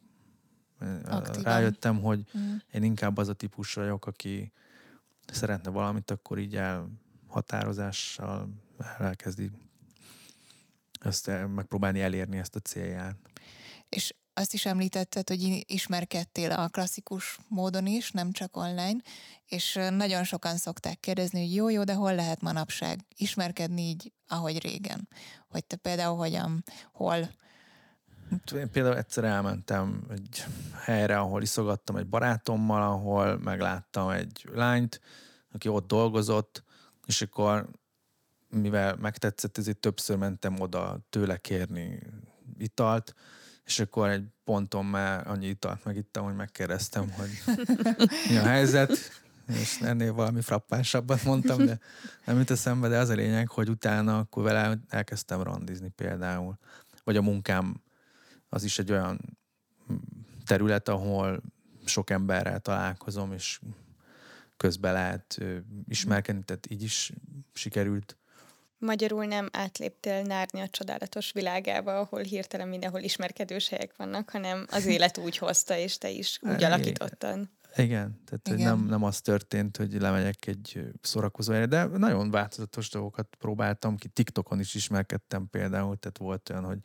Aktívan. 1.06 1.44
rájöttem, 1.44 2.02
hogy 2.02 2.26
mm. 2.38 2.56
én 2.72 2.84
inkább 2.84 3.18
az 3.18 3.28
a 3.28 3.34
típus 3.34 3.74
vagyok, 3.74 4.06
aki 4.06 4.52
szeretne 5.32 5.72
valamit, 5.72 6.12
akkor 6.12 6.38
így 6.38 6.56
elhatározással 6.56 8.50
elkezdi 8.98 9.52
ezt 11.00 11.32
megpróbálni 11.56 12.02
elérni 12.02 12.38
ezt 12.38 12.56
a 12.56 12.60
célját. 12.60 13.16
És 13.90 14.14
azt 14.34 14.54
is 14.54 14.66
említetted, 14.66 15.28
hogy 15.28 15.64
ismerkedtél 15.68 16.52
a 16.52 16.68
klasszikus 16.68 17.38
módon 17.48 17.86
is, 17.86 18.12
nem 18.12 18.32
csak 18.32 18.58
online, 18.58 18.98
és 19.46 19.80
nagyon 19.90 20.24
sokan 20.24 20.58
szokták 20.58 21.00
kérdezni, 21.00 21.40
hogy 21.40 21.56
jó, 21.56 21.70
jó, 21.70 21.84
de 21.84 21.94
hol 21.94 22.16
lehet 22.16 22.42
manapság 22.42 23.00
ismerkedni 23.16 23.82
így, 23.82 24.12
ahogy 24.28 24.62
régen? 24.62 25.08
Hogy 25.48 25.66
te 25.66 25.76
például 25.76 26.18
hogyan, 26.18 26.64
hol 26.92 27.30
én 28.54 28.70
például 28.72 28.98
egyszer 28.98 29.24
elmentem 29.24 30.04
egy 30.10 30.46
helyre, 30.74 31.20
ahol 31.20 31.42
iszogattam 31.42 31.96
egy 31.96 32.08
barátommal, 32.08 32.82
ahol 32.82 33.38
megláttam 33.38 34.10
egy 34.10 34.50
lányt, 34.54 35.02
aki 35.52 35.68
ott 35.68 35.88
dolgozott, 35.88 36.64
és 37.06 37.22
akkor 37.22 37.70
mivel 38.50 38.96
megtetszett, 38.96 39.58
ezért 39.58 39.78
többször 39.78 40.18
mentem 40.18 40.60
oda 40.60 41.00
tőle 41.10 41.38
kérni 41.38 42.00
italt, 42.58 43.14
és 43.66 43.80
akkor 43.80 44.10
egy 44.10 44.26
ponton 44.44 44.86
már 44.86 45.28
annyi 45.28 45.48
italt 45.48 45.84
megittam, 45.84 46.24
hogy 46.24 46.36
megkérdeztem, 46.36 47.12
hogy 47.12 47.30
mi 48.30 48.38
a 48.38 48.44
helyzet, 48.44 48.92
és 49.48 49.80
ennél 49.82 50.14
valami 50.14 50.42
frappánsabbat 50.42 51.24
mondtam, 51.24 51.66
de 51.66 51.80
nem 52.26 52.38
jut 52.38 52.52
eszembe, 52.52 52.88
de 52.88 52.98
az 52.98 53.10
a 53.10 53.14
lényeg, 53.14 53.50
hogy 53.50 53.70
utána 53.70 54.18
akkor 54.18 54.44
vele 54.44 54.78
elkezdtem 54.90 55.42
randizni 55.42 55.90
például. 55.90 56.58
Vagy 57.04 57.18
a 57.18 57.22
munkám 57.22 57.82
az 58.50 58.64
is 58.64 58.80
egy 58.80 58.92
olyan 58.92 59.38
terület, 60.46 60.88
ahol 60.88 61.42
sok 61.86 62.10
emberrel 62.10 62.60
találkozom, 62.60 63.32
és 63.32 63.60
közben 64.58 64.94
lehet 64.94 65.38
ismerkedni, 65.88 66.44
tehát 66.44 66.72
így 66.72 66.84
is 66.84 67.12
sikerült. 67.54 68.18
Magyarul 68.80 69.26
nem 69.26 69.50
átléptél 69.52 70.22
nárni 70.22 70.60
a 70.60 70.68
csodálatos 70.68 71.32
világába, 71.32 72.00
ahol 72.00 72.22
hirtelen 72.22 72.68
mindenhol 72.68 73.00
ismerkedős 73.00 73.70
helyek 73.70 73.96
vannak, 73.96 74.30
hanem 74.30 74.66
az 74.70 74.86
élet 74.96 75.18
úgy 75.18 75.38
hozta, 75.38 75.78
és 75.78 75.98
te 75.98 76.10
is 76.10 76.40
úgy 76.42 76.64
alakítottad. 76.64 77.50
Igen, 77.76 78.22
tehát 78.26 78.48
Igen. 78.60 78.78
Nem, 78.78 78.86
nem 78.86 79.04
az 79.04 79.22
történt, 79.22 79.78
hogy 79.78 80.02
lemegyek 80.02 80.48
egy 80.48 80.84
szórakozó 81.02 81.52
helyre, 81.52 81.66
de 81.66 81.86
nagyon 81.86 82.32
változatos 82.32 82.90
dolgokat 82.90 83.36
próbáltam 83.40 83.98
ki. 83.98 84.08
TikTokon 84.08 84.60
is 84.60 84.76
ismerkedtem 84.76 85.48
például, 85.50 85.98
tehát 85.98 86.18
volt 86.18 86.50
olyan, 86.50 86.64
hogy 86.64 86.80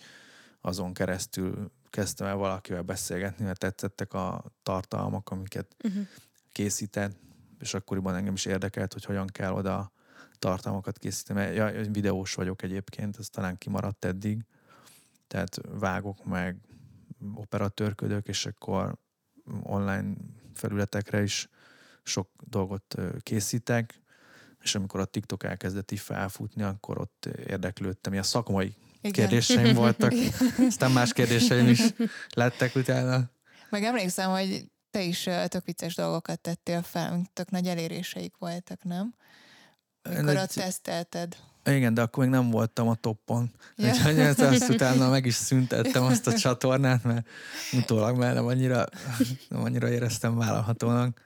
azon 0.65 0.93
keresztül 0.93 1.71
kezdtem 1.91 2.27
el 2.27 2.37
valakivel 2.37 2.83
beszélgetni, 2.83 3.45
mert 3.45 3.59
tetszettek 3.59 4.15
a 4.15 4.45
tartalmak, 4.63 5.31
amiket 5.31 5.77
uh-huh. 5.85 6.07
készített, 6.53 7.17
és 7.61 7.75
akkoriban 7.75 8.15
engem 8.15 8.35
is 8.35 8.45
érdekelt, 8.45 8.93
hogy 8.93 9.05
hogyan 9.05 9.27
kell 9.27 9.53
oda 9.53 9.93
tartalmakat 10.39 10.99
készíteni. 10.99 11.55
Ja, 11.55 11.91
videós 11.91 12.35
vagyok 12.35 12.63
egyébként, 12.63 13.17
ez 13.19 13.29
talán 13.29 13.59
kimaradt 13.59 14.05
eddig, 14.05 14.45
tehát 15.27 15.61
vágok 15.79 16.25
meg, 16.25 16.57
operatőrködök, 17.35 18.29
és 18.29 18.47
akkor 18.47 18.97
online 19.63 20.15
felületekre 20.55 21.23
is 21.23 21.49
sok 22.03 22.29
dolgot 22.45 22.95
készítek, 23.21 24.01
és 24.61 24.75
amikor 24.75 25.01
a 25.01 25.05
TikTok 25.05 25.45
elkezdett 25.45 25.91
így 25.91 26.01
felfutni, 26.01 26.63
akkor 26.63 27.01
ott 27.01 27.27
érdeklődtem. 27.27 28.13
Ilyen 28.13 28.25
szakmai 28.25 28.77
igen. 29.03 29.13
kérdéseim 29.13 29.75
voltak, 29.83 30.13
aztán 30.69 30.91
más 30.91 31.13
kérdéseim 31.13 31.69
is 31.69 31.81
lettek 32.35 32.75
utána. 32.75 33.31
Meg 33.71 33.85
emlékszem, 33.85 34.31
hogy 34.31 34.65
te 34.91 35.03
is 35.03 35.29
tök 35.49 35.65
vicces 35.65 35.95
dolgokat 35.95 36.41
tettél 36.41 36.83
fel, 36.83 37.31
tök 37.33 37.51
nagy 37.51 37.67
eléréseik 37.67 38.35
voltak, 38.39 38.85
nem? 38.85 39.15
Amikor 40.03 40.37
ott 40.37 40.51
tesztelted. 40.51 41.37
Igen, 41.65 41.95
de 41.95 42.03
akkor 42.03 42.25
még 42.25 42.33
nem 42.33 42.51
voltam 42.51 42.89
a 42.89 42.95
toppon. 42.95 43.51
Ja. 43.77 43.89
Úgyhogy 43.89 44.21
azt 44.21 44.69
utána 44.69 45.09
meg 45.09 45.27
is 45.27 45.35
szüntettem 45.35 46.03
azt 46.03 46.27
a 46.27 46.33
csatornát, 46.45 47.05
mert 47.05 47.27
utólag 47.73 48.17
már 48.17 48.35
nem 48.35 48.47
annyira, 48.47 48.85
nem 49.49 49.63
annyira 49.63 49.91
éreztem 49.91 50.37
vállalhatónak. 50.37 51.21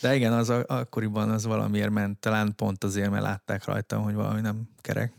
De 0.00 0.14
igen, 0.14 0.32
az 0.32 0.48
akkoriban 0.48 1.30
az 1.30 1.44
valamiért 1.44 1.90
ment, 1.90 2.18
talán 2.18 2.54
pont 2.54 2.84
azért, 2.84 3.10
mert 3.10 3.22
látták 3.22 3.64
rajtam, 3.64 4.02
hogy 4.02 4.14
valami 4.14 4.40
nem 4.40 4.68
kerek. 4.80 5.12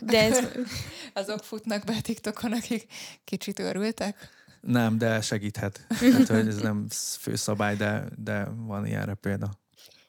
De 0.00 0.22
ez... 0.22 0.38
Azok 1.12 1.44
futnak 1.44 1.84
be 1.84 2.00
TikTokon, 2.00 2.52
akik 2.52 2.92
kicsit 3.24 3.58
örültek? 3.58 4.28
Nem, 4.60 4.98
de 4.98 5.20
segíthet. 5.20 5.86
Tehát, 6.00 6.28
hogy 6.28 6.46
ez 6.46 6.56
nem 6.56 6.86
főszabály, 7.18 7.76
de, 7.76 8.04
de 8.16 8.44
van 8.44 8.86
ilyenre 8.86 9.14
példa. 9.14 9.50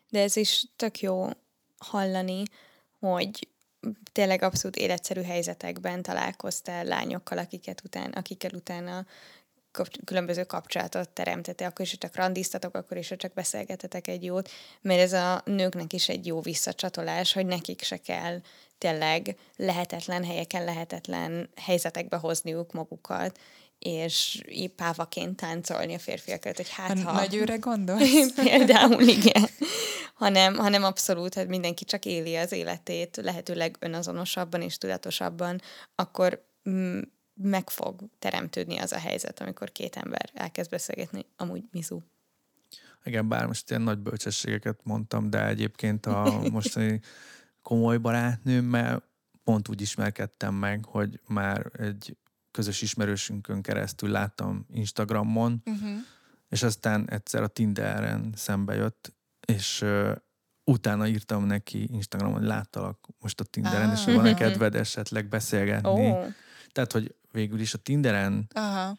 De 0.10 0.22
ez 0.22 0.36
is 0.36 0.66
tök 0.76 1.00
jó 1.00 1.30
hallani, 1.78 2.44
hogy 3.00 3.48
tényleg 4.12 4.42
abszolút 4.42 4.76
életszerű 4.76 5.22
helyzetekben 5.22 6.02
találkoztál 6.02 6.84
lányokkal, 6.84 7.38
akiket 7.38 7.82
után, 7.84 8.12
akikkel 8.12 8.52
utána 8.54 9.06
különböző 10.06 10.44
kapcsolatot 10.44 11.10
teremtete, 11.10 11.66
akkor 11.66 11.86
is, 11.86 11.98
csak 11.98 12.16
randiztatok, 12.16 12.76
akkor 12.76 12.98
is, 12.98 13.14
csak 13.18 13.34
beszélgetetek 13.34 14.08
egy 14.08 14.24
jót, 14.24 14.50
mert 14.82 15.00
ez 15.00 15.14
a 15.14 15.42
nőknek 15.46 15.94
is 15.94 16.10
egy 16.10 16.26
jó 16.26 16.42
visszacsatolás, 16.42 17.34
hogy 17.34 17.46
nekik 17.46 17.82
se 17.82 17.98
kell 17.98 18.42
tényleg 18.78 19.38
lehetetlen 19.56 20.24
helyeken, 20.24 20.64
lehetetlen 20.64 21.50
helyzetekbe 21.56 22.18
hozniuk 22.18 22.72
magukat, 22.72 23.40
és 23.80 24.42
így 24.50 24.70
pávaként 24.70 25.36
táncolni 25.36 25.94
a 25.94 26.00
férfiakat, 26.00 26.56
hogy 26.56 26.70
hát 26.70 27.02
ha... 27.02 27.12
Nagy 27.12 27.36
őre 27.36 27.56
gondol? 27.56 27.98
Például 28.44 29.02
igen. 29.02 29.48
hanem, 30.14 30.56
hanem 30.56 30.84
abszolút, 30.84 31.34
hát 31.34 31.48
mindenki 31.48 31.86
csak 31.86 32.06
éli 32.06 32.36
az 32.36 32.52
életét 32.52 33.20
lehetőleg 33.22 33.76
önazonosabban 33.80 34.62
és 34.62 34.78
tudatosabban, 34.78 35.62
akkor 35.96 36.46
mm, 36.70 37.00
meg 37.34 37.70
fog 37.70 38.02
teremtődni 38.20 38.78
az 38.78 38.92
a 38.92 39.00
helyzet, 39.00 39.40
amikor 39.40 39.72
két 39.72 39.96
ember 39.96 40.30
elkezd 40.34 40.70
beszélgetni, 40.70 41.26
amúgy 41.36 41.64
mizu. 41.72 42.00
Igen, 43.04 43.28
bár 43.28 43.46
most 43.46 43.70
ilyen 43.70 43.82
nagy 43.82 44.00
bölcsességeket 44.00 44.80
mondtam, 44.84 45.30
de 45.30 45.48
egyébként 45.48 46.06
a 46.06 46.42
mostani 46.52 47.00
komoly 47.62 47.98
barátnőmmel 47.98 49.04
pont 49.44 49.70
úgy 49.70 49.82
ismerkedtem 49.82 50.54
meg, 50.54 50.86
hogy 50.86 51.20
már 51.28 51.72
egy 51.78 52.18
közös 52.52 52.82
ismerősünkön 52.82 53.62
keresztül 53.62 54.10
láttam 54.10 54.66
Instagramon, 54.70 55.62
uh-huh. 55.66 55.90
és 56.50 56.64
aztán 56.64 57.10
egyszer 57.10 57.44
a 57.44 57.48
Tinderen 57.48 58.34
szembe 58.36 58.76
jött, 58.76 59.14
és 59.48 59.82
uh, 59.82 60.16
utána 60.64 61.08
írtam 61.08 61.46
neki 61.46 61.88
Instagramon, 61.92 62.38
hogy 62.38 62.48
láttalak 62.48 63.08
most 63.20 63.40
a 63.40 63.44
Tinderen, 63.44 63.90
ah. 63.90 63.98
és 63.98 64.06
van-e 64.06 64.30
mhm. 64.30 64.40
kedved 64.40 64.76
esetleg 64.76 65.28
beszélgetni. 65.28 66.10
Oh. 66.10 66.26
Tehát, 66.72 66.92
hogy 66.92 67.16
végül 67.34 67.60
is 67.60 67.74
a 67.74 67.78
Tinderen 67.78 68.48
Aha. 68.54 68.98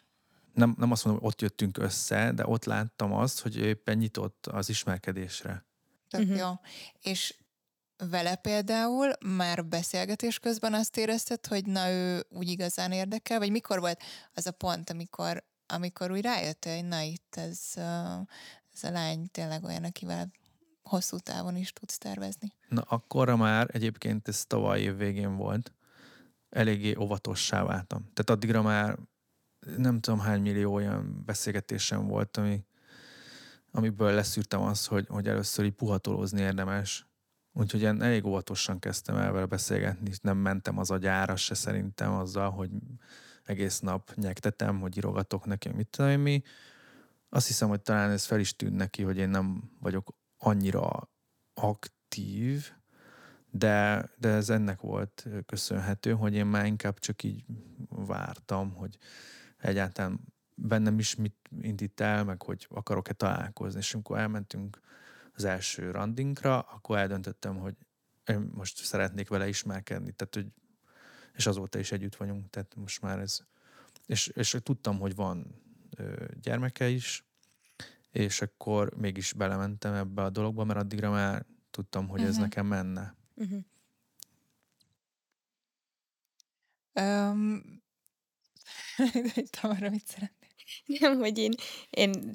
Nem, 0.53 0.75
nem 0.77 0.91
azt 0.91 1.05
mondom, 1.05 1.23
hogy 1.23 1.31
ott 1.31 1.41
jöttünk 1.41 1.77
össze, 1.77 2.31
de 2.31 2.45
ott 2.45 2.65
láttam 2.65 3.13
azt, 3.13 3.41
hogy 3.41 3.57
ő 3.57 3.63
éppen 3.63 3.97
nyitott 3.97 4.45
az 4.45 4.69
ismerkedésre. 4.69 5.65
Tök 6.09 6.21
uh-huh. 6.21 6.37
jó. 6.37 6.51
És 7.01 7.35
vele 7.97 8.35
például 8.35 9.11
már 9.25 9.65
beszélgetés 9.65 10.39
közben 10.39 10.73
azt 10.73 10.97
érezted, 10.97 11.45
hogy 11.45 11.65
na 11.65 11.89
ő 11.89 12.25
úgy 12.29 12.49
igazán 12.49 12.91
érdekel, 12.91 13.39
vagy 13.39 13.51
mikor 13.51 13.79
volt 13.79 14.03
az 14.33 14.47
a 14.47 14.51
pont, 14.51 14.89
amikor, 14.89 15.43
amikor 15.67 16.11
úgy 16.11 16.21
rájött, 16.21 16.65
hogy 16.65 16.85
na 16.85 17.01
itt 17.01 17.35
ez, 17.35 17.59
ez 18.73 18.83
a 18.83 18.91
lány 18.91 19.27
tényleg 19.31 19.63
olyan, 19.63 19.83
akivel 19.83 20.31
hosszú 20.83 21.17
távon 21.17 21.55
is 21.55 21.73
tudsz 21.73 21.97
tervezni? 21.97 22.53
Na 22.69 22.81
akkorra 22.81 23.35
már 23.35 23.69
egyébként 23.71 24.27
ez 24.27 24.45
tavaly 24.45 24.81
év 24.81 24.97
végén 24.97 25.35
volt, 25.35 25.73
eléggé 26.55 26.95
óvatossá 26.95 27.63
váltam. 27.63 28.01
Tehát 28.01 28.29
addigra 28.29 28.61
már 28.61 28.97
nem 29.77 29.99
tudom 29.99 30.19
hány 30.19 30.41
millió 30.41 30.73
olyan 30.73 31.23
beszélgetésem 31.25 32.07
volt, 32.07 32.37
ami, 32.37 32.65
amiből 33.71 34.11
leszűrtem 34.11 34.61
azt, 34.61 34.87
hogy, 34.87 35.07
hogy 35.07 35.27
először 35.27 35.65
így 35.65 35.73
puhatolózni 35.73 36.41
érdemes. 36.41 37.07
Úgyhogy 37.53 37.81
én 37.81 38.01
elég 38.01 38.25
óvatosan 38.25 38.79
kezdtem 38.79 39.15
el 39.15 39.31
vele 39.31 39.45
beszélgetni, 39.45 40.11
nem 40.21 40.37
mentem 40.37 40.77
az 40.77 40.91
agyára 40.91 41.35
se 41.35 41.53
szerintem 41.53 42.13
azzal, 42.13 42.49
hogy 42.49 42.69
egész 43.43 43.79
nap 43.79 44.13
nyektetem, 44.13 44.79
hogy 44.79 44.97
írogatok 44.97 45.45
neki, 45.45 45.69
mit 45.69 45.87
tudom 45.87 46.21
mi. 46.21 46.41
Azt 47.29 47.47
hiszem, 47.47 47.69
hogy 47.69 47.81
talán 47.81 48.09
ez 48.09 48.25
fel 48.25 48.39
is 48.39 48.55
tűn 48.55 48.73
neki, 48.73 49.03
hogy 49.03 49.17
én 49.17 49.29
nem 49.29 49.71
vagyok 49.79 50.15
annyira 50.37 51.09
aktív, 51.53 52.71
de, 53.57 54.09
de 54.17 54.29
ez 54.29 54.49
ennek 54.49 54.81
volt 54.81 55.27
köszönhető, 55.45 56.11
hogy 56.13 56.33
én 56.33 56.45
már 56.45 56.65
inkább 56.65 56.99
csak 56.99 57.23
így 57.23 57.45
vártam, 57.89 58.73
hogy 58.73 58.97
egyáltalán 59.57 60.19
bennem 60.55 60.99
is 60.99 61.15
mit 61.15 61.35
indít 61.61 62.01
el, 62.01 62.23
meg 62.23 62.41
hogy 62.41 62.67
akarok-e 62.69 63.13
találkozni. 63.13 63.79
És 63.79 63.93
amikor 63.93 64.17
elmentünk 64.17 64.79
az 65.33 65.43
első 65.43 65.91
randinkra, 65.91 66.59
akkor 66.59 66.97
eldöntöttem, 66.97 67.57
hogy 67.57 67.75
én 68.25 68.49
most 68.53 68.77
szeretnék 68.77 69.29
vele 69.29 69.47
ismerkedni, 69.47 70.11
tehát, 70.11 70.35
hogy, 70.35 70.47
és 71.33 71.45
azóta 71.45 71.79
is 71.79 71.91
együtt 71.91 72.15
vagyunk, 72.15 72.49
tehát 72.49 72.75
most 72.75 73.01
már 73.01 73.19
ez, 73.19 73.39
és, 74.05 74.27
és 74.27 74.57
tudtam, 74.63 74.99
hogy 74.99 75.15
van 75.15 75.61
ö, 75.97 76.25
gyermeke 76.41 76.87
is, 76.87 77.25
és 78.11 78.41
akkor 78.41 78.95
mégis 78.97 79.33
belementem 79.33 79.93
ebbe 79.93 80.23
a 80.23 80.29
dologba, 80.29 80.63
mert 80.63 80.79
addigra 80.79 81.11
már 81.11 81.45
tudtam, 81.71 82.07
hogy 82.07 82.19
uh-huh. 82.19 82.27
ez 82.27 82.35
mhm. 82.35 82.43
nekem 82.43 82.65
menne. 82.65 83.15
Uh-huh. 83.35 83.63
Um, 86.93 87.83
Tamara, 89.61 89.89
mit 89.89 90.07
szeretnél? 90.07 90.49
Nem, 90.85 91.17
hogy 91.17 91.37
én, 91.37 91.53
én 91.89 92.31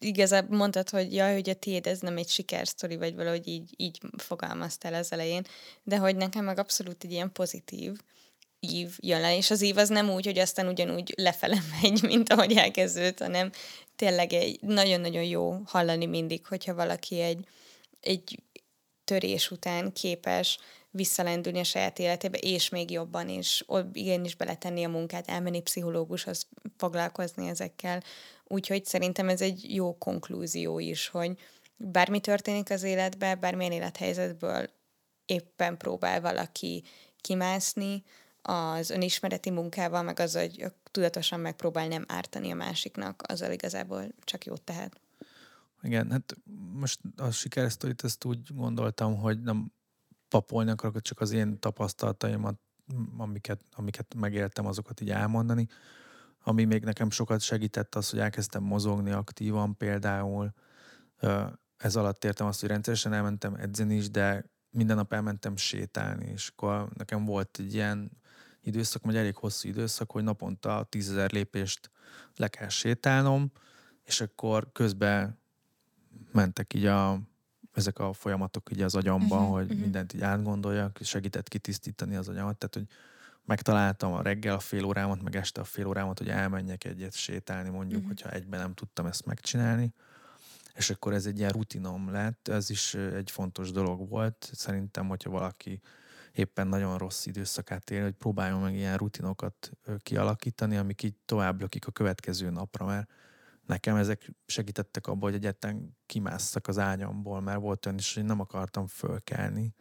igazából 0.00 0.56
mondtad, 0.56 0.90
hogy 0.90 1.14
jaj, 1.14 1.32
hogy 1.32 1.50
a 1.50 1.54
tiéd 1.54 1.86
ez 1.86 2.00
nem 2.00 2.16
egy 2.16 2.28
sikersztori, 2.28 2.96
vagy 2.96 3.14
valahogy 3.14 3.48
így, 3.48 3.74
így 3.76 4.00
fogalmaztál 4.16 4.94
az 4.94 5.12
elején, 5.12 5.46
de 5.82 5.96
hogy 5.96 6.16
nekem 6.16 6.44
meg 6.44 6.58
abszolút 6.58 7.04
egy 7.04 7.12
ilyen 7.12 7.32
pozitív 7.32 7.98
ív 8.60 8.96
jön 9.00 9.20
le, 9.20 9.36
és 9.36 9.50
az 9.50 9.62
ív 9.62 9.76
az 9.76 9.88
nem 9.88 10.10
úgy, 10.10 10.24
hogy 10.24 10.38
aztán 10.38 10.68
ugyanúgy 10.68 11.14
lefele 11.16 11.62
megy, 11.82 12.02
mint 12.02 12.32
ahogy 12.32 12.52
elkezdődött, 12.52 13.18
hanem 13.18 13.50
tényleg 13.96 14.32
egy 14.32 14.60
nagyon-nagyon 14.60 15.24
jó 15.24 15.60
hallani 15.64 16.06
mindig, 16.06 16.46
hogyha 16.46 16.74
valaki 16.74 17.20
egy, 17.20 17.46
egy 18.00 18.42
törés 19.12 19.50
után 19.50 19.92
képes 19.92 20.58
visszalendülni 20.90 21.58
a 21.58 21.64
saját 21.64 21.98
életébe, 21.98 22.38
és 22.38 22.68
még 22.68 22.90
jobban, 22.90 23.28
és 23.28 23.64
igenis 23.92 24.34
beletenni 24.34 24.84
a 24.84 24.88
munkát, 24.88 25.28
elmenni 25.28 25.62
pszichológushoz, 25.62 26.46
foglalkozni 26.76 27.48
ezekkel. 27.48 28.02
Úgyhogy 28.44 28.84
szerintem 28.84 29.28
ez 29.28 29.40
egy 29.40 29.74
jó 29.74 29.98
konklúzió 29.98 30.78
is, 30.78 31.08
hogy 31.08 31.38
bármi 31.76 32.20
történik 32.20 32.70
az 32.70 32.82
életben, 32.82 33.40
bármilyen 33.40 33.72
élethelyzetből 33.72 34.70
éppen 35.26 35.76
próbál 35.76 36.20
valaki 36.20 36.82
kimászni, 37.20 38.02
az 38.42 38.90
önismereti 38.90 39.50
munkával, 39.50 40.02
meg 40.02 40.20
az, 40.20 40.34
hogy 40.34 40.64
tudatosan 40.90 41.40
megpróbál 41.40 41.88
nem 41.88 42.04
ártani 42.08 42.50
a 42.50 42.54
másiknak, 42.54 43.22
azzal 43.26 43.52
igazából 43.52 44.06
csak 44.24 44.44
jót 44.44 44.62
tehet. 44.62 45.01
Igen, 45.82 46.10
hát 46.10 46.36
most 46.72 47.00
a 47.16 47.30
sikersztorit 47.30 48.04
ezt 48.04 48.24
úgy 48.24 48.54
gondoltam, 48.54 49.16
hogy 49.16 49.40
nem 49.40 49.72
papolni 50.28 50.70
akarok, 50.70 51.00
csak 51.00 51.20
az 51.20 51.30
én 51.30 51.58
tapasztalataimat, 51.58 52.60
amiket, 53.16 53.64
amiket 53.70 54.14
megéltem, 54.14 54.66
azokat 54.66 55.00
így 55.00 55.10
elmondani. 55.10 55.66
Ami 56.44 56.64
még 56.64 56.84
nekem 56.84 57.10
sokat 57.10 57.40
segített 57.40 57.94
az, 57.94 58.10
hogy 58.10 58.18
elkezdtem 58.18 58.62
mozogni 58.62 59.10
aktívan 59.10 59.76
például. 59.76 60.52
Ez 61.76 61.96
alatt 61.96 62.24
értem 62.24 62.46
azt, 62.46 62.60
hogy 62.60 62.68
rendszeresen 62.68 63.12
elmentem 63.12 63.54
edzeni 63.54 63.94
is, 63.94 64.10
de 64.10 64.50
minden 64.70 64.96
nap 64.96 65.12
elmentem 65.12 65.56
sétálni, 65.56 66.26
és 66.26 66.48
akkor 66.48 66.88
nekem 66.94 67.24
volt 67.24 67.58
egy 67.58 67.74
ilyen 67.74 68.10
időszak, 68.60 69.04
vagy 69.04 69.16
elég 69.16 69.36
hosszú 69.36 69.68
időszak, 69.68 70.10
hogy 70.10 70.22
naponta 70.22 70.86
tízezer 70.88 71.32
lépést 71.32 71.90
le 72.34 72.48
kell 72.48 72.68
sétálnom, 72.68 73.52
és 74.02 74.20
akkor 74.20 74.72
közben 74.72 75.41
mentek 76.32 76.74
így 76.74 76.86
a, 76.86 77.20
ezek 77.72 77.98
a 77.98 78.12
folyamatok 78.12 78.70
így 78.72 78.82
az 78.82 78.94
agyamban, 78.94 79.38
uh-huh, 79.38 79.54
hogy 79.54 79.64
uh-huh. 79.64 79.80
mindent 79.80 80.14
így 80.14 80.22
átgondoljak, 80.22 81.00
és 81.00 81.08
segített 81.08 81.48
kitisztítani 81.48 82.16
az 82.16 82.28
agyamat, 82.28 82.56
tehát 82.58 82.74
hogy 82.74 82.86
megtaláltam 83.44 84.12
a 84.12 84.22
reggel 84.22 84.54
a 84.54 84.58
fél 84.58 84.84
órámat, 84.84 85.22
meg 85.22 85.36
este 85.36 85.60
a 85.60 85.64
fél 85.64 85.86
órámat, 85.86 86.18
hogy 86.18 86.28
elmenjek 86.28 86.84
egyet 86.84 87.14
sétálni, 87.14 87.68
mondjuk, 87.68 88.00
uh-huh. 88.00 88.08
hogyha 88.08 88.30
egyben 88.30 88.60
nem 88.60 88.74
tudtam 88.74 89.06
ezt 89.06 89.26
megcsinálni. 89.26 89.94
És 90.74 90.90
akkor 90.90 91.12
ez 91.12 91.26
egy 91.26 91.38
ilyen 91.38 91.50
rutinom 91.50 92.10
lett, 92.10 92.48
ez 92.48 92.70
is 92.70 92.94
egy 92.94 93.30
fontos 93.30 93.70
dolog 93.70 94.08
volt. 94.08 94.50
Szerintem, 94.52 95.08
hogyha 95.08 95.30
valaki 95.30 95.80
éppen 96.32 96.66
nagyon 96.66 96.98
rossz 96.98 97.26
időszakát 97.26 97.90
él, 97.90 98.02
hogy 98.02 98.12
próbáljon 98.12 98.60
meg 98.60 98.74
ilyen 98.74 98.96
rutinokat 98.96 99.70
kialakítani, 99.98 100.76
amik 100.76 101.02
így 101.02 101.14
tovább 101.24 101.60
lökik 101.60 101.86
a 101.86 101.90
következő 101.90 102.50
napra, 102.50 102.86
mert 102.86 103.10
nekem 103.66 103.96
ezek 103.96 104.30
segítettek 104.46 105.06
abban, 105.06 105.20
hogy 105.20 105.34
egyetlen 105.34 105.96
kimásztak 106.06 106.68
az 106.68 106.78
ágyamból, 106.78 107.40
mert 107.40 107.60
volt 107.60 107.86
olyan 107.86 107.98
is, 107.98 108.14
hogy 108.14 108.24
nem 108.24 108.40
akartam 108.40 108.86
fölkelni. 108.86 109.74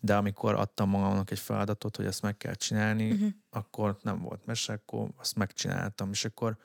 De 0.00 0.16
amikor 0.16 0.54
adtam 0.54 0.88
magamnak 0.88 1.30
egy 1.30 1.38
feladatot, 1.38 1.96
hogy 1.96 2.06
ezt 2.06 2.22
meg 2.22 2.36
kell 2.36 2.54
csinálni, 2.54 3.10
uh-huh. 3.10 3.28
akkor 3.50 3.98
nem 4.02 4.20
volt 4.20 4.46
mese, 4.46 4.72
akkor 4.72 5.08
azt 5.16 5.36
megcsináltam, 5.36 6.10
és 6.10 6.24
akkor 6.24 6.56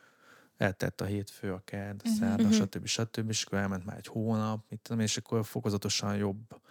eltett 0.58 1.02
a 1.02 1.06
hétfő, 1.06 1.54
a 1.54 1.62
kedd, 1.66 2.00
a 2.04 2.08
uh-huh. 2.08 2.20
szerda, 2.20 2.44
uh-huh. 2.44 2.58
stb. 2.58 2.86
stb. 2.86 3.30
És 3.30 3.44
akkor 3.44 3.58
elment 3.58 3.86
már 3.86 3.98
egy 3.98 4.08
hónap, 4.08 4.66
mit 4.70 4.80
tudom, 4.80 5.00
és 5.00 5.18
akkor 5.18 5.46
fokozatosan 5.46 6.16
jobb 6.16 6.62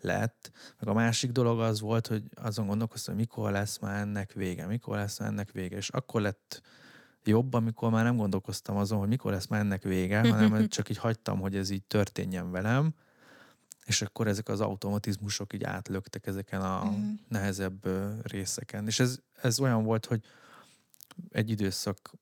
lett. 0.00 0.50
Meg 0.78 0.88
a 0.88 0.92
másik 0.92 1.30
dolog 1.30 1.60
az 1.60 1.80
volt, 1.80 2.06
hogy 2.06 2.22
azon 2.34 2.66
gondolkoztam, 2.66 3.14
hogy 3.14 3.22
mikor 3.22 3.50
lesz 3.50 3.78
már 3.78 4.00
ennek 4.00 4.32
vége, 4.32 4.66
mikor 4.66 4.96
lesz 4.96 5.18
már 5.18 5.28
ennek 5.28 5.52
vége. 5.52 5.76
És 5.76 5.88
akkor 5.88 6.20
lett 6.20 6.62
jobb, 7.24 7.54
amikor 7.54 7.90
már 7.90 8.04
nem 8.04 8.16
gondolkoztam 8.16 8.76
azon, 8.76 8.98
hogy 8.98 9.08
mikor 9.08 9.32
lesz 9.32 9.46
már 9.46 9.60
ennek 9.60 9.82
vége, 9.82 10.28
hanem 10.30 10.68
csak 10.68 10.88
így 10.88 10.96
hagytam, 10.96 11.40
hogy 11.40 11.56
ez 11.56 11.70
így 11.70 11.82
történjen 11.82 12.50
velem, 12.50 12.94
és 13.84 14.02
akkor 14.02 14.28
ezek 14.28 14.48
az 14.48 14.60
automatizmusok 14.60 15.52
így 15.52 15.64
átlöktek 15.64 16.26
ezeken 16.26 16.60
a 16.60 16.82
uh-huh. 16.82 17.04
nehezebb 17.28 17.88
részeken. 18.22 18.86
És 18.86 19.00
ez, 19.00 19.18
ez 19.42 19.60
olyan 19.60 19.82
volt, 19.84 20.06
hogy 20.06 20.24
egy 21.28 21.50
időszak 21.50 22.12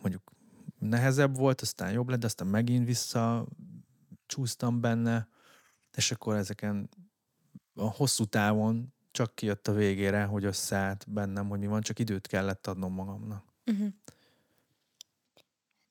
mondjuk 0.00 0.32
nehezebb 0.78 1.36
volt, 1.36 1.60
aztán 1.60 1.92
jobb 1.92 2.08
lett, 2.08 2.20
de 2.20 2.26
aztán 2.26 2.48
megint 2.48 2.86
vissza 2.86 3.46
csúsztam 4.26 4.80
benne, 4.80 5.28
és 5.96 6.10
akkor 6.10 6.36
ezeken 6.36 6.88
a 7.74 7.90
hosszú 7.90 8.24
távon 8.24 8.92
csak 9.10 9.34
kijött 9.34 9.68
a 9.68 9.72
végére, 9.72 10.24
hogy 10.24 10.44
összeállt 10.44 11.04
bennem, 11.08 11.48
hogy 11.48 11.58
mi 11.58 11.66
van, 11.66 11.80
csak 11.80 11.98
időt 11.98 12.26
kellett 12.26 12.66
adnom 12.66 12.92
magamnak. 12.92 13.44
Uh-huh. 13.66 13.88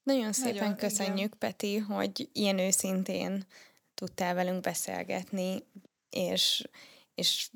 Nagyon 0.03 0.33
szépen 0.33 0.55
Nagyon, 0.55 0.75
köszönjük, 0.75 1.17
igen. 1.17 1.37
Peti, 1.39 1.77
hogy 1.77 2.29
ilyen 2.33 2.59
őszintén 2.59 3.45
tudtál 3.93 4.33
velünk 4.33 4.61
beszélgetni, 4.61 5.63
és, 6.09 6.67
és 7.15 7.49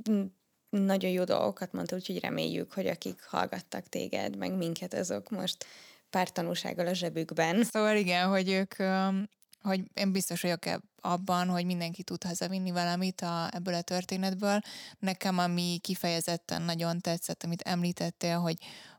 nagyon 0.69 1.11
jó 1.11 1.23
dolgokat 1.23 1.71
mondta, 1.71 1.95
úgyhogy 1.95 2.19
reméljük, 2.19 2.73
hogy 2.73 2.87
akik 2.87 3.23
hallgattak 3.23 3.89
téged, 3.89 4.37
meg 4.37 4.53
minket, 4.53 4.93
azok 4.93 5.29
most 5.29 5.65
pár 6.09 6.31
tanúsággal 6.31 6.87
a 6.87 6.93
zsebükben. 6.93 7.63
Szóval 7.63 7.95
igen, 7.95 8.27
hogy 8.27 8.49
ők, 8.49 8.73
hogy 9.61 9.81
én 9.93 10.11
biztos 10.11 10.41
vagyok 10.41 10.63
abban, 11.01 11.47
hogy 11.49 11.65
mindenki 11.65 12.03
tud 12.03 12.23
hazavinni 12.23 12.71
valamit 12.71 13.21
a, 13.21 13.49
ebből 13.51 13.73
a 13.73 13.81
történetből. 13.81 14.59
Nekem, 14.99 15.37
ami 15.37 15.79
kifejezetten 15.81 16.61
nagyon 16.61 16.99
tetszett, 16.99 17.43
amit 17.43 17.61
említettél, 17.61 18.39
hogy, 18.39 18.57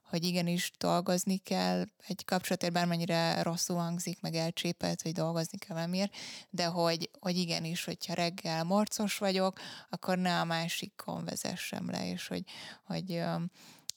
hogy 0.08 0.24
igenis 0.24 0.70
dolgozni 0.78 1.36
kell. 1.36 1.84
Egy 2.06 2.24
kapcsolatért, 2.24 2.72
bármennyire 2.72 3.42
rosszul 3.42 3.76
hangzik, 3.76 4.20
meg 4.20 4.34
elcsépelt, 4.34 5.02
hogy 5.02 5.12
dolgozni 5.12 5.58
kell 5.58 5.76
valamiért, 5.76 6.16
de 6.50 6.64
hogy, 6.64 7.10
hogy 7.20 7.36
igenis, 7.36 7.84
hogyha 7.84 8.14
reggel 8.14 8.64
morcos 8.64 9.18
vagyok, 9.18 9.58
akkor 9.88 10.18
ne 10.18 10.40
a 10.40 10.44
másikon 10.44 11.24
vezessem 11.24 11.90
le, 11.90 12.10
és 12.10 12.28
hogy, 12.28 12.42
hogy, 12.84 13.22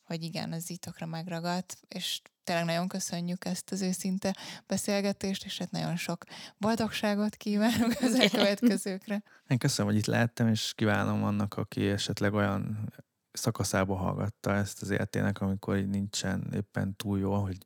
hogy 0.04 0.24
igen, 0.24 0.52
az 0.52 0.70
itokra 0.70 1.06
megragadt, 1.06 1.78
és 1.88 2.22
tényleg 2.44 2.66
nagyon 2.66 2.88
köszönjük 2.88 3.46
ezt 3.46 3.72
az 3.72 3.82
őszinte 3.82 4.36
beszélgetést, 4.68 5.46
és 5.46 5.58
hát 5.58 5.72
nagyon 5.72 5.96
sok 5.96 6.24
boldogságot 6.58 7.36
kívánunk 7.36 7.96
az 8.02 8.14
elkövetkezőkre. 8.14 9.24
Én 9.48 9.58
köszönöm, 9.58 9.92
hogy 9.92 10.00
itt 10.00 10.08
lehettem, 10.08 10.48
és 10.48 10.74
kívánom 10.76 11.24
annak, 11.24 11.54
aki 11.54 11.88
esetleg 11.88 12.34
olyan 12.34 12.94
szakaszába 13.32 13.96
hallgatta 13.96 14.54
ezt 14.54 14.82
az 14.82 14.90
életének, 14.90 15.42
amikor 15.42 15.78
így 15.78 15.90
nincsen 15.90 16.52
éppen 16.54 16.96
túl 16.96 17.20
jó, 17.20 17.34
hogy, 17.34 17.66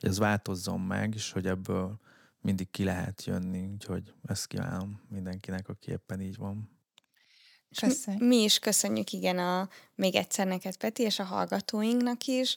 hogy 0.00 0.08
ez 0.08 0.18
változzon 0.18 0.80
meg, 0.80 1.14
és 1.14 1.32
hogy 1.32 1.46
ebből 1.46 2.00
mindig 2.40 2.70
ki 2.70 2.84
lehet 2.84 3.24
jönni, 3.24 3.66
úgyhogy 3.66 4.14
ezt 4.22 4.46
kívánom 4.46 5.00
mindenkinek, 5.08 5.68
aki 5.68 5.90
éppen 5.90 6.20
így 6.20 6.36
van. 6.36 6.78
Köszönjük. 7.80 8.22
Mi 8.22 8.36
is 8.36 8.58
köszönjük 8.58 9.12
igen 9.12 9.38
a 9.38 9.68
még 9.94 10.14
egyszer 10.14 10.46
neked, 10.46 10.76
Peti, 10.76 11.02
és 11.02 11.18
a 11.18 11.24
hallgatóinknak 11.24 12.24
is. 12.24 12.56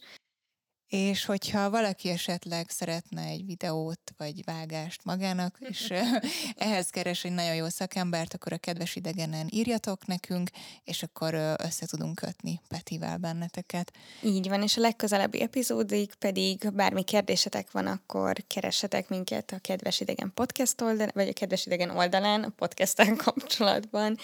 És 0.93 1.25
hogyha 1.25 1.69
valaki 1.69 2.09
esetleg 2.09 2.69
szeretne 2.69 3.21
egy 3.21 3.45
videót 3.45 4.13
vagy 4.17 4.43
vágást 4.45 5.03
magának, 5.03 5.57
és 5.59 5.93
ehhez 6.55 6.89
keres 6.89 7.23
egy 7.23 7.31
nagyon 7.31 7.55
jó 7.55 7.69
szakembert, 7.69 8.33
akkor 8.33 8.53
a 8.53 8.57
kedves 8.57 8.95
idegenen 8.95 9.47
írjatok 9.49 10.05
nekünk, 10.05 10.49
és 10.83 11.03
akkor 11.03 11.33
össze 11.57 11.85
tudunk 11.85 12.15
kötni 12.15 12.61
Petivel 12.67 13.17
benneteket. 13.17 13.91
Így 14.23 14.49
van, 14.49 14.61
és 14.61 14.77
a 14.77 14.81
legközelebbi 14.81 15.41
epizódig 15.41 16.13
pedig 16.13 16.71
bármi 16.73 17.03
kérdésetek 17.03 17.71
van, 17.71 17.87
akkor 17.87 18.35
keressetek 18.47 19.09
minket 19.09 19.51
a 19.51 19.59
Kedves 19.59 19.99
Idegen 19.99 20.31
podcast 20.33 20.81
oldalán, 20.81 21.11
vagy 21.13 21.27
a 21.27 21.33
Kedves 21.33 21.65
Idegen 21.65 21.89
oldalán, 21.89 22.43
a 22.43 22.49
podcasten 22.49 23.15
kapcsolatban, 23.25 24.17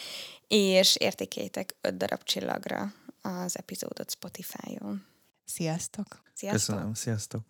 és 0.47 0.95
értékeljétek 0.95 1.75
öt 1.81 1.97
darab 1.97 2.23
csillagra 2.23 2.93
az 3.21 3.57
epizódot 3.57 4.11
Spotify-on. 4.11 5.05
Sziasztok! 5.45 6.28
Sziasztok! 6.39 6.75
Köszönöm, 6.75 6.93
sziasztok! 6.93 7.41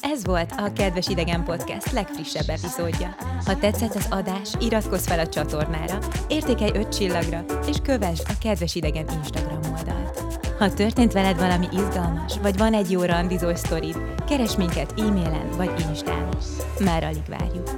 Ez 0.00 0.24
volt 0.24 0.52
a 0.56 0.72
Kedves 0.72 1.08
Idegen 1.08 1.44
Podcast 1.44 1.92
legfrissebb 1.92 2.48
epizódja. 2.48 3.16
Ha 3.44 3.58
tetszett 3.58 3.94
az 3.94 4.06
adás, 4.10 4.52
iratkozz 4.60 5.06
fel 5.06 5.18
a 5.18 5.28
csatornára, 5.28 5.98
értékelj 6.28 6.70
öt 6.74 6.96
csillagra, 6.96 7.44
és 7.66 7.76
kövess 7.82 8.20
a 8.24 8.32
Kedves 8.40 8.74
Idegen 8.74 9.08
Instagram 9.10 9.72
oldalt. 9.76 10.46
Ha 10.58 10.74
történt 10.74 11.12
veled 11.12 11.38
valami 11.38 11.66
izgalmas, 11.72 12.38
vagy 12.38 12.56
van 12.58 12.74
egy 12.74 12.90
jó 12.90 13.02
randizós 13.02 13.58
sztorid, 13.58 13.96
keres 14.26 14.56
minket 14.56 15.00
e-mailen 15.00 15.50
vagy 15.56 15.84
instán. 15.88 16.28
Már 16.80 17.04
alig 17.04 17.26
várjuk. 17.28 17.70